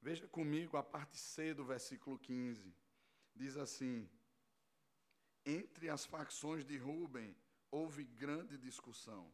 Veja 0.00 0.26
comigo 0.28 0.76
a 0.76 0.82
parte 0.82 1.18
C 1.18 1.52
do 1.52 1.64
versículo 1.64 2.18
15. 2.18 2.72
Diz 3.34 3.56
assim: 3.56 4.08
Entre 5.44 5.90
as 5.90 6.06
facções 6.06 6.64
de 6.64 6.78
Ruben 6.78 7.36
houve 7.70 8.04
grande 8.04 8.56
discussão. 8.56 9.30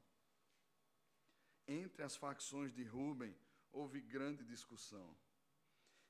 Entre 1.67 2.03
as 2.03 2.17
facções 2.17 2.73
de 2.73 2.85
Ruben 2.85 3.35
houve 3.73 4.01
grande 4.01 4.45
discussão. 4.45 5.17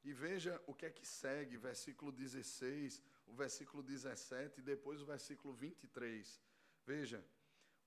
E 0.05 0.12
veja 0.12 0.61
o 0.66 0.74
que 0.74 0.86
é 0.86 0.90
que 0.90 1.07
segue, 1.07 1.57
versículo 1.57 2.11
16, 2.11 3.00
o 3.26 3.32
versículo 3.32 3.82
17 3.82 4.61
e 4.61 4.62
depois 4.62 5.00
o 5.00 5.07
versículo 5.07 5.55
23. 5.55 6.40
Veja, 6.84 7.24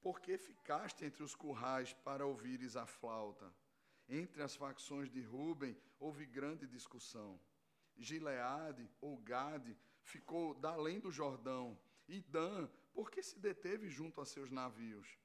porque 0.01 0.37
ficaste 0.37 1.03
entre 1.03 1.23
os 1.23 1.35
currais 1.35 1.93
para 1.93 2.25
ouvires 2.25 2.77
a 2.77 2.85
flauta? 2.85 3.53
Entre 4.07 4.41
as 4.41 4.55
facções 4.55 5.09
de 5.09 5.21
Ruben 5.21 5.75
houve 5.99 6.25
grande 6.25 6.67
discussão. 6.67 7.39
Gileade 7.97 8.89
ou 9.01 9.17
Gade 9.17 9.75
ficou 10.01 10.53
da 10.53 10.71
além 10.71 10.99
do 10.99 11.11
Jordão, 11.11 11.77
e 12.07 12.21
Dan, 12.21 12.69
porque 12.93 13.23
se 13.23 13.39
deteve 13.39 13.89
junto 13.89 14.21
a 14.21 14.25
seus 14.25 14.51
navios? 14.51 15.17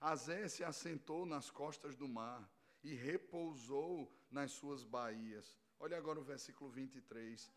Azé 0.00 0.48
se 0.48 0.62
assentou 0.64 1.24
nas 1.24 1.50
costas 1.50 1.96
do 1.96 2.08
mar 2.08 2.48
e 2.82 2.94
repousou 2.94 4.12
nas 4.30 4.52
suas 4.52 4.84
baías. 4.84 5.56
Olha 5.78 5.96
agora 5.96 6.20
o 6.20 6.24
versículo 6.24 6.70
23. 6.70 7.50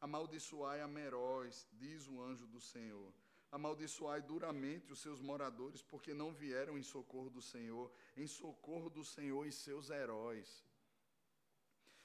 Amaldiçoai 0.00 0.80
a 0.80 0.88
Meróis, 0.88 1.68
diz 1.72 2.08
o 2.08 2.20
anjo 2.20 2.46
do 2.46 2.60
Senhor 2.60 3.12
amaldiçoai 3.52 4.22
duramente 4.22 4.90
os 4.90 5.00
seus 5.00 5.20
moradores, 5.20 5.82
porque 5.82 6.14
não 6.14 6.32
vieram 6.32 6.78
em 6.78 6.82
socorro 6.82 7.28
do 7.28 7.42
Senhor, 7.42 7.92
em 8.16 8.26
socorro 8.26 8.88
do 8.88 9.04
Senhor 9.04 9.46
e 9.46 9.52
seus 9.52 9.90
heróis. 9.90 10.64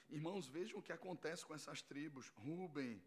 Irmãos, 0.10 0.48
vejam 0.50 0.80
o 0.80 0.84
que 0.84 0.92
acontece 0.92 1.46
com 1.46 1.56
essas 1.56 1.82
tribos. 1.82 2.28
Ruben, 2.36 3.02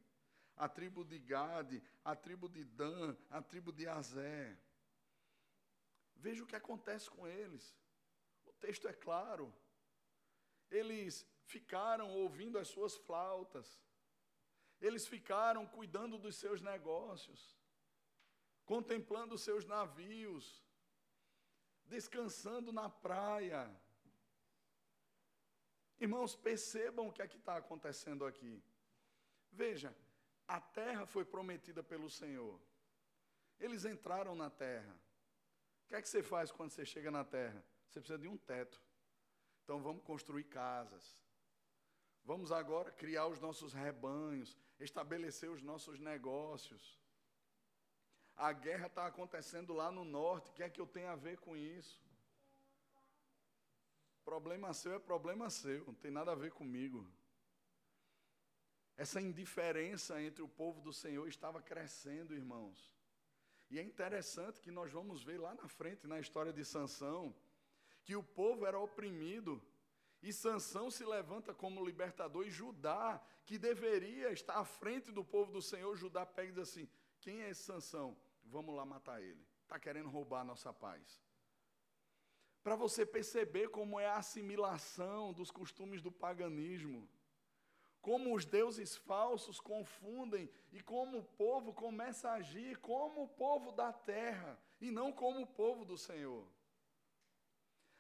a 0.57 0.69
tribo 0.69 1.05
de 1.05 1.19
Gade, 1.19 1.83
a 2.03 2.17
tribo 2.17 2.49
de 2.49 2.65
Dan, 2.65 3.15
a 3.29 3.43
tribo 3.43 3.71
de 3.73 3.87
Azé. 3.87 4.59
Veja 6.25 6.43
o 6.43 6.51
que 6.51 6.61
acontece 6.63 7.07
com 7.15 7.27
eles. 7.27 7.65
O 8.51 8.53
texto 8.65 8.87
é 8.89 8.95
claro. 9.07 9.47
Eles 10.79 11.15
ficaram 11.55 12.09
ouvindo 12.23 12.59
as 12.59 12.69
suas 12.75 12.95
flautas. 13.07 13.69
Eles 14.81 15.07
ficaram 15.15 15.63
cuidando 15.79 16.19
dos 16.19 16.37
seus 16.43 16.61
negócios 16.73 17.41
contemplando 18.71 19.35
os 19.35 19.43
seus 19.43 19.65
navios, 19.65 20.65
descansando 21.87 22.73
na 22.73 22.89
praia. 22.89 23.69
Irmãos, 25.99 26.37
percebam 26.37 27.09
o 27.09 27.13
que 27.13 27.21
é 27.21 27.27
que 27.27 27.37
está 27.37 27.57
acontecendo 27.57 28.25
aqui. 28.25 28.63
Veja, 29.51 29.93
a 30.47 30.61
terra 30.61 31.05
foi 31.05 31.25
prometida 31.25 31.83
pelo 31.83 32.09
Senhor. 32.09 32.61
Eles 33.59 33.85
entraram 33.85 34.37
na 34.37 34.49
terra. 34.49 34.97
Que 35.91 35.97
é 35.97 36.03
que 36.03 36.09
você 36.09 36.23
faz 36.23 36.53
quando 36.53 36.71
você 36.71 36.87
chega 36.87 37.11
na 37.11 37.25
terra? 37.25 37.65
Você 37.89 37.99
precisa 37.99 38.17
de 38.17 38.29
um 38.29 38.37
teto. 38.37 38.81
Então 39.65 39.83
vamos 39.83 40.05
construir 40.05 40.45
casas. 40.45 41.21
Vamos 42.25 42.53
agora 42.53 42.93
criar 42.93 43.27
os 43.27 43.41
nossos 43.41 43.73
rebanhos, 43.73 44.57
estabelecer 44.79 45.51
os 45.51 45.61
nossos 45.61 45.99
negócios. 45.99 46.97
A 48.37 48.53
guerra 48.53 48.87
está 48.87 49.05
acontecendo 49.05 49.73
lá 49.73 49.91
no 49.91 50.05
norte, 50.05 50.51
o 50.51 50.55
que 50.55 50.63
é 50.63 50.71
que 50.71 50.81
eu 50.81 50.87
tenho 50.87 51.09
a 51.09 51.17
ver 51.17 51.39
com 51.39 51.57
isso? 51.57 52.01
Problema 54.25 54.73
seu 54.73 54.95
é 54.95 54.99
problema 55.01 55.51
seu, 55.51 55.85
não 55.87 55.95
tem 55.95 56.13
nada 56.13 56.31
a 56.31 56.37
ver 56.37 56.53
comigo. 56.53 57.05
Essa 58.97 59.21
indiferença 59.21 60.23
entre 60.23 60.41
o 60.41 60.49
povo 60.49 60.81
do 60.81 60.93
Senhor 60.93 61.27
estava 61.27 61.61
crescendo, 61.61 62.33
irmãos. 62.33 62.95
E 63.71 63.79
é 63.79 63.83
interessante 63.83 64.61
que 64.61 64.71
nós 64.71 64.91
vamos 64.91 65.23
ver 65.23 65.39
lá 65.41 65.55
na 65.55 65.69
frente, 65.69 66.07
na 66.07 66.19
história 66.19 66.53
de 66.53 66.65
Sansão, 66.65 67.35
que 68.03 68.17
o 68.17 68.23
povo 68.23 68.67
era 68.67 68.79
oprimido 68.79 69.63
e 70.23 70.33
Sansão 70.33 70.91
se 70.91 71.05
levanta 71.05 71.55
como 71.55 71.85
libertador 71.85 72.47
e 72.47 72.51
Judá, 72.51 73.23
que 73.47 73.59
deveria 73.59 74.33
estar 74.33 74.57
à 74.59 74.65
frente 74.65 75.11
do 75.11 75.25
povo 75.25 75.51
do 75.53 75.63
Senhor, 75.63 75.97
Judá 75.97 76.27
pega 76.27 76.51
e 76.51 76.53
diz 76.53 76.69
assim: 76.69 76.89
"Quem 77.21 77.43
é 77.43 77.51
esse 77.51 77.63
Sansão? 77.63 78.17
vamos 78.51 78.75
lá 78.75 78.85
matar 78.85 79.23
ele. 79.23 79.47
Está 79.63 79.79
querendo 79.79 80.09
roubar 80.09 80.41
a 80.41 80.45
nossa 80.45 80.73
paz. 80.73 81.23
Para 82.63 82.77
você 82.77 83.07
perceber 83.07 83.69
como 83.69 83.99
é 83.99 84.07
a 84.07 84.17
assimilação 84.17 85.33
dos 85.33 85.51
costumes 85.51 86.03
do 86.03 86.13
paganismo. 86.13 87.09
Como 88.01 88.35
os 88.35 88.45
deuses 88.45 88.97
falsos 88.97 89.61
confundem 89.61 90.51
e 90.73 90.81
como 90.81 91.19
o 91.19 91.25
povo 91.25 91.73
começa 91.73 92.31
a 92.31 92.35
agir 92.35 92.79
como 92.79 93.25
o 93.25 93.29
povo 93.29 93.73
da 93.73 93.93
terra 93.93 94.59
e 94.81 94.91
não 94.91 95.13
como 95.13 95.43
o 95.43 95.47
povo 95.47 95.85
do 95.85 95.99
Senhor. 95.99 96.47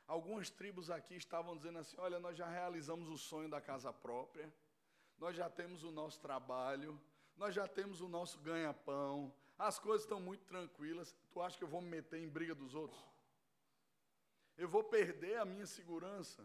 Algumas 0.06 0.50
tribos 0.50 0.90
aqui 0.90 1.14
estavam 1.14 1.56
dizendo 1.56 1.78
assim: 1.78 1.96
olha, 1.98 2.18
nós 2.18 2.36
já 2.36 2.48
realizamos 2.48 3.08
o 3.08 3.18
sonho 3.18 3.48
da 3.48 3.60
casa 3.60 3.92
própria, 3.92 4.52
nós 5.18 5.36
já 5.36 5.48
temos 5.50 5.84
o 5.84 5.90
nosso 5.90 6.18
trabalho, 6.18 7.00
nós 7.36 7.54
já 7.54 7.68
temos 7.68 8.00
o 8.00 8.08
nosso 8.08 8.38
ganha-pão, 8.38 9.32
as 9.58 9.78
coisas 9.78 10.02
estão 10.02 10.18
muito 10.18 10.44
tranquilas, 10.46 11.14
tu 11.30 11.40
acha 11.42 11.56
que 11.56 11.62
eu 11.62 11.68
vou 11.68 11.82
me 11.82 11.88
meter 11.88 12.18
em 12.18 12.28
briga 12.28 12.54
dos 12.54 12.74
outros? 12.74 13.00
Eu 14.56 14.68
vou 14.68 14.82
perder 14.82 15.36
a 15.36 15.44
minha 15.44 15.66
segurança, 15.66 16.44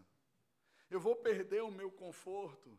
eu 0.90 1.00
vou 1.00 1.16
perder 1.16 1.64
o 1.64 1.72
meu 1.72 1.90
conforto, 1.90 2.78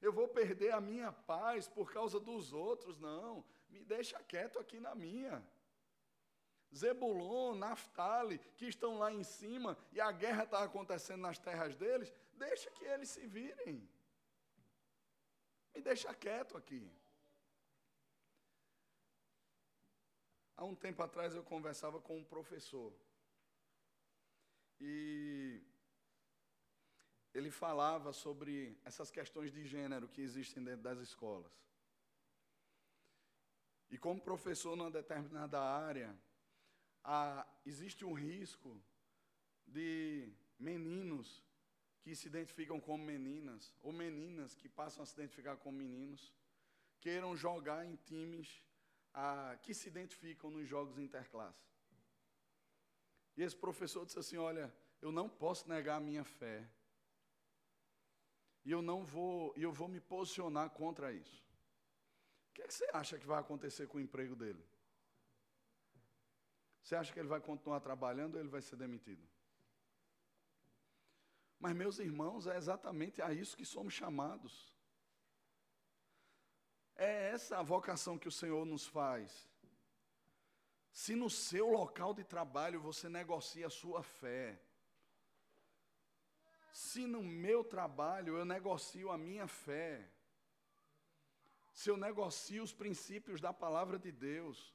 eu 0.00 0.12
vou 0.12 0.28
perder 0.28 0.72
a 0.72 0.80
minha 0.80 1.12
paz 1.12 1.68
por 1.68 1.92
causa 1.92 2.20
dos 2.20 2.52
outros, 2.52 2.98
não, 2.98 3.44
me 3.68 3.82
deixa 3.84 4.18
quieto 4.24 4.58
aqui 4.58 4.78
na 4.78 4.94
minha. 4.94 5.42
Zebulon, 6.74 7.54
Naftali, 7.54 8.38
que 8.56 8.66
estão 8.66 8.98
lá 8.98 9.12
em 9.12 9.22
cima 9.22 9.76
e 9.92 10.00
a 10.00 10.10
guerra 10.12 10.44
está 10.44 10.62
acontecendo 10.62 11.22
nas 11.22 11.38
terras 11.38 11.76
deles, 11.76 12.12
deixa 12.34 12.70
que 12.70 12.84
eles 12.84 13.08
se 13.08 13.26
virem. 13.26 13.88
Me 15.74 15.80
deixa 15.80 16.12
quieto 16.14 16.56
aqui. 16.56 16.90
Há 20.56 20.64
um 20.64 20.74
tempo 20.74 21.02
atrás 21.02 21.34
eu 21.34 21.42
conversava 21.42 22.00
com 22.00 22.18
um 22.18 22.24
professor. 22.24 22.92
E 24.80 25.62
ele 27.36 27.50
falava 27.50 28.12
sobre 28.12 28.78
essas 28.82 29.10
questões 29.10 29.52
de 29.52 29.62
gênero 29.64 30.08
que 30.08 30.22
existem 30.22 30.64
dentro 30.64 30.82
das 30.82 30.98
escolas. 30.98 31.52
E 33.90 33.98
como 33.98 34.20
professor 34.20 34.74
numa 34.74 34.90
determinada 34.90 35.60
área, 35.60 36.18
há, 37.04 37.46
existe 37.64 38.04
um 38.04 38.14
risco 38.14 38.82
de 39.66 40.32
meninos 40.58 41.44
que 42.00 42.16
se 42.16 42.26
identificam 42.26 42.80
como 42.80 43.04
meninas, 43.04 43.74
ou 43.82 43.92
meninas 43.92 44.54
que 44.54 44.68
passam 44.68 45.02
a 45.02 45.06
se 45.06 45.14
identificar 45.14 45.56
como 45.56 45.76
meninos, 45.76 46.32
queiram 47.00 47.36
jogar 47.36 47.84
em 47.84 47.96
times 47.96 48.62
a, 49.12 49.58
que 49.62 49.74
se 49.74 49.88
identificam 49.88 50.50
nos 50.50 50.66
jogos 50.66 50.98
interclasse. 50.98 51.66
E 53.36 53.42
esse 53.42 53.54
professor 53.54 54.06
disse 54.06 54.18
assim: 54.18 54.38
Olha, 54.38 54.74
eu 55.02 55.12
não 55.12 55.28
posso 55.28 55.68
negar 55.68 55.96
a 55.96 56.00
minha 56.00 56.24
fé. 56.24 56.66
E 58.66 58.72
eu 58.72 58.82
não 58.82 59.04
vou, 59.04 59.54
eu 59.56 59.72
vou 59.72 59.86
me 59.86 60.00
posicionar 60.00 60.70
contra 60.70 61.12
isso. 61.12 61.40
O 62.50 62.54
que, 62.54 62.62
é 62.62 62.66
que 62.66 62.74
você 62.74 62.88
acha 62.92 63.16
que 63.16 63.24
vai 63.24 63.38
acontecer 63.38 63.86
com 63.86 63.98
o 63.98 64.00
emprego 64.00 64.34
dele? 64.34 64.62
Você 66.82 66.96
acha 66.96 67.12
que 67.12 67.20
ele 67.20 67.28
vai 67.28 67.40
continuar 67.40 67.78
trabalhando 67.78 68.34
ou 68.34 68.40
ele 68.40 68.48
vai 68.48 68.60
ser 68.60 68.74
demitido? 68.74 69.24
Mas, 71.60 71.76
meus 71.76 72.00
irmãos, 72.00 72.48
é 72.48 72.56
exatamente 72.56 73.22
a 73.22 73.32
isso 73.32 73.56
que 73.56 73.64
somos 73.64 73.94
chamados. 73.94 74.74
É 76.96 77.30
essa 77.30 77.58
a 77.58 77.62
vocação 77.62 78.18
que 78.18 78.26
o 78.26 78.32
Senhor 78.32 78.66
nos 78.66 78.84
faz. 78.84 79.48
Se 80.90 81.14
no 81.14 81.30
seu 81.30 81.70
local 81.70 82.12
de 82.12 82.24
trabalho 82.24 82.80
você 82.80 83.08
negocia 83.08 83.68
a 83.68 83.70
sua 83.70 84.02
fé, 84.02 84.60
se 86.76 87.06
no 87.06 87.22
meu 87.22 87.64
trabalho 87.64 88.36
eu 88.36 88.44
negocio 88.44 89.10
a 89.10 89.16
minha 89.16 89.46
fé, 89.46 90.06
se 91.72 91.88
eu 91.88 91.96
negocio 91.96 92.62
os 92.62 92.70
princípios 92.70 93.40
da 93.40 93.50
palavra 93.50 93.98
de 93.98 94.12
Deus, 94.12 94.74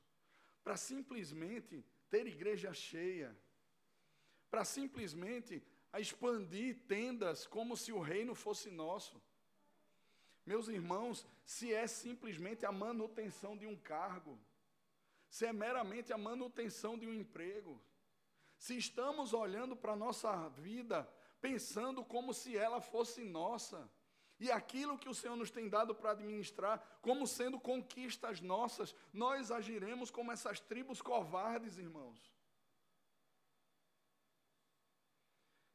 para 0.64 0.76
simplesmente 0.76 1.86
ter 2.10 2.26
igreja 2.26 2.74
cheia, 2.74 3.38
para 4.50 4.66
simplesmente 4.66 5.64
expandir 6.00 6.80
tendas 6.88 7.46
como 7.46 7.78
se 7.78 7.92
o 7.92 8.00
reino 8.00 8.34
fosse 8.34 8.72
nosso. 8.72 9.22
Meus 10.44 10.70
irmãos, 10.70 11.24
se 11.46 11.72
é 11.72 11.86
simplesmente 11.86 12.66
a 12.66 12.72
manutenção 12.72 13.56
de 13.56 13.68
um 13.68 13.76
cargo, 13.76 14.40
se 15.30 15.46
é 15.46 15.54
meramente 15.54 16.12
a 16.12 16.18
manutenção 16.18 16.98
de 16.98 17.06
um 17.06 17.14
emprego, 17.14 17.80
se 18.58 18.76
estamos 18.76 19.34
olhando 19.34 19.76
para 19.76 19.94
a 19.94 19.96
nossa 19.96 20.50
vida 20.50 21.08
pensando 21.42 22.06
como 22.06 22.34
se 22.34 22.56
ela 22.56 22.80
fosse 22.80 23.24
nossa, 23.24 23.90
e 24.40 24.50
aquilo 24.52 24.98
que 24.98 25.10
o 25.10 25.14
Senhor 25.14 25.36
nos 25.36 25.52
tem 25.52 25.70
dado 25.70 25.94
para 25.94 26.12
administrar, 26.12 26.82
como 27.02 27.28
sendo 27.28 27.60
conquistas 27.60 28.42
nossas, 28.42 28.96
nós 29.14 29.52
agiremos 29.52 30.10
como 30.10 30.32
essas 30.32 30.60
tribos 30.60 31.02
covardes, 31.02 31.78
irmãos. 31.78 32.20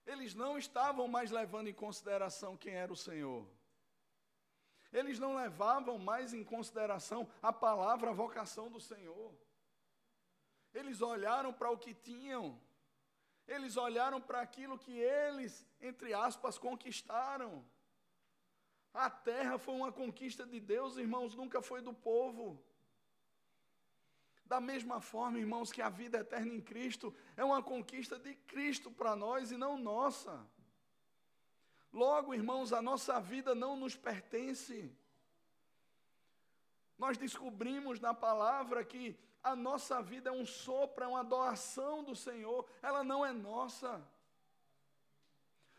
Eles 0.04 0.34
não 0.34 0.56
estavam 0.56 1.06
mais 1.06 1.30
levando 1.30 1.68
em 1.68 1.74
consideração 1.74 2.56
quem 2.56 2.74
era 2.74 2.92
o 2.92 2.96
Senhor. 2.96 3.46
Eles 4.92 5.18
não 5.18 5.34
levavam 5.34 5.98
mais 5.98 6.32
em 6.32 6.42
consideração 6.42 7.28
a 7.42 7.52
palavra, 7.52 8.10
a 8.10 8.14
vocação 8.14 8.70
do 8.70 8.80
Senhor. 8.80 9.32
Eles 10.72 11.00
olharam 11.00 11.52
para 11.52 11.70
o 11.70 11.78
que 11.78 11.92
tinham. 11.94 12.60
Eles 13.46 13.76
olharam 13.76 14.20
para 14.20 14.40
aquilo 14.40 14.78
que 14.78 14.92
eles, 14.92 15.64
entre 15.80 16.12
aspas, 16.12 16.58
conquistaram. 16.58 17.64
A 18.92 19.08
terra 19.08 19.58
foi 19.58 19.74
uma 19.74 19.92
conquista 19.92 20.44
de 20.46 20.58
Deus, 20.58 20.96
irmãos, 20.96 21.34
nunca 21.34 21.62
foi 21.62 21.80
do 21.80 21.92
povo. 21.92 22.60
Da 24.44 24.60
mesma 24.60 25.00
forma, 25.00 25.38
irmãos, 25.38 25.72
que 25.72 25.82
a 25.82 25.88
vida 25.88 26.18
eterna 26.18 26.54
em 26.54 26.60
Cristo 26.60 27.14
é 27.36 27.44
uma 27.44 27.62
conquista 27.62 28.18
de 28.18 28.34
Cristo 28.34 28.90
para 28.90 29.14
nós 29.14 29.50
e 29.50 29.56
não 29.56 29.76
nossa. 29.76 30.46
Logo, 31.92 32.34
irmãos, 32.34 32.72
a 32.72 32.80
nossa 32.80 33.20
vida 33.20 33.54
não 33.54 33.76
nos 33.76 33.96
pertence. 33.96 34.92
Nós 36.98 37.18
descobrimos 37.18 38.00
na 38.00 38.14
palavra 38.14 38.84
que 38.84 39.18
a 39.52 39.56
nossa 39.56 40.02
vida 40.02 40.30
é 40.30 40.32
um 40.32 40.44
sopro, 40.44 41.04
é 41.04 41.08
uma 41.08 41.24
doação 41.24 42.02
do 42.02 42.14
Senhor, 42.14 42.66
ela 42.82 43.02
não 43.02 43.24
é 43.24 43.32
nossa 43.32 43.90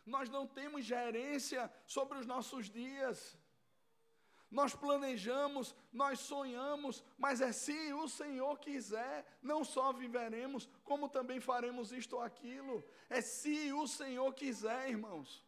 nós 0.08 0.28
não 0.28 0.46
temos 0.46 0.84
gerência 0.84 1.70
sobre 1.86 2.18
os 2.18 2.26
nossos 2.26 2.68
dias. 2.68 3.36
Nós 4.50 4.74
planejamos, 4.74 5.74
nós 5.92 6.20
sonhamos, 6.20 7.04
mas 7.18 7.42
é 7.42 7.52
se 7.52 7.92
o 7.92 8.08
Senhor 8.08 8.58
quiser, 8.58 9.26
não 9.42 9.62
só 9.62 9.92
viveremos, 9.92 10.68
como 10.82 11.08
também 11.08 11.38
faremos 11.38 11.92
isto 11.92 12.16
ou 12.16 12.22
aquilo. 12.22 12.82
É 13.10 13.20
se 13.20 13.72
o 13.74 13.86
Senhor 13.86 14.32
quiser, 14.34 14.88
irmãos. 14.88 15.44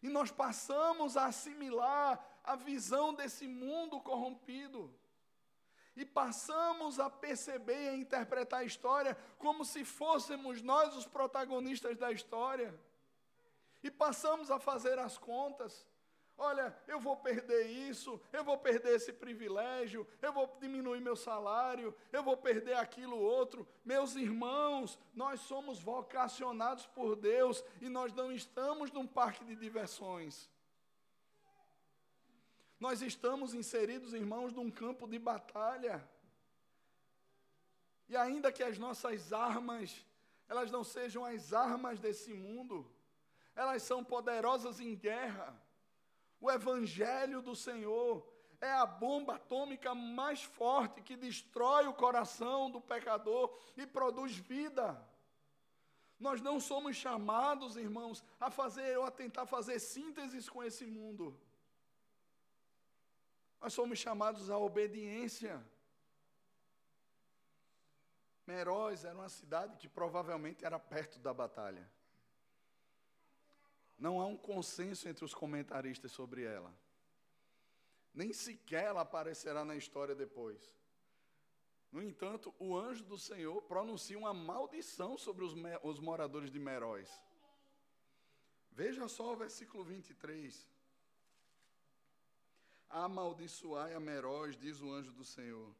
E 0.00 0.08
nós 0.08 0.30
passamos 0.30 1.16
a 1.16 1.26
assimilar 1.26 2.24
a 2.44 2.54
visão 2.54 3.12
desse 3.12 3.48
mundo 3.48 4.00
corrompido. 4.00 4.94
E 5.98 6.04
passamos 6.04 7.00
a 7.00 7.10
perceber 7.10 7.86
e 7.86 7.88
a 7.88 7.96
interpretar 7.96 8.60
a 8.60 8.64
história 8.64 9.18
como 9.36 9.64
se 9.64 9.84
fôssemos 9.84 10.62
nós 10.62 10.96
os 10.96 11.04
protagonistas 11.04 11.98
da 11.98 12.12
história. 12.12 12.72
E 13.82 13.90
passamos 13.90 14.48
a 14.48 14.60
fazer 14.60 14.96
as 14.96 15.18
contas. 15.18 15.84
Olha, 16.36 16.72
eu 16.86 17.00
vou 17.00 17.16
perder 17.16 17.66
isso, 17.66 18.20
eu 18.32 18.44
vou 18.44 18.56
perder 18.56 18.94
esse 18.94 19.12
privilégio, 19.12 20.06
eu 20.22 20.32
vou 20.32 20.56
diminuir 20.60 21.00
meu 21.00 21.16
salário, 21.16 21.92
eu 22.12 22.22
vou 22.22 22.36
perder 22.36 22.76
aquilo 22.76 23.18
outro. 23.18 23.66
Meus 23.84 24.14
irmãos, 24.14 24.96
nós 25.12 25.40
somos 25.40 25.80
vocacionados 25.80 26.86
por 26.86 27.16
Deus 27.16 27.64
e 27.80 27.88
nós 27.88 28.12
não 28.12 28.30
estamos 28.30 28.92
num 28.92 29.04
parque 29.04 29.44
de 29.44 29.56
diversões. 29.56 30.48
Nós 32.78 33.02
estamos 33.02 33.54
inseridos, 33.54 34.14
irmãos, 34.14 34.52
num 34.52 34.70
campo 34.70 35.06
de 35.08 35.18
batalha. 35.18 36.08
E 38.08 38.16
ainda 38.16 38.52
que 38.52 38.62
as 38.62 38.78
nossas 38.78 39.32
armas, 39.32 40.06
elas 40.48 40.70
não 40.70 40.84
sejam 40.84 41.24
as 41.24 41.52
armas 41.52 41.98
desse 41.98 42.32
mundo, 42.32 42.90
elas 43.54 43.82
são 43.82 44.04
poderosas 44.04 44.78
em 44.80 44.94
guerra. 44.94 45.60
O 46.40 46.50
Evangelho 46.50 47.42
do 47.42 47.56
Senhor 47.56 48.26
é 48.60 48.70
a 48.70 48.86
bomba 48.86 49.34
atômica 49.34 49.94
mais 49.94 50.42
forte 50.42 51.02
que 51.02 51.16
destrói 51.16 51.86
o 51.86 51.94
coração 51.94 52.70
do 52.70 52.80
pecador 52.80 53.56
e 53.76 53.86
produz 53.86 54.36
vida. 54.36 55.04
Nós 56.18 56.40
não 56.40 56.58
somos 56.58 56.96
chamados, 56.96 57.76
irmãos, 57.76 58.24
a 58.40 58.50
fazer 58.50 58.96
ou 58.98 59.04
a 59.04 59.10
tentar 59.10 59.46
fazer 59.46 59.78
sínteses 59.80 60.48
com 60.48 60.62
esse 60.62 60.84
mundo. 60.86 61.38
Nós 63.60 63.72
somos 63.72 63.98
chamados 63.98 64.50
à 64.50 64.58
obediência. 64.58 65.64
Meróis 68.46 69.04
era 69.04 69.14
uma 69.14 69.28
cidade 69.28 69.76
que 69.76 69.88
provavelmente 69.88 70.64
era 70.64 70.78
perto 70.78 71.18
da 71.18 71.34
batalha. 71.34 71.86
Não 73.98 74.20
há 74.20 74.26
um 74.26 74.36
consenso 74.36 75.08
entre 75.08 75.24
os 75.24 75.34
comentaristas 75.34 76.12
sobre 76.12 76.44
ela. 76.44 76.72
Nem 78.14 78.32
sequer 78.32 78.84
ela 78.84 79.02
aparecerá 79.02 79.64
na 79.64 79.76
história 79.76 80.14
depois. 80.14 80.74
No 81.90 82.02
entanto, 82.02 82.54
o 82.58 82.76
anjo 82.76 83.04
do 83.04 83.18
Senhor 83.18 83.62
pronuncia 83.62 84.18
uma 84.18 84.34
maldição 84.34 85.16
sobre 85.16 85.44
os, 85.44 85.54
os 85.82 85.98
moradores 85.98 86.50
de 86.50 86.58
Meróis. 86.58 87.10
Veja 88.70 89.08
só 89.08 89.32
o 89.32 89.36
versículo 89.36 89.82
23. 89.84 90.68
Amaldiçoai 92.88 93.94
a 93.94 94.00
Meróis, 94.00 94.56
diz 94.56 94.80
o 94.80 94.90
anjo 94.90 95.12
do 95.12 95.24
Senhor. 95.24 95.74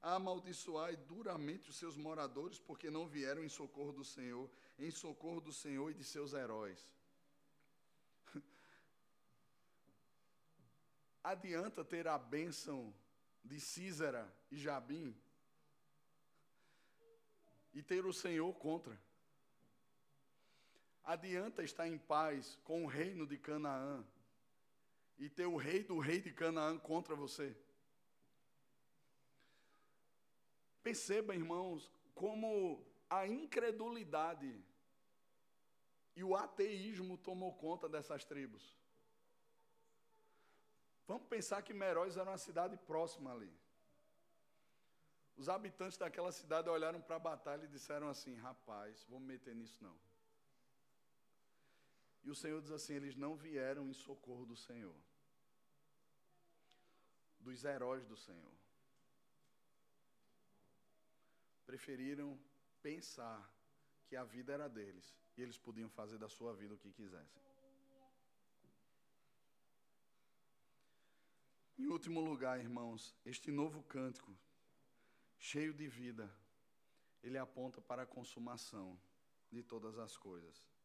Amaldiçoai 0.00 0.96
duramente 0.96 1.68
os 1.70 1.76
seus 1.76 1.96
moradores, 1.96 2.58
porque 2.58 2.90
não 2.90 3.06
vieram 3.06 3.44
em 3.44 3.48
socorro 3.48 3.92
do 3.92 4.04
Senhor, 4.04 4.50
em 4.78 4.90
socorro 4.90 5.40
do 5.40 5.52
Senhor 5.52 5.90
e 5.90 5.94
de 5.94 6.04
seus 6.04 6.32
heróis. 6.32 6.88
adianta 11.22 11.84
ter 11.84 12.06
a 12.06 12.16
bênção 12.16 12.94
de 13.44 13.60
Císara 13.60 14.32
e 14.50 14.56
Jabim 14.56 15.14
e 17.74 17.82
ter 17.82 18.06
o 18.06 18.12
Senhor 18.12 18.52
contra. 18.54 18.98
Adianta 21.04 21.62
estar 21.62 21.86
em 21.86 21.98
paz 21.98 22.58
com 22.64 22.84
o 22.84 22.86
reino 22.86 23.26
de 23.26 23.38
Canaã 23.38 24.04
e 25.18 25.28
ter 25.28 25.46
o 25.46 25.56
rei 25.56 25.82
do 25.82 25.98
rei 25.98 26.20
de 26.20 26.32
Canaã 26.32 26.78
contra 26.78 27.14
você. 27.14 27.56
Perceba, 30.82 31.34
irmãos, 31.34 31.90
como 32.14 32.84
a 33.08 33.26
incredulidade 33.26 34.64
e 36.14 36.24
o 36.24 36.34
ateísmo 36.34 37.18
tomou 37.18 37.52
conta 37.54 37.88
dessas 37.88 38.24
tribos. 38.24 38.76
Vamos 41.06 41.26
pensar 41.28 41.62
que 41.62 41.74
Meróis 41.74 42.16
era 42.16 42.30
uma 42.30 42.38
cidade 42.38 42.76
próxima 42.76 43.32
ali. 43.32 43.52
Os 45.36 45.48
habitantes 45.48 45.98
daquela 45.98 46.32
cidade 46.32 46.68
olharam 46.68 47.00
para 47.00 47.16
a 47.16 47.20
batalha 47.20 47.64
e 47.64 47.68
disseram 47.68 48.08
assim: 48.08 48.34
rapaz, 48.34 49.04
vou 49.04 49.20
me 49.20 49.26
meter 49.26 49.54
nisso 49.54 49.82
não. 49.82 49.96
E 52.26 52.30
o 52.30 52.34
Senhor 52.34 52.60
diz 52.60 52.72
assim: 52.72 52.94
eles 52.94 53.14
não 53.14 53.36
vieram 53.36 53.88
em 53.88 53.92
socorro 53.94 54.44
do 54.44 54.56
Senhor, 54.56 55.00
dos 57.38 57.64
heróis 57.64 58.04
do 58.04 58.16
Senhor. 58.16 58.52
Preferiram 61.64 62.36
pensar 62.82 63.40
que 64.06 64.16
a 64.16 64.24
vida 64.24 64.52
era 64.52 64.68
deles 64.68 65.16
e 65.36 65.42
eles 65.42 65.56
podiam 65.56 65.88
fazer 65.88 66.18
da 66.18 66.28
sua 66.28 66.52
vida 66.52 66.74
o 66.74 66.78
que 66.78 66.92
quisessem. 66.92 67.42
Em 71.78 71.86
último 71.86 72.20
lugar, 72.20 72.58
irmãos, 72.58 73.14
este 73.24 73.52
novo 73.52 73.84
cântico, 73.84 74.36
cheio 75.38 75.72
de 75.72 75.86
vida, 75.86 76.28
ele 77.22 77.38
aponta 77.38 77.80
para 77.80 78.02
a 78.02 78.06
consumação 78.06 78.98
de 79.52 79.62
todas 79.62 79.96
as 79.98 80.16
coisas. 80.16 80.75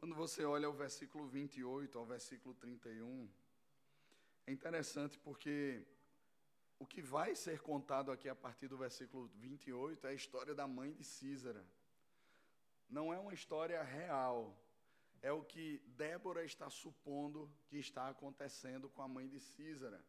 Quando 0.00 0.14
você 0.14 0.46
olha 0.46 0.66
o 0.66 0.72
versículo 0.72 1.26
28 1.26 1.98
ao 1.98 2.06
versículo 2.06 2.54
31, 2.54 3.28
é 4.46 4.50
interessante 4.50 5.18
porque 5.18 5.86
o 6.78 6.86
que 6.86 7.02
vai 7.02 7.34
ser 7.34 7.60
contado 7.60 8.10
aqui 8.10 8.26
a 8.26 8.34
partir 8.34 8.66
do 8.66 8.78
versículo 8.78 9.26
28 9.34 10.06
é 10.06 10.10
a 10.10 10.14
história 10.14 10.54
da 10.54 10.66
mãe 10.66 10.94
de 10.94 11.04
Císara. 11.04 11.62
Não 12.88 13.12
é 13.12 13.18
uma 13.18 13.34
história 13.34 13.82
real, 13.82 14.56
é 15.20 15.30
o 15.32 15.42
que 15.42 15.82
Débora 15.88 16.42
está 16.46 16.70
supondo 16.70 17.52
que 17.66 17.76
está 17.76 18.08
acontecendo 18.08 18.88
com 18.88 19.02
a 19.02 19.08
mãe 19.08 19.28
de 19.28 19.38
Císara. 19.38 20.02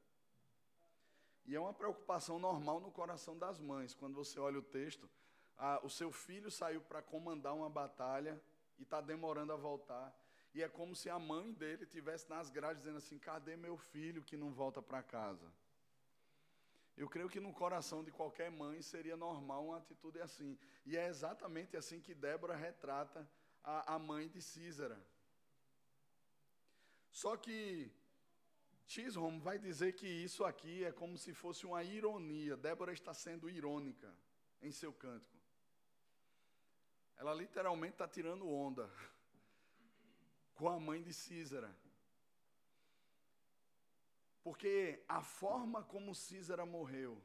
E 1.45 1.53
é 1.53 1.59
uma 1.59 1.73
preocupação 1.73 2.39
normal 2.39 2.79
no 2.79 2.93
coração 2.93 3.37
das 3.37 3.59
mães. 3.59 3.93
Quando 3.93 4.15
você 4.15 4.39
olha 4.39 4.59
o 4.59 4.63
texto, 4.63 5.09
o 5.83 5.89
seu 5.89 6.13
filho 6.13 6.49
saiu 6.49 6.79
para 6.79 7.01
comandar 7.01 7.53
uma 7.53 7.69
batalha 7.69 8.41
e 8.81 8.83
está 8.83 8.99
demorando 8.99 9.53
a 9.53 9.55
voltar. 9.55 10.13
E 10.53 10.61
é 10.61 10.67
como 10.67 10.95
se 10.95 11.09
a 11.09 11.17
mãe 11.17 11.53
dele 11.53 11.85
tivesse 11.85 12.29
nas 12.29 12.49
grades 12.49 12.81
dizendo 12.81 12.97
assim: 12.97 13.17
cadê 13.17 13.55
meu 13.55 13.77
filho 13.77 14.23
que 14.23 14.35
não 14.35 14.51
volta 14.51 14.81
para 14.81 15.01
casa? 15.03 15.47
Eu 16.97 17.07
creio 17.07 17.29
que 17.29 17.39
no 17.39 17.53
coração 17.53 18.03
de 18.03 18.11
qualquer 18.11 18.51
mãe 18.51 18.81
seria 18.81 19.15
normal 19.15 19.67
uma 19.67 19.77
atitude 19.77 20.19
assim. 20.19 20.57
E 20.85 20.97
é 20.97 21.07
exatamente 21.07 21.77
assim 21.77 22.01
que 22.01 22.13
Débora 22.13 22.55
retrata 22.55 23.29
a, 23.63 23.95
a 23.95 23.99
mãe 23.99 24.27
de 24.27 24.41
Císara. 24.41 24.99
Só 27.11 27.37
que 27.37 27.91
Chisholm 28.85 29.39
vai 29.39 29.57
dizer 29.57 29.93
que 29.93 30.07
isso 30.07 30.43
aqui 30.43 30.83
é 30.83 30.91
como 30.91 31.17
se 31.17 31.33
fosse 31.33 31.65
uma 31.65 31.83
ironia. 31.83 32.57
Débora 32.57 32.91
está 32.91 33.13
sendo 33.13 33.49
irônica 33.49 34.13
em 34.61 34.71
seu 34.71 34.91
cântico. 34.91 35.40
Ela 37.21 37.35
literalmente 37.35 37.93
está 37.93 38.07
tirando 38.07 38.49
onda 38.49 38.89
com 40.55 40.67
a 40.67 40.79
mãe 40.79 41.03
de 41.03 41.13
Císara. 41.13 41.71
Porque 44.43 45.05
a 45.07 45.21
forma 45.21 45.83
como 45.83 46.15
Císara 46.15 46.65
morreu 46.65 47.21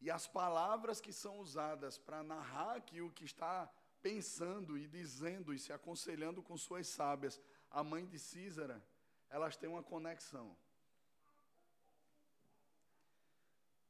e 0.00 0.10
as 0.10 0.26
palavras 0.26 1.00
que 1.00 1.12
são 1.12 1.38
usadas 1.38 1.96
para 1.96 2.24
narrar 2.24 2.74
aqui 2.74 3.00
o 3.00 3.12
que 3.12 3.24
está 3.24 3.72
pensando 4.02 4.76
e 4.76 4.88
dizendo 4.88 5.54
e 5.54 5.60
se 5.60 5.72
aconselhando 5.72 6.42
com 6.42 6.56
suas 6.56 6.88
sábias, 6.88 7.40
a 7.70 7.84
mãe 7.84 8.04
de 8.04 8.18
Císara, 8.18 8.84
elas 9.30 9.56
têm 9.56 9.70
uma 9.70 9.84
conexão. 9.84 10.56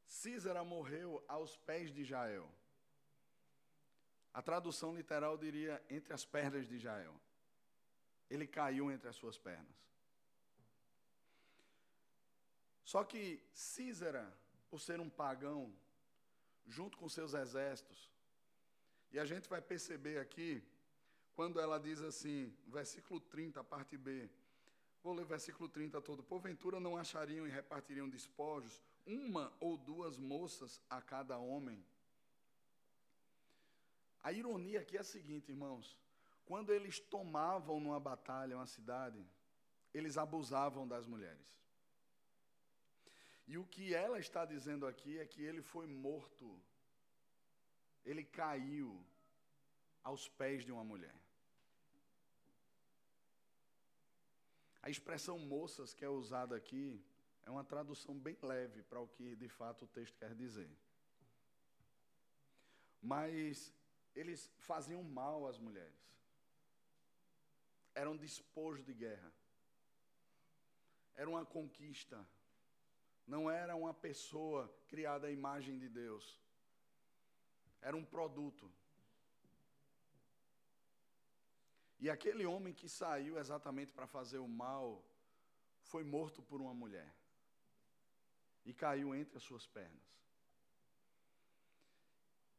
Císara 0.05 0.63
morreu 0.63 1.25
aos 1.27 1.57
pés 1.57 1.91
de 1.91 2.05
Jael. 2.05 2.47
A 4.39 4.43
tradução 4.51 4.95
literal 4.95 5.37
diria 5.37 5.85
entre 5.91 6.15
as 6.15 6.25
pernas 6.25 6.65
de 6.69 6.79
Jael. 6.79 7.21
Ele 8.31 8.47
caiu 8.47 8.89
entre 8.89 9.09
as 9.09 9.17
suas 9.17 9.37
pernas. 9.37 9.77
Só 12.85 13.03
que 13.03 13.43
Císara, 13.53 14.33
por 14.71 14.81
ser 14.81 15.01
um 15.01 15.11
pagão, 15.11 15.75
junto 16.69 16.97
com 16.97 17.09
seus 17.09 17.35
exércitos, 17.35 18.09
e 19.11 19.19
a 19.19 19.25
gente 19.25 19.49
vai 19.49 19.61
perceber 19.61 20.19
aqui, 20.21 20.63
quando 21.35 21.59
ela 21.59 21.81
diz 21.81 22.01
assim, 22.01 22.57
versículo 22.69 23.19
30, 23.19 23.65
parte 23.65 23.97
B, 23.97 24.31
vou 25.03 25.15
ler 25.15 25.25
versículo 25.25 25.69
30 25.69 26.01
todo: 26.01 26.23
Porventura 26.23 26.79
não 26.79 26.97
achariam 26.97 27.45
e 27.45 27.51
repartiriam 27.51 28.09
despojos, 28.09 28.81
uma 29.05 29.53
ou 29.59 29.77
duas 29.77 30.17
moças 30.17 30.81
a 30.89 31.03
cada 31.03 31.39
homem? 31.39 31.85
A 34.23 34.33
ironia 34.33 34.81
aqui 34.81 34.97
é 34.97 35.01
a 35.01 35.05
seguinte, 35.05 35.51
irmãos: 35.51 35.99
quando 36.45 36.73
eles 36.73 36.99
tomavam 36.99 37.79
numa 37.81 38.01
batalha 38.01 38.57
uma 38.57 38.67
cidade, 38.67 39.25
eles 39.93 40.17
abusavam 40.17 40.87
das 40.87 41.07
mulheres. 41.07 41.59
E 43.47 43.57
o 43.57 43.65
que 43.65 43.95
ela 43.95 44.19
está 44.19 44.45
dizendo 44.45 44.87
aqui 44.87 45.19
é 45.19 45.27
que 45.27 45.43
ele 45.43 45.63
foi 45.63 45.87
morto, 45.87 46.61
ele 48.05 48.25
caiu 48.25 49.05
aos 50.03 50.29
pés 50.29 50.65
de 50.65 50.73
uma 50.73 50.85
mulher. 50.85 51.15
A 54.83 54.91
expressão 54.91 55.39
moças 55.39 55.93
que 55.93 56.05
é 56.05 56.09
usada 56.09 56.57
aqui 56.57 57.03
é 57.43 57.51
uma 57.51 57.65
tradução 57.65 58.19
bem 58.19 58.37
leve 58.43 58.83
para 58.83 59.01
o 59.01 59.09
que 59.09 59.35
de 59.37 59.49
fato 59.49 59.85
o 59.85 59.89
texto 59.89 60.17
quer 60.17 60.35
dizer. 60.35 60.71
Mas 63.01 63.73
eles 64.21 64.41
faziam 64.71 65.03
mal 65.03 65.47
às 65.47 65.59
mulheres. 65.67 66.03
Era 67.95 68.11
um 68.11 68.17
despojo 68.17 68.83
de 68.83 68.95
guerra. 69.05 69.33
Era 71.15 71.31
uma 71.31 71.45
conquista. 71.47 72.19
Não 73.27 73.43
era 73.51 73.77
uma 73.77 73.95
pessoa 73.95 74.63
criada 74.89 75.29
à 75.29 75.31
imagem 75.31 75.79
de 75.79 75.89
Deus. 75.89 76.27
Era 77.81 77.97
um 77.97 78.05
produto. 78.05 78.73
E 82.01 82.11
aquele 82.11 82.45
homem 82.47 82.75
que 82.75 82.89
saiu 82.89 83.39
exatamente 83.39 83.93
para 83.93 84.07
fazer 84.07 84.39
o 84.39 84.49
mal 84.49 85.05
foi 85.83 86.05
morto 86.05 86.43
por 86.43 86.61
uma 86.61 86.75
mulher 86.75 87.13
e 88.65 88.73
caiu 88.73 89.15
entre 89.15 89.37
as 89.39 89.45
suas 89.45 89.67
pernas. 89.67 90.09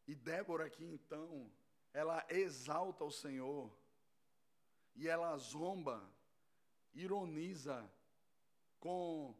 E 0.09 0.15
Débora 0.15 0.65
aqui 0.65 0.83
então, 0.83 1.53
ela 1.93 2.25
exalta 2.29 3.03
o 3.03 3.11
Senhor 3.11 3.71
e 4.95 5.07
ela 5.07 5.37
zomba, 5.37 6.03
ironiza 6.95 7.87
com 8.79 9.37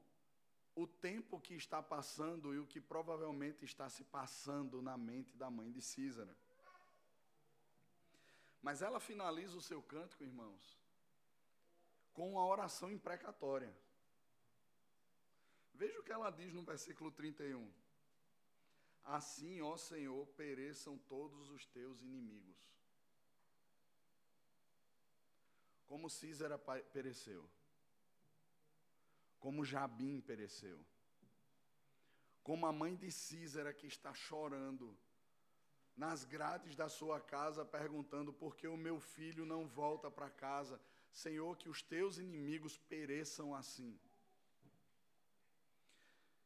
o 0.76 0.86
tempo 0.86 1.42
que 1.42 1.56
está 1.56 1.82
passando 1.82 2.54
e 2.54 2.60
o 2.60 2.68
que 2.68 2.80
provavelmente 2.80 3.66
está 3.66 3.90
se 3.90 4.04
passando 4.04 4.80
na 4.80 4.96
mente 4.96 5.36
da 5.36 5.50
mãe 5.50 5.72
de 5.72 5.82
Císara. 5.82 6.38
Mas 8.62 8.84
ela 8.84 9.00
finaliza 9.00 9.58
o 9.58 9.62
seu 9.64 9.82
cântico, 9.82 10.24
irmãos, 10.24 10.80
com 12.14 12.34
uma 12.34 12.46
oração 12.46 12.92
imprecatória. 12.92 13.76
Veja 15.74 16.00
o 16.00 16.04
que 16.04 16.12
ela 16.12 16.30
diz 16.30 16.54
no 16.54 16.62
versículo 16.62 17.12
31. 17.12 17.74
Assim, 19.04 19.62
ó 19.62 19.76
Senhor, 19.78 20.28
pereçam 20.28 20.98
todos 20.98 21.50
os 21.50 21.66
teus 21.66 22.02
inimigos. 22.02 22.58
Como 25.86 26.10
Císara 26.10 26.58
pereceu. 26.94 27.50
Como 29.40 29.66
Jabim 29.66 30.22
pereceu. 30.22 30.86
Como 32.44 32.66
a 32.66 32.72
mãe 32.72 32.96
de 32.96 33.12
Císara 33.12 33.74
que 33.74 33.88
está 33.88 34.14
chorando 34.14 34.96
nas 35.96 36.24
grades 36.24 36.76
da 36.76 36.88
sua 36.88 37.20
casa, 37.20 37.66
perguntando 37.66 38.32
por 38.32 38.56
que 38.56 38.68
o 38.68 38.78
meu 38.78 39.00
filho 39.00 39.46
não 39.46 39.68
volta 39.68 40.10
para 40.10 40.30
casa. 40.30 40.80
Senhor, 41.12 41.58
que 41.58 41.68
os 41.68 41.82
teus 41.82 42.18
inimigos 42.20 42.78
pereçam 42.78 43.56
assim. 43.56 44.00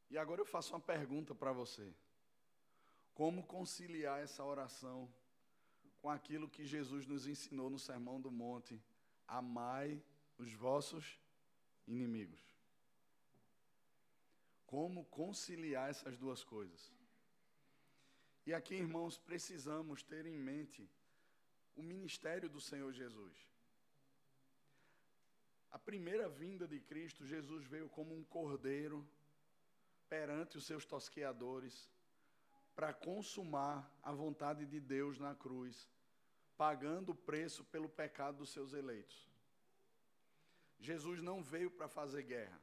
E 0.10 0.18
agora 0.18 0.42
eu 0.42 0.46
faço 0.46 0.74
uma 0.74 0.80
pergunta 0.80 1.36
para 1.36 1.52
você. 1.52 1.94
Como 3.14 3.46
conciliar 3.46 4.22
essa 4.22 4.44
oração 4.44 5.12
com 6.00 6.10
aquilo 6.10 6.50
que 6.50 6.66
Jesus 6.66 7.06
nos 7.06 7.28
ensinou 7.28 7.70
no 7.70 7.80
Sermão 7.80 8.20
do 8.20 8.32
Monte? 8.32 8.82
Amai 9.28 10.02
os 10.38 10.52
vossos 10.54 11.20
inimigos. 11.88 12.42
Como 14.66 15.06
conciliar 15.06 15.90
essas 15.90 16.18
duas 16.18 16.44
coisas? 16.44 16.92
E 18.46 18.54
aqui, 18.54 18.76
irmãos, 18.76 19.18
precisamos 19.18 20.04
ter 20.04 20.26
em 20.26 20.38
mente 20.38 20.90
o 21.76 21.82
ministério 21.82 22.50
do 22.50 22.60
Senhor 22.60 22.92
Jesus. 22.92 23.36
A 25.72 25.80
primeira 25.80 26.28
vinda 26.28 26.68
de 26.68 26.80
Cristo, 26.80 27.26
Jesus 27.26 27.66
veio 27.66 27.88
como 27.90 28.16
um 28.16 28.24
cordeiro 28.24 29.08
perante 30.10 30.58
os 30.58 30.66
seus 30.66 30.86
tosqueadores 30.86 31.90
para 32.76 32.94
consumar 32.94 33.92
a 34.02 34.12
vontade 34.12 34.66
de 34.66 34.80
Deus 34.80 35.20
na 35.20 35.36
cruz, 35.36 35.90
pagando 36.58 37.12
o 37.12 37.16
preço 37.16 37.64
pelo 37.66 37.90
pecado 37.90 38.38
dos 38.38 38.50
seus 38.50 38.74
eleitos. 38.74 39.30
Jesus 40.80 41.22
não 41.22 41.44
veio 41.44 41.72
para 41.72 41.88
fazer 41.88 42.24
guerra. 42.24 42.62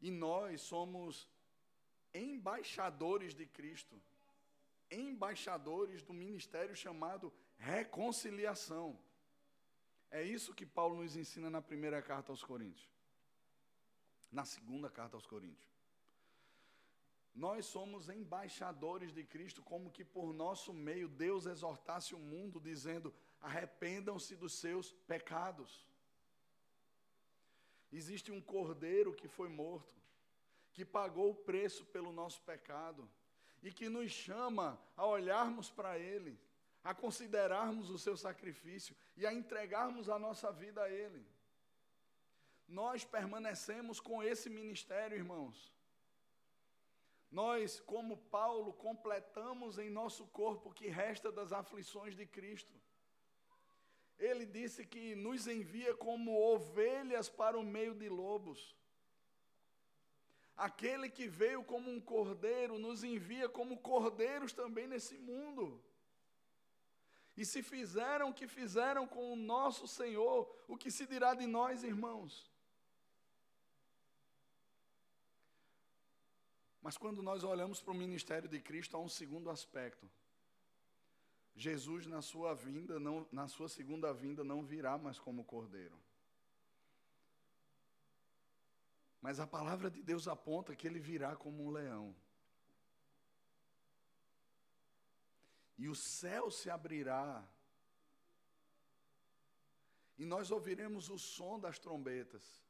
E 0.00 0.10
nós 0.10 0.60
somos 0.62 1.28
embaixadores 2.12 3.34
de 3.34 3.46
Cristo. 3.46 4.00
embaixadores 4.90 6.02
do 6.02 6.14
ministério 6.14 6.74
chamado 6.74 7.30
reconciliação. 7.58 8.98
É 10.10 10.22
isso 10.22 10.54
que 10.54 10.64
Paulo 10.64 11.02
nos 11.02 11.14
ensina 11.14 11.50
na 11.50 11.60
primeira 11.60 12.00
carta 12.00 12.32
aos 12.32 12.42
Coríntios. 12.42 12.88
Na 14.32 14.46
segunda 14.46 14.88
carta 14.88 15.14
aos 15.14 15.26
Coríntios. 15.26 15.77
Nós 17.34 17.66
somos 17.66 18.08
embaixadores 18.08 19.12
de 19.12 19.22
Cristo, 19.24 19.62
como 19.62 19.90
que 19.90 20.04
por 20.04 20.32
nosso 20.32 20.72
meio 20.72 21.08
Deus 21.08 21.46
exortasse 21.46 22.14
o 22.14 22.18
mundo, 22.18 22.60
dizendo: 22.60 23.14
arrependam-se 23.40 24.34
dos 24.36 24.54
seus 24.54 24.92
pecados. 25.06 25.86
Existe 27.92 28.30
um 28.30 28.40
cordeiro 28.40 29.14
que 29.14 29.28
foi 29.28 29.48
morto, 29.48 29.94
que 30.72 30.84
pagou 30.84 31.30
o 31.30 31.34
preço 31.34 31.84
pelo 31.86 32.12
nosso 32.12 32.42
pecado 32.42 33.08
e 33.62 33.72
que 33.72 33.88
nos 33.88 34.10
chama 34.10 34.80
a 34.96 35.06
olharmos 35.06 35.70
para 35.70 35.98
Ele, 35.98 36.38
a 36.84 36.94
considerarmos 36.94 37.90
o 37.90 37.98
seu 37.98 38.16
sacrifício 38.16 38.94
e 39.16 39.26
a 39.26 39.32
entregarmos 39.32 40.08
a 40.08 40.18
nossa 40.18 40.52
vida 40.52 40.82
a 40.82 40.90
Ele. 40.90 41.26
Nós 42.66 43.04
permanecemos 43.04 43.98
com 43.98 44.22
esse 44.22 44.50
ministério, 44.50 45.16
irmãos. 45.16 45.72
Nós, 47.30 47.78
como 47.80 48.16
Paulo, 48.16 48.72
completamos 48.72 49.78
em 49.78 49.90
nosso 49.90 50.26
corpo 50.28 50.70
o 50.70 50.72
que 50.72 50.88
resta 50.88 51.30
das 51.30 51.52
aflições 51.52 52.16
de 52.16 52.26
Cristo. 52.26 52.74
Ele 54.18 54.46
disse 54.46 54.84
que 54.84 55.14
nos 55.14 55.46
envia 55.46 55.94
como 55.94 56.36
ovelhas 56.36 57.28
para 57.28 57.58
o 57.58 57.62
meio 57.62 57.94
de 57.94 58.08
lobos. 58.08 58.74
Aquele 60.56 61.08
que 61.08 61.28
veio 61.28 61.62
como 61.62 61.88
um 61.88 62.00
cordeiro 62.00 62.78
nos 62.78 63.04
envia 63.04 63.48
como 63.48 63.78
cordeiros 63.78 64.52
também 64.52 64.88
nesse 64.88 65.16
mundo. 65.16 65.80
E 67.36 67.44
se 67.44 67.62
fizeram 67.62 68.30
o 68.30 68.34
que 68.34 68.48
fizeram 68.48 69.06
com 69.06 69.32
o 69.32 69.36
nosso 69.36 69.86
Senhor, 69.86 70.52
o 70.66 70.76
que 70.76 70.90
se 70.90 71.06
dirá 71.06 71.34
de 71.34 71.46
nós, 71.46 71.84
irmãos? 71.84 72.50
Mas 76.88 76.96
quando 76.96 77.22
nós 77.22 77.44
olhamos 77.44 77.82
para 77.82 77.92
o 77.92 77.94
ministério 77.94 78.48
de 78.48 78.58
Cristo, 78.58 78.96
há 78.96 78.98
um 78.98 79.10
segundo 79.10 79.50
aspecto. 79.50 80.10
Jesus, 81.54 82.06
na 82.06 82.22
sua 82.22 82.54
vinda, 82.54 82.98
não, 82.98 83.28
na 83.30 83.46
sua 83.46 83.68
segunda 83.68 84.10
vinda, 84.10 84.42
não 84.42 84.64
virá 84.64 84.96
mais 84.96 85.18
como 85.18 85.44
cordeiro. 85.44 86.00
Mas 89.20 89.38
a 89.38 89.46
palavra 89.46 89.90
de 89.90 90.02
Deus 90.02 90.26
aponta 90.26 90.74
que 90.74 90.86
ele 90.86 90.98
virá 90.98 91.36
como 91.36 91.62
um 91.62 91.70
leão. 91.70 92.16
E 95.76 95.90
o 95.90 95.94
céu 95.94 96.50
se 96.50 96.70
abrirá. 96.70 97.46
E 100.16 100.24
nós 100.24 100.50
ouviremos 100.50 101.10
o 101.10 101.18
som 101.18 101.60
das 101.60 101.78
trombetas. 101.78 102.66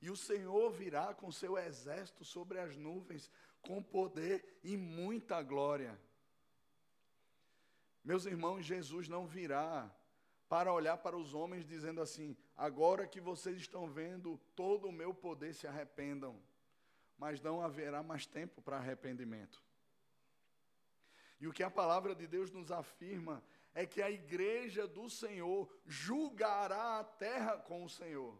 E 0.00 0.10
o 0.10 0.16
Senhor 0.16 0.70
virá 0.70 1.14
com 1.14 1.32
seu 1.32 1.56
exército 1.56 2.24
sobre 2.24 2.58
as 2.58 2.76
nuvens, 2.76 3.30
com 3.62 3.82
poder 3.82 4.60
e 4.62 4.76
muita 4.76 5.42
glória. 5.42 5.98
Meus 8.04 8.24
irmãos, 8.26 8.64
Jesus 8.64 9.08
não 9.08 9.26
virá 9.26 9.90
para 10.48 10.72
olhar 10.72 10.96
para 10.98 11.16
os 11.16 11.34
homens 11.34 11.66
dizendo 11.66 12.00
assim: 12.00 12.36
agora 12.56 13.06
que 13.06 13.20
vocês 13.20 13.56
estão 13.56 13.88
vendo 13.88 14.38
todo 14.54 14.88
o 14.88 14.92
meu 14.92 15.12
poder, 15.12 15.54
se 15.54 15.66
arrependam. 15.66 16.40
Mas 17.18 17.40
não 17.40 17.62
haverá 17.62 18.02
mais 18.02 18.26
tempo 18.26 18.60
para 18.60 18.76
arrependimento. 18.76 19.60
E 21.40 21.46
o 21.46 21.52
que 21.52 21.62
a 21.62 21.70
palavra 21.70 22.14
de 22.14 22.26
Deus 22.26 22.50
nos 22.50 22.70
afirma 22.70 23.42
é 23.74 23.84
que 23.84 24.00
a 24.00 24.10
igreja 24.10 24.86
do 24.86 25.08
Senhor 25.10 25.68
julgará 25.84 27.00
a 27.00 27.04
terra 27.04 27.58
com 27.58 27.84
o 27.84 27.88
Senhor. 27.88 28.38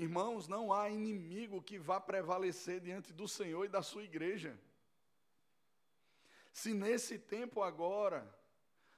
Irmãos, 0.00 0.46
não 0.46 0.72
há 0.72 0.88
inimigo 0.88 1.60
que 1.60 1.76
vá 1.76 2.00
prevalecer 2.00 2.80
diante 2.80 3.12
do 3.12 3.26
Senhor 3.26 3.64
e 3.64 3.68
da 3.68 3.82
sua 3.82 4.04
igreja. 4.04 4.56
Se 6.52 6.72
nesse 6.72 7.18
tempo 7.18 7.64
agora, 7.64 8.32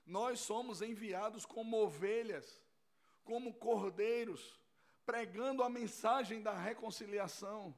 nós 0.04 0.40
somos 0.40 0.82
enviados 0.82 1.46
como 1.46 1.82
ovelhas, 1.82 2.62
como 3.24 3.54
cordeiros, 3.54 4.60
pregando 5.06 5.62
a 5.62 5.70
mensagem 5.70 6.42
da 6.42 6.52
reconciliação. 6.52 7.74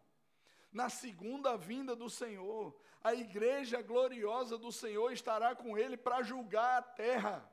Na 0.72 0.88
segunda 0.88 1.56
vinda 1.56 1.94
do 1.94 2.10
Senhor, 2.10 2.76
a 3.04 3.14
igreja 3.14 3.80
gloriosa 3.82 4.58
do 4.58 4.72
Senhor 4.72 5.12
estará 5.12 5.54
com 5.54 5.78
ele 5.78 5.96
para 5.96 6.24
julgar 6.24 6.80
a 6.80 6.82
terra. 6.82 7.48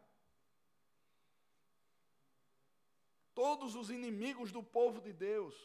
Todos 3.40 3.74
os 3.74 3.90
inimigos 3.90 4.52
do 4.52 4.62
povo 4.62 5.00
de 5.00 5.14
Deus, 5.14 5.56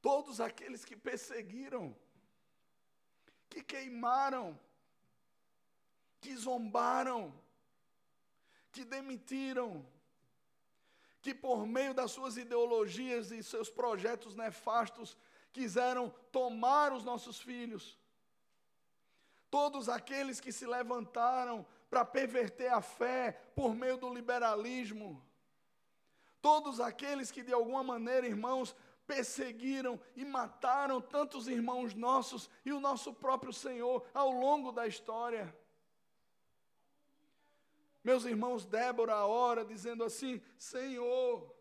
todos 0.00 0.40
aqueles 0.40 0.84
que 0.84 0.96
perseguiram, 0.96 1.84
que 3.50 3.64
queimaram, 3.64 4.56
que 6.20 6.36
zombaram, 6.36 7.34
que 8.70 8.84
demitiram, 8.84 9.84
que 11.20 11.34
por 11.34 11.66
meio 11.66 11.92
das 11.92 12.12
suas 12.12 12.36
ideologias 12.36 13.32
e 13.32 13.42
seus 13.42 13.68
projetos 13.68 14.36
nefastos 14.36 15.16
quiseram 15.52 16.10
tomar 16.30 16.92
os 16.92 17.02
nossos 17.02 17.40
filhos. 17.40 17.98
Todos 19.50 19.88
aqueles 19.88 20.38
que 20.38 20.52
se 20.52 20.64
levantaram 20.64 21.66
para 21.90 22.04
perverter 22.04 22.72
a 22.72 22.80
fé 22.80 23.32
por 23.56 23.74
meio 23.74 23.96
do 23.96 24.14
liberalismo. 24.14 25.27
Todos 26.48 26.80
aqueles 26.80 27.30
que 27.30 27.42
de 27.42 27.52
alguma 27.52 27.82
maneira, 27.82 28.26
irmãos, 28.26 28.74
perseguiram 29.06 30.00
e 30.16 30.24
mataram 30.24 30.98
tantos 30.98 31.46
irmãos 31.46 31.92
nossos 31.92 32.48
e 32.64 32.72
o 32.72 32.80
nosso 32.80 33.12
próprio 33.12 33.52
Senhor 33.52 34.02
ao 34.14 34.30
longo 34.30 34.72
da 34.72 34.86
história. 34.86 35.54
Meus 38.02 38.24
irmãos, 38.24 38.64
Débora 38.64 39.26
ora 39.26 39.62
dizendo 39.62 40.02
assim: 40.02 40.40
Senhor, 40.56 41.54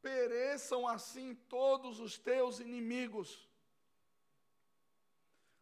pereçam 0.00 0.88
assim 0.88 1.34
todos 1.34 2.00
os 2.00 2.16
teus 2.16 2.58
inimigos. 2.58 3.46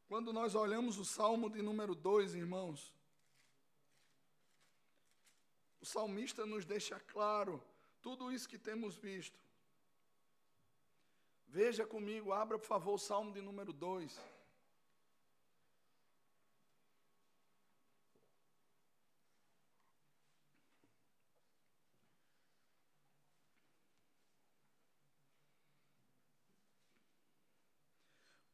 Quando 0.07 0.33
nós 0.33 0.55
olhamos 0.55 0.97
o 0.97 1.05
Salmo 1.05 1.51
de 1.51 1.61
número 1.61 1.97
2, 1.97 2.37
irmãos, 2.37 2.95
o 5.81 5.85
salmista 5.85 6.47
nos 6.47 6.65
deixa 6.65 7.01
claro 7.01 7.61
tudo 8.03 8.33
isso 8.33 8.49
que 8.49 8.59
temos 8.59 8.97
visto. 8.97 9.39
Veja 11.47 11.87
comigo, 11.87 12.33
abra 12.33 12.59
por 12.59 12.67
favor 12.67 12.95
o 12.95 12.99
Salmo 12.99 13.33
de 13.33 13.41
número 13.41 13.73
2. 13.73 14.21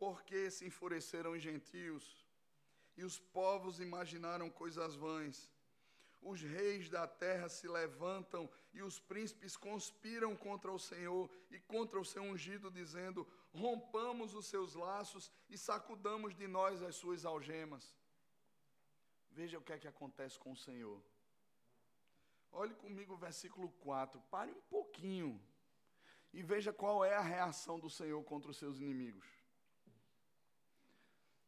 porque 0.07 0.51
se 0.53 0.65
enfureceram 0.65 1.33
os 1.33 1.43
gentios, 1.43 2.25
e 2.97 3.03
os 3.03 3.19
povos 3.19 3.81
imaginaram 3.81 4.49
coisas 4.49 4.95
vãs. 4.95 5.51
Os 6.23 6.41
reis 6.43 6.89
da 6.89 7.07
terra 7.07 7.49
se 7.49 7.69
levantam 7.69 8.51
e 8.73 8.83
os 8.83 8.99
príncipes 8.99 9.57
conspiram 9.57 10.35
contra 10.35 10.73
o 10.73 10.79
Senhor 10.79 11.31
e 11.51 11.59
contra 11.61 12.01
o 12.01 12.05
seu 12.05 12.23
ungido, 12.23 12.71
dizendo: 12.71 13.27
Rompamos 13.53 14.35
os 14.35 14.47
seus 14.47 14.75
laços 14.75 15.31
e 15.49 15.57
sacudamos 15.57 16.35
de 16.35 16.49
nós 16.49 16.83
as 16.83 16.97
suas 16.97 17.25
algemas. 17.25 17.95
Veja 19.31 19.59
o 19.59 19.63
que 19.63 19.73
é 19.73 19.79
que 19.79 19.89
acontece 19.89 20.39
com 20.39 20.53
o 20.53 20.57
Senhor. 20.57 21.01
Olhe 22.51 22.75
comigo 22.75 23.15
o 23.15 23.19
versículo 23.19 23.69
4. 23.71 24.21
Pare 24.31 24.51
um 24.51 24.63
pouquinho 24.63 25.41
e 26.33 26.43
veja 26.43 26.73
qual 26.73 27.05
é 27.05 27.15
a 27.15 27.21
reação 27.21 27.79
do 27.79 27.91
Senhor 27.91 28.23
contra 28.25 28.51
os 28.51 28.57
seus 28.57 28.79
inimigos. 28.79 29.27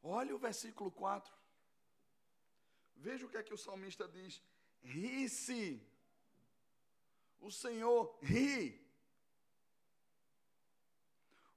Olha 0.02 0.34
o 0.34 0.38
versículo 0.38 0.90
4. 0.90 1.32
Veja 2.96 3.26
o 3.26 3.28
que 3.28 3.36
é 3.36 3.42
que 3.42 3.54
o 3.54 3.58
salmista 3.58 4.06
diz: 4.06 4.42
ri-se. 4.83 5.83
O 7.41 7.51
Senhor 7.51 8.18
ri. 8.22 8.85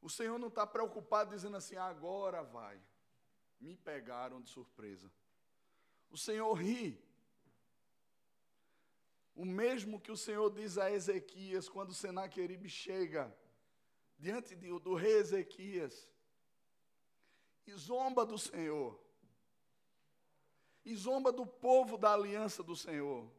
O 0.02 0.10
Senhor 0.10 0.38
não 0.40 0.48
está 0.48 0.66
preocupado 0.66 1.32
dizendo 1.32 1.58
assim, 1.58 1.76
agora 1.76 2.44
vai. 2.44 2.82
Me 3.60 3.76
pegaram 3.76 4.42
de 4.42 4.50
surpresa. 4.50 5.12
O 6.10 6.18
Senhor 6.18 6.54
ri. 6.54 7.00
O 9.36 9.46
mesmo 9.46 10.00
que 10.00 10.12
o 10.12 10.18
Senhor 10.18 10.52
diz 10.52 10.78
a 10.78 10.92
Ezequias 10.92 11.70
quando 11.70 11.94
Senaqueribe 11.94 12.70
chega 12.70 13.34
diante 14.18 14.56
do 14.56 14.94
rei 14.94 15.14
Ezequias 15.14 16.08
e 17.66 17.74
zomba 17.74 18.26
do 18.26 18.38
Senhor. 18.38 19.00
E 20.84 20.96
zomba 20.96 21.32
do 21.32 21.46
povo 21.46 21.98
da 21.98 22.14
aliança 22.14 22.64
do 22.64 22.76
Senhor. 22.76 23.30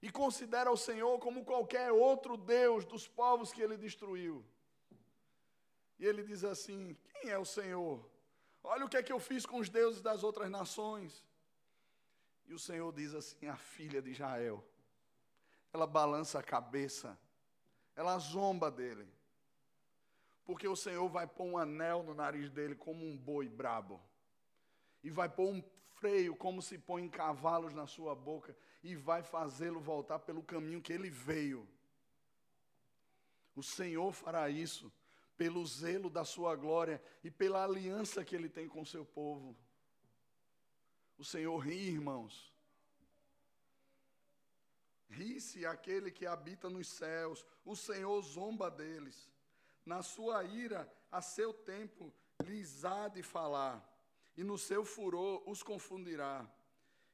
E 0.00 0.10
considera 0.10 0.70
o 0.70 0.76
Senhor 0.76 1.18
como 1.18 1.44
qualquer 1.44 1.92
outro 1.92 2.36
Deus 2.36 2.84
dos 2.84 3.06
povos 3.06 3.52
que 3.52 3.62
ele 3.62 3.76
destruiu. 3.76 4.44
E 5.98 6.04
ele 6.04 6.24
diz 6.24 6.42
assim: 6.42 6.96
Quem 7.04 7.30
é 7.30 7.38
o 7.38 7.44
Senhor? 7.44 8.04
Olha 8.64 8.84
o 8.84 8.88
que 8.88 8.96
é 8.96 9.02
que 9.02 9.12
eu 9.12 9.20
fiz 9.20 9.46
com 9.46 9.58
os 9.58 9.68
deuses 9.68 10.00
das 10.00 10.24
outras 10.24 10.50
nações. 10.50 11.24
E 12.46 12.52
o 12.52 12.58
Senhor 12.58 12.92
diz 12.92 13.14
assim: 13.14 13.46
A 13.46 13.56
filha 13.56 14.02
de 14.02 14.10
Israel. 14.10 14.64
Ela 15.72 15.86
balança 15.86 16.38
a 16.38 16.42
cabeça, 16.42 17.18
ela 17.96 18.18
zomba 18.18 18.70
dele. 18.70 19.08
Porque 20.44 20.66
o 20.66 20.76
Senhor 20.76 21.08
vai 21.08 21.26
pôr 21.26 21.44
um 21.44 21.56
anel 21.56 22.02
no 22.02 22.14
nariz 22.14 22.50
dele 22.50 22.74
como 22.74 23.06
um 23.06 23.16
boi 23.16 23.48
brabo. 23.48 24.00
E 25.02 25.10
vai 25.10 25.28
pôr 25.28 25.48
um 25.48 25.62
freio 26.02 26.34
como 26.34 26.60
se 26.60 26.76
põe 26.76 27.08
cavalos 27.08 27.72
na 27.72 27.86
sua 27.86 28.12
boca. 28.12 28.56
E 28.82 28.96
vai 28.96 29.22
fazê-lo 29.22 29.80
voltar 29.80 30.18
pelo 30.18 30.42
caminho 30.42 30.82
que 30.82 30.92
ele 30.92 31.08
veio. 31.08 31.68
O 33.54 33.62
Senhor 33.62 34.12
fará 34.12 34.50
isso 34.50 34.92
pelo 35.36 35.64
zelo 35.64 36.10
da 36.10 36.24
sua 36.24 36.56
glória 36.56 37.00
e 37.22 37.30
pela 37.30 37.62
aliança 37.62 38.24
que 38.24 38.34
ele 38.34 38.48
tem 38.48 38.68
com 38.68 38.80
o 38.80 38.86
seu 38.86 39.04
povo. 39.04 39.56
O 41.16 41.24
Senhor 41.24 41.56
ri, 41.58 41.90
irmãos. 41.90 42.52
Ri-se 45.08 45.64
aquele 45.64 46.10
que 46.10 46.26
habita 46.26 46.68
nos 46.68 46.88
céus, 46.88 47.46
o 47.64 47.76
Senhor 47.76 48.20
zomba 48.22 48.68
deles. 48.70 49.30
Na 49.84 50.02
sua 50.02 50.42
ira, 50.42 50.90
a 51.12 51.20
seu 51.20 51.52
tempo, 51.52 52.12
lhes 52.44 52.84
há 52.84 53.08
de 53.08 53.22
falar, 53.22 53.91
e 54.36 54.42
no 54.42 54.56
seu 54.56 54.84
furor 54.84 55.42
os 55.46 55.62
confundirá. 55.62 56.48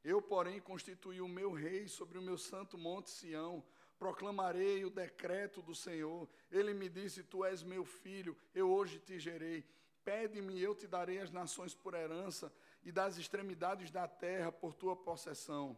Eu, 0.04 0.22
porém, 0.22 0.60
constituí 0.60 1.20
o 1.20 1.28
meu 1.28 1.52
rei 1.52 1.88
sobre 1.88 2.18
o 2.18 2.22
meu 2.22 2.38
santo 2.38 2.78
monte 2.78 3.10
Sião, 3.10 3.64
proclamarei 3.98 4.84
o 4.84 4.90
decreto 4.90 5.60
do 5.60 5.74
Senhor. 5.74 6.28
Ele 6.50 6.72
me 6.72 6.88
disse: 6.88 7.22
Tu 7.22 7.44
és 7.44 7.62
meu 7.62 7.84
filho, 7.84 8.36
eu 8.54 8.70
hoje 8.70 8.98
te 8.98 9.18
gerei. 9.18 9.64
Pede-me, 10.04 10.60
eu 10.60 10.74
te 10.74 10.86
darei 10.86 11.18
as 11.18 11.30
nações 11.30 11.74
por 11.74 11.92
herança, 11.92 12.52
e 12.82 12.92
das 12.92 13.18
extremidades 13.18 13.90
da 13.90 14.06
terra 14.08 14.50
por 14.50 14.72
tua 14.72 14.96
possessão. 14.96 15.76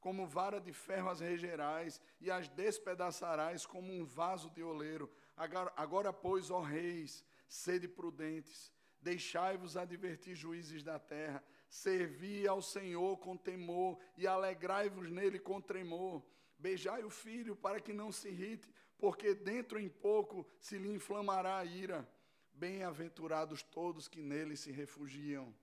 Como 0.00 0.26
vara 0.26 0.60
de 0.60 0.72
ferro 0.72 1.10
as 1.10 1.20
regerás, 1.20 2.00
e 2.20 2.30
as 2.30 2.48
despedaçarás 2.48 3.66
como 3.66 3.92
um 3.92 4.06
vaso 4.06 4.48
de 4.48 4.62
oleiro. 4.62 5.10
Agora, 5.36 5.72
agora 5.76 6.12
pois, 6.12 6.50
ó 6.50 6.60
reis, 6.60 7.24
sede 7.48 7.88
prudentes, 7.88 8.72
deixai-vos 9.06 9.76
advertir 9.76 10.34
juízes 10.34 10.82
da 10.82 10.98
terra, 10.98 11.40
servi 11.68 12.48
ao 12.48 12.60
Senhor 12.60 13.16
com 13.18 13.36
temor, 13.36 13.96
e 14.16 14.26
alegrai-vos 14.26 15.08
nele 15.08 15.38
com 15.38 15.60
tremor. 15.60 16.24
Beijai 16.58 17.04
o 17.04 17.10
filho 17.10 17.54
para 17.54 17.80
que 17.80 17.92
não 17.92 18.10
se 18.10 18.28
irrite, 18.28 18.68
porque 18.98 19.32
dentro 19.32 19.78
em 19.78 19.88
pouco 19.88 20.44
se 20.58 20.76
lhe 20.76 20.92
inflamará 20.92 21.58
a 21.58 21.64
ira. 21.64 22.08
Bem-aventurados 22.52 23.62
todos 23.62 24.08
que 24.08 24.20
nele 24.20 24.56
se 24.56 24.72
refugiam. 24.72 25.54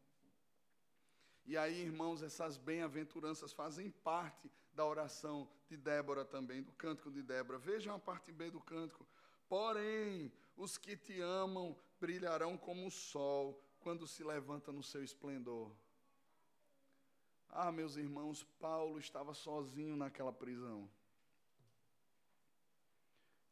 E 1.46 1.58
aí, 1.58 1.82
irmãos, 1.82 2.24
essas 2.24 2.56
bem-aventuranças 2.56 3.52
fazem 3.52 3.90
parte 3.90 4.50
da 4.74 4.86
oração 4.86 5.50
de 5.68 5.76
Débora 5.76 6.24
também, 6.24 6.64
do 6.64 6.72
cântico 6.72 7.12
de 7.12 7.22
Débora. 7.22 7.58
Vejam 7.58 7.94
a 7.94 8.00
parte 8.00 8.32
B 8.32 8.50
do 8.50 8.62
cântico. 8.62 9.06
Porém, 9.50 10.32
os 10.56 10.78
que 10.78 10.96
te 10.96 11.20
amam 11.20 11.76
brilharão 12.04 12.58
como 12.58 12.86
o 12.86 12.92
sol 12.92 13.58
quando 13.80 14.06
se 14.06 14.26
levanta 14.26 14.74
no 14.74 14.84
seu 14.84 15.02
esplendor. 15.06 15.72
Ah, 17.48 17.72
meus 17.72 17.96
irmãos, 17.96 18.44
Paulo 18.60 19.00
estava 19.00 19.34
sozinho 19.34 19.96
naquela 19.96 20.34
prisão. 20.34 20.90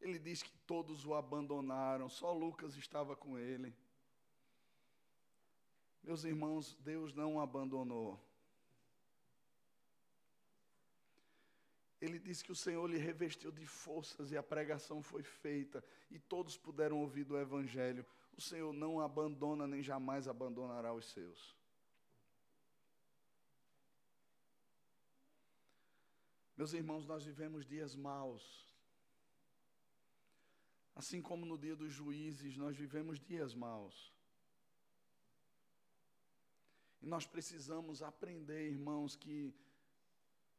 Ele 0.02 0.18
diz 0.18 0.42
que 0.42 0.52
todos 0.66 1.06
o 1.06 1.14
abandonaram, 1.14 2.10
só 2.10 2.30
Lucas 2.30 2.76
estava 2.76 3.16
com 3.16 3.38
ele. 3.38 3.74
Meus 6.02 6.22
irmãos, 6.24 6.76
Deus 6.80 7.14
não 7.14 7.36
o 7.36 7.40
abandonou. 7.40 8.20
Ele 12.02 12.18
disse 12.18 12.44
que 12.44 12.52
o 12.52 12.56
Senhor 12.56 12.86
lhe 12.86 12.98
revestiu 12.98 13.50
de 13.50 13.64
forças 13.64 14.30
e 14.30 14.36
a 14.36 14.42
pregação 14.42 15.00
foi 15.02 15.22
feita 15.22 15.82
e 16.10 16.18
todos 16.18 16.58
puderam 16.58 16.98
ouvir 16.98 17.24
do 17.24 17.38
Evangelho. 17.38 18.04
O 18.36 18.40
Senhor 18.40 18.72
não 18.72 19.00
abandona 19.00 19.66
nem 19.66 19.82
jamais 19.82 20.26
abandonará 20.26 20.92
os 20.92 21.06
seus. 21.10 21.56
Meus 26.56 26.72
irmãos, 26.72 27.06
nós 27.06 27.24
vivemos 27.24 27.66
dias 27.66 27.94
maus. 27.94 28.72
Assim 30.94 31.20
como 31.22 31.46
no 31.46 31.58
dia 31.58 31.74
dos 31.74 31.92
juízes, 31.92 32.56
nós 32.56 32.76
vivemos 32.76 33.18
dias 33.18 33.54
maus. 33.54 34.12
E 37.00 37.06
nós 37.06 37.26
precisamos 37.26 38.02
aprender, 38.02 38.70
irmãos, 38.70 39.16
que 39.16 39.52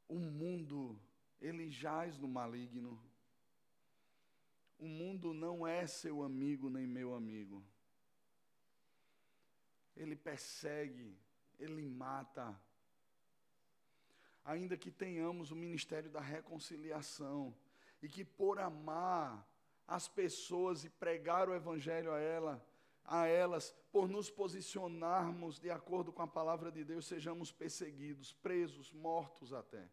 o 0.08 0.20
mundo, 0.20 1.00
ele 1.40 1.70
jaz 1.70 2.18
no 2.18 2.28
maligno. 2.28 3.02
O 4.84 4.86
mundo 4.86 5.34
não 5.34 5.66
é 5.66 5.88
seu 5.88 6.24
amigo 6.24 6.70
nem 6.70 6.86
meu 6.86 7.16
amigo. 7.16 7.64
Ele 9.96 10.14
persegue, 10.14 11.18
ele 11.58 11.82
mata. 11.82 12.54
Ainda 14.44 14.76
que 14.76 14.92
tenhamos 14.92 15.52
o 15.52 15.56
ministério 15.56 16.10
da 16.10 16.20
reconciliação 16.20 17.56
e 18.02 18.10
que 18.10 18.26
por 18.26 18.60
amar 18.60 19.50
as 19.88 20.10
pessoas 20.10 20.84
e 20.84 20.90
pregar 20.90 21.48
o 21.48 21.56
evangelho 21.56 22.12
a 22.12 22.20
ela, 22.20 22.68
a 23.06 23.26
elas, 23.26 23.74
por 23.90 24.10
nos 24.10 24.30
posicionarmos 24.30 25.60
de 25.60 25.72
acordo 25.72 26.12
com 26.12 26.24
a 26.24 26.28
palavra 26.28 26.70
de 26.70 26.84
Deus, 26.84 27.06
sejamos 27.08 27.54
perseguidos, 27.54 28.34
presos, 28.34 28.92
mortos 28.92 29.54
até. 29.54 29.90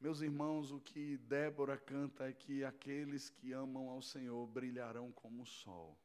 Meus 0.00 0.20
irmãos, 0.20 0.70
o 0.70 0.78
que 0.78 1.16
Débora 1.16 1.76
canta 1.76 2.28
é 2.28 2.32
que 2.32 2.64
aqueles 2.64 3.30
que 3.30 3.52
amam 3.52 3.90
ao 3.90 4.00
Senhor 4.00 4.46
brilharão 4.46 5.10
como 5.10 5.42
o 5.42 5.46
sol. 5.46 5.98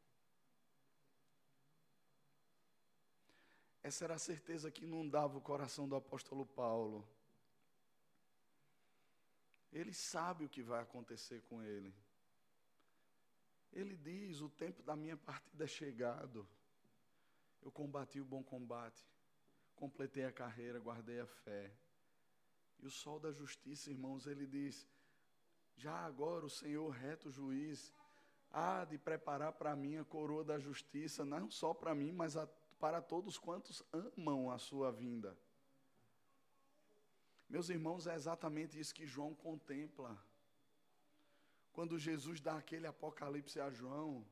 Essa 3.83 4.05
era 4.05 4.15
a 4.15 4.19
certeza 4.19 4.71
que 4.71 4.85
inundava 4.85 5.37
o 5.37 5.41
coração 5.41 5.87
do 5.87 5.95
apóstolo 5.95 6.45
Paulo. 6.45 7.07
Ele 9.71 9.93
sabe 9.93 10.45
o 10.45 10.49
que 10.49 10.63
vai 10.63 10.81
acontecer 10.81 11.41
com 11.43 11.61
ele. 11.61 11.93
Ele 13.71 13.95
diz: 13.95 14.41
O 14.41 14.49
tempo 14.49 14.81
da 14.81 14.95
minha 14.95 15.17
partida 15.17 15.65
é 15.65 15.67
chegado. 15.67 16.47
Eu 17.61 17.71
combati 17.71 18.19
o 18.19 18.25
bom 18.25 18.43
combate, 18.43 19.05
completei 19.75 20.25
a 20.25 20.31
carreira, 20.31 20.79
guardei 20.79 21.19
a 21.19 21.27
fé. 21.27 21.71
E 22.83 22.85
o 22.85 22.91
sol 22.91 23.17
da 23.17 23.31
justiça, 23.31 23.89
irmãos, 23.89 24.27
ele 24.27 24.45
diz: 24.45 24.85
Já 25.77 25.93
agora 26.05 26.45
o 26.45 26.49
Senhor, 26.49 26.89
reto 26.89 27.31
juiz, 27.31 27.93
há 28.51 28.83
de 28.83 28.97
preparar 28.97 29.53
para 29.53 29.73
mim 29.73 29.95
a 29.95 30.03
coroa 30.03 30.43
da 30.43 30.59
justiça, 30.59 31.23
não 31.23 31.49
só 31.49 31.73
para 31.73 31.95
mim, 31.95 32.11
mas 32.11 32.35
a, 32.35 32.45
para 32.81 33.01
todos 33.01 33.37
quantos 33.37 33.81
amam 34.17 34.51
a 34.51 34.57
sua 34.57 34.91
vinda. 34.91 35.33
Meus 37.47 37.69
irmãos, 37.69 38.05
é 38.05 38.15
exatamente 38.15 38.77
isso 38.77 38.93
que 38.93 39.07
João 39.07 39.33
contempla. 39.33 40.21
Quando 41.71 41.97
Jesus 41.97 42.41
dá 42.41 42.57
aquele 42.57 42.85
apocalipse 42.85 43.61
a 43.61 43.69
João, 43.69 44.27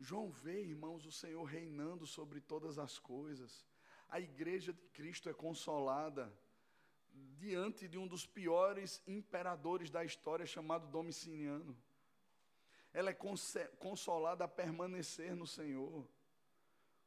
João 0.00 0.32
vê, 0.32 0.62
irmãos, 0.64 1.06
o 1.06 1.12
Senhor 1.12 1.44
reinando 1.44 2.08
sobre 2.08 2.40
todas 2.40 2.76
as 2.76 2.98
coisas. 2.98 3.64
A 4.08 4.18
igreja 4.18 4.72
de 4.72 4.82
Cristo 4.88 5.28
é 5.28 5.32
consolada 5.32 6.36
diante 7.36 7.88
de 7.88 7.96
um 7.96 8.06
dos 8.06 8.26
piores 8.26 9.02
imperadores 9.06 9.90
da 9.90 10.04
história, 10.04 10.46
chamado 10.46 10.86
Domiciliano. 10.88 11.76
Ela 12.92 13.10
é 13.10 13.18
consolada 13.78 14.44
a 14.44 14.48
permanecer 14.48 15.34
no 15.34 15.46
Senhor. 15.46 16.06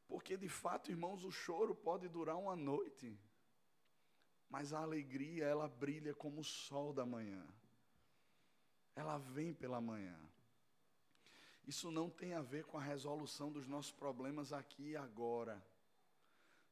Porque, 0.08 0.38
de 0.38 0.50
fato, 0.50 0.92
irmãos, 0.92 1.24
o 1.24 1.32
choro 1.32 1.74
pode 1.74 2.08
durar 2.08 2.38
uma 2.38 2.56
noite, 2.56 3.18
mas 4.50 4.74
a 4.74 4.80
alegria, 4.80 5.46
ela 5.46 5.68
brilha 5.68 6.14
como 6.14 6.42
o 6.42 6.44
sol 6.44 6.92
da 6.94 7.06
manhã. 7.06 7.46
Ela 8.96 9.18
vem 9.18 9.54
pela 9.54 9.80
manhã. 9.80 10.20
Isso 11.66 11.90
não 11.92 12.10
tem 12.10 12.34
a 12.34 12.42
ver 12.42 12.66
com 12.66 12.78
a 12.78 12.82
resolução 12.82 13.52
dos 13.52 13.68
nossos 13.68 13.92
problemas 13.92 14.52
aqui 14.52 14.90
e 14.90 14.98
agora. 14.98 15.64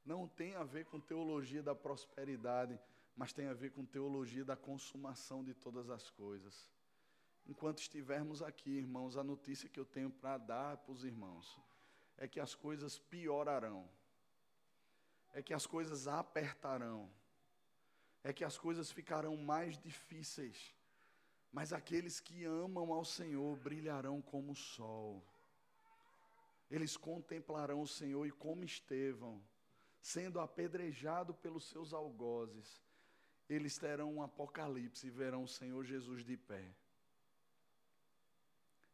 Não 0.04 0.28
tem 0.28 0.56
a 0.56 0.64
ver 0.64 0.86
com 0.86 1.00
teologia 1.00 1.64
da 1.64 1.76
prosperidade 1.76 2.80
mas 3.20 3.34
tem 3.34 3.48
a 3.48 3.54
ver 3.54 3.72
com 3.72 3.84
teologia 3.84 4.46
da 4.46 4.56
consumação 4.56 5.44
de 5.44 5.54
todas 5.54 5.90
as 5.90 6.10
coisas. 6.10 6.72
Enquanto 7.46 7.80
estivermos 7.80 8.42
aqui, 8.42 8.70
irmãos, 8.70 9.18
a 9.18 9.24
notícia 9.26 9.68
que 9.68 9.78
eu 9.78 9.84
tenho 9.84 10.10
para 10.10 10.38
dar 10.38 10.78
para 10.78 10.94
os 10.94 11.04
irmãos 11.04 11.60
é 12.16 12.30
que 12.30 12.40
as 12.40 12.56
coisas 12.56 12.98
piorarão, 12.98 13.86
é 15.34 15.44
que 15.44 15.54
as 15.54 15.68
coisas 15.68 16.08
apertarão, 16.08 17.12
é 18.24 18.32
que 18.32 18.46
as 18.46 18.58
coisas 18.58 18.90
ficarão 18.90 19.36
mais 19.36 19.78
difíceis. 19.78 20.74
Mas 21.52 21.74
aqueles 21.74 22.22
que 22.22 22.46
amam 22.46 22.94
ao 22.94 23.04
Senhor 23.04 23.58
brilharão 23.58 24.22
como 24.22 24.54
o 24.54 24.56
sol. 24.56 25.22
Eles 26.72 26.96
contemplarão 26.96 27.82
o 27.82 27.88
Senhor 27.88 28.26
e 28.26 28.32
como 28.32 28.64
Estevão, 28.64 29.44
sendo 30.00 30.40
apedrejado 30.40 31.34
pelos 31.34 31.66
seus 31.68 31.92
algozes, 31.92 32.88
eles 33.50 33.78
terão 33.78 34.14
um 34.14 34.22
apocalipse 34.22 35.08
e 35.08 35.10
verão 35.10 35.44
o 35.44 35.48
Senhor 35.48 35.84
Jesus 35.84 36.24
de 36.24 36.38
pé, 36.38 36.72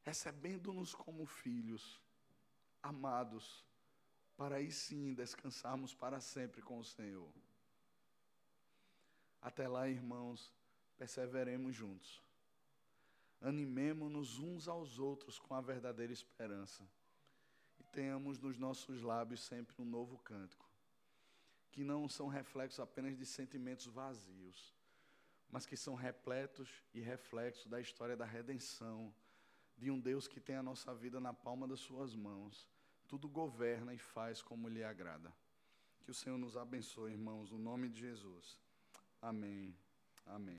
recebendo-nos 0.03 0.95
como 0.95 1.25
filhos, 1.25 2.01
amados, 2.81 3.65
para 4.37 4.55
aí 4.55 4.71
sim 4.71 5.13
descansarmos 5.13 5.93
para 5.93 6.21
sempre 6.21 6.61
com 6.61 6.79
o 6.79 6.83
Senhor. 6.83 7.31
Até 9.41 9.67
lá, 9.67 9.89
irmãos, 9.89 10.53
perseveremos 10.97 11.75
juntos. 11.75 12.23
Animemo-nos 13.41 14.39
uns 14.39 14.67
aos 14.67 14.99
outros 14.99 15.37
com 15.37 15.53
a 15.53 15.61
verdadeira 15.61 16.13
esperança. 16.13 16.87
E 17.79 17.83
tenhamos 17.83 18.39
nos 18.39 18.57
nossos 18.57 19.01
lábios 19.01 19.43
sempre 19.43 19.75
um 19.81 19.85
novo 19.85 20.17
cântico 20.19 20.74
que 21.75 21.83
não 21.83 22.07
são 22.07 22.29
reflexos 22.29 22.79
apenas 22.79 23.17
de 23.17 23.25
sentimentos 23.25 23.85
vazios, 23.85 24.73
mas 25.51 25.65
que 25.65 25.75
são 25.75 25.93
repletos 25.93 26.69
e 26.93 27.01
reflexos 27.01 27.67
da 27.67 27.81
história 27.81 28.15
da 28.15 28.23
redenção, 28.23 29.13
de 29.77 29.91
um 29.91 29.99
Deus 29.99 30.25
que 30.25 30.39
tem 30.39 30.55
a 30.55 30.63
nossa 30.63 30.95
vida 30.95 31.19
na 31.19 31.33
palma 31.33 31.67
das 31.67 31.81
suas 31.81 32.15
mãos. 32.15 32.65
Tudo 33.09 33.27
governa 33.27 33.93
e 33.93 33.97
faz 33.97 34.41
como 34.41 34.69
lhe 34.69 34.85
agrada. 34.85 35.33
Que 36.01 36.11
o 36.11 36.13
Senhor 36.13 36.37
nos 36.37 36.55
abençoe, 36.55 37.11
irmãos, 37.11 37.51
no 37.51 37.59
nome 37.59 37.89
de 37.89 37.99
Jesus. 37.99 38.57
Amém. 39.21 39.75
Amém. 40.25 40.53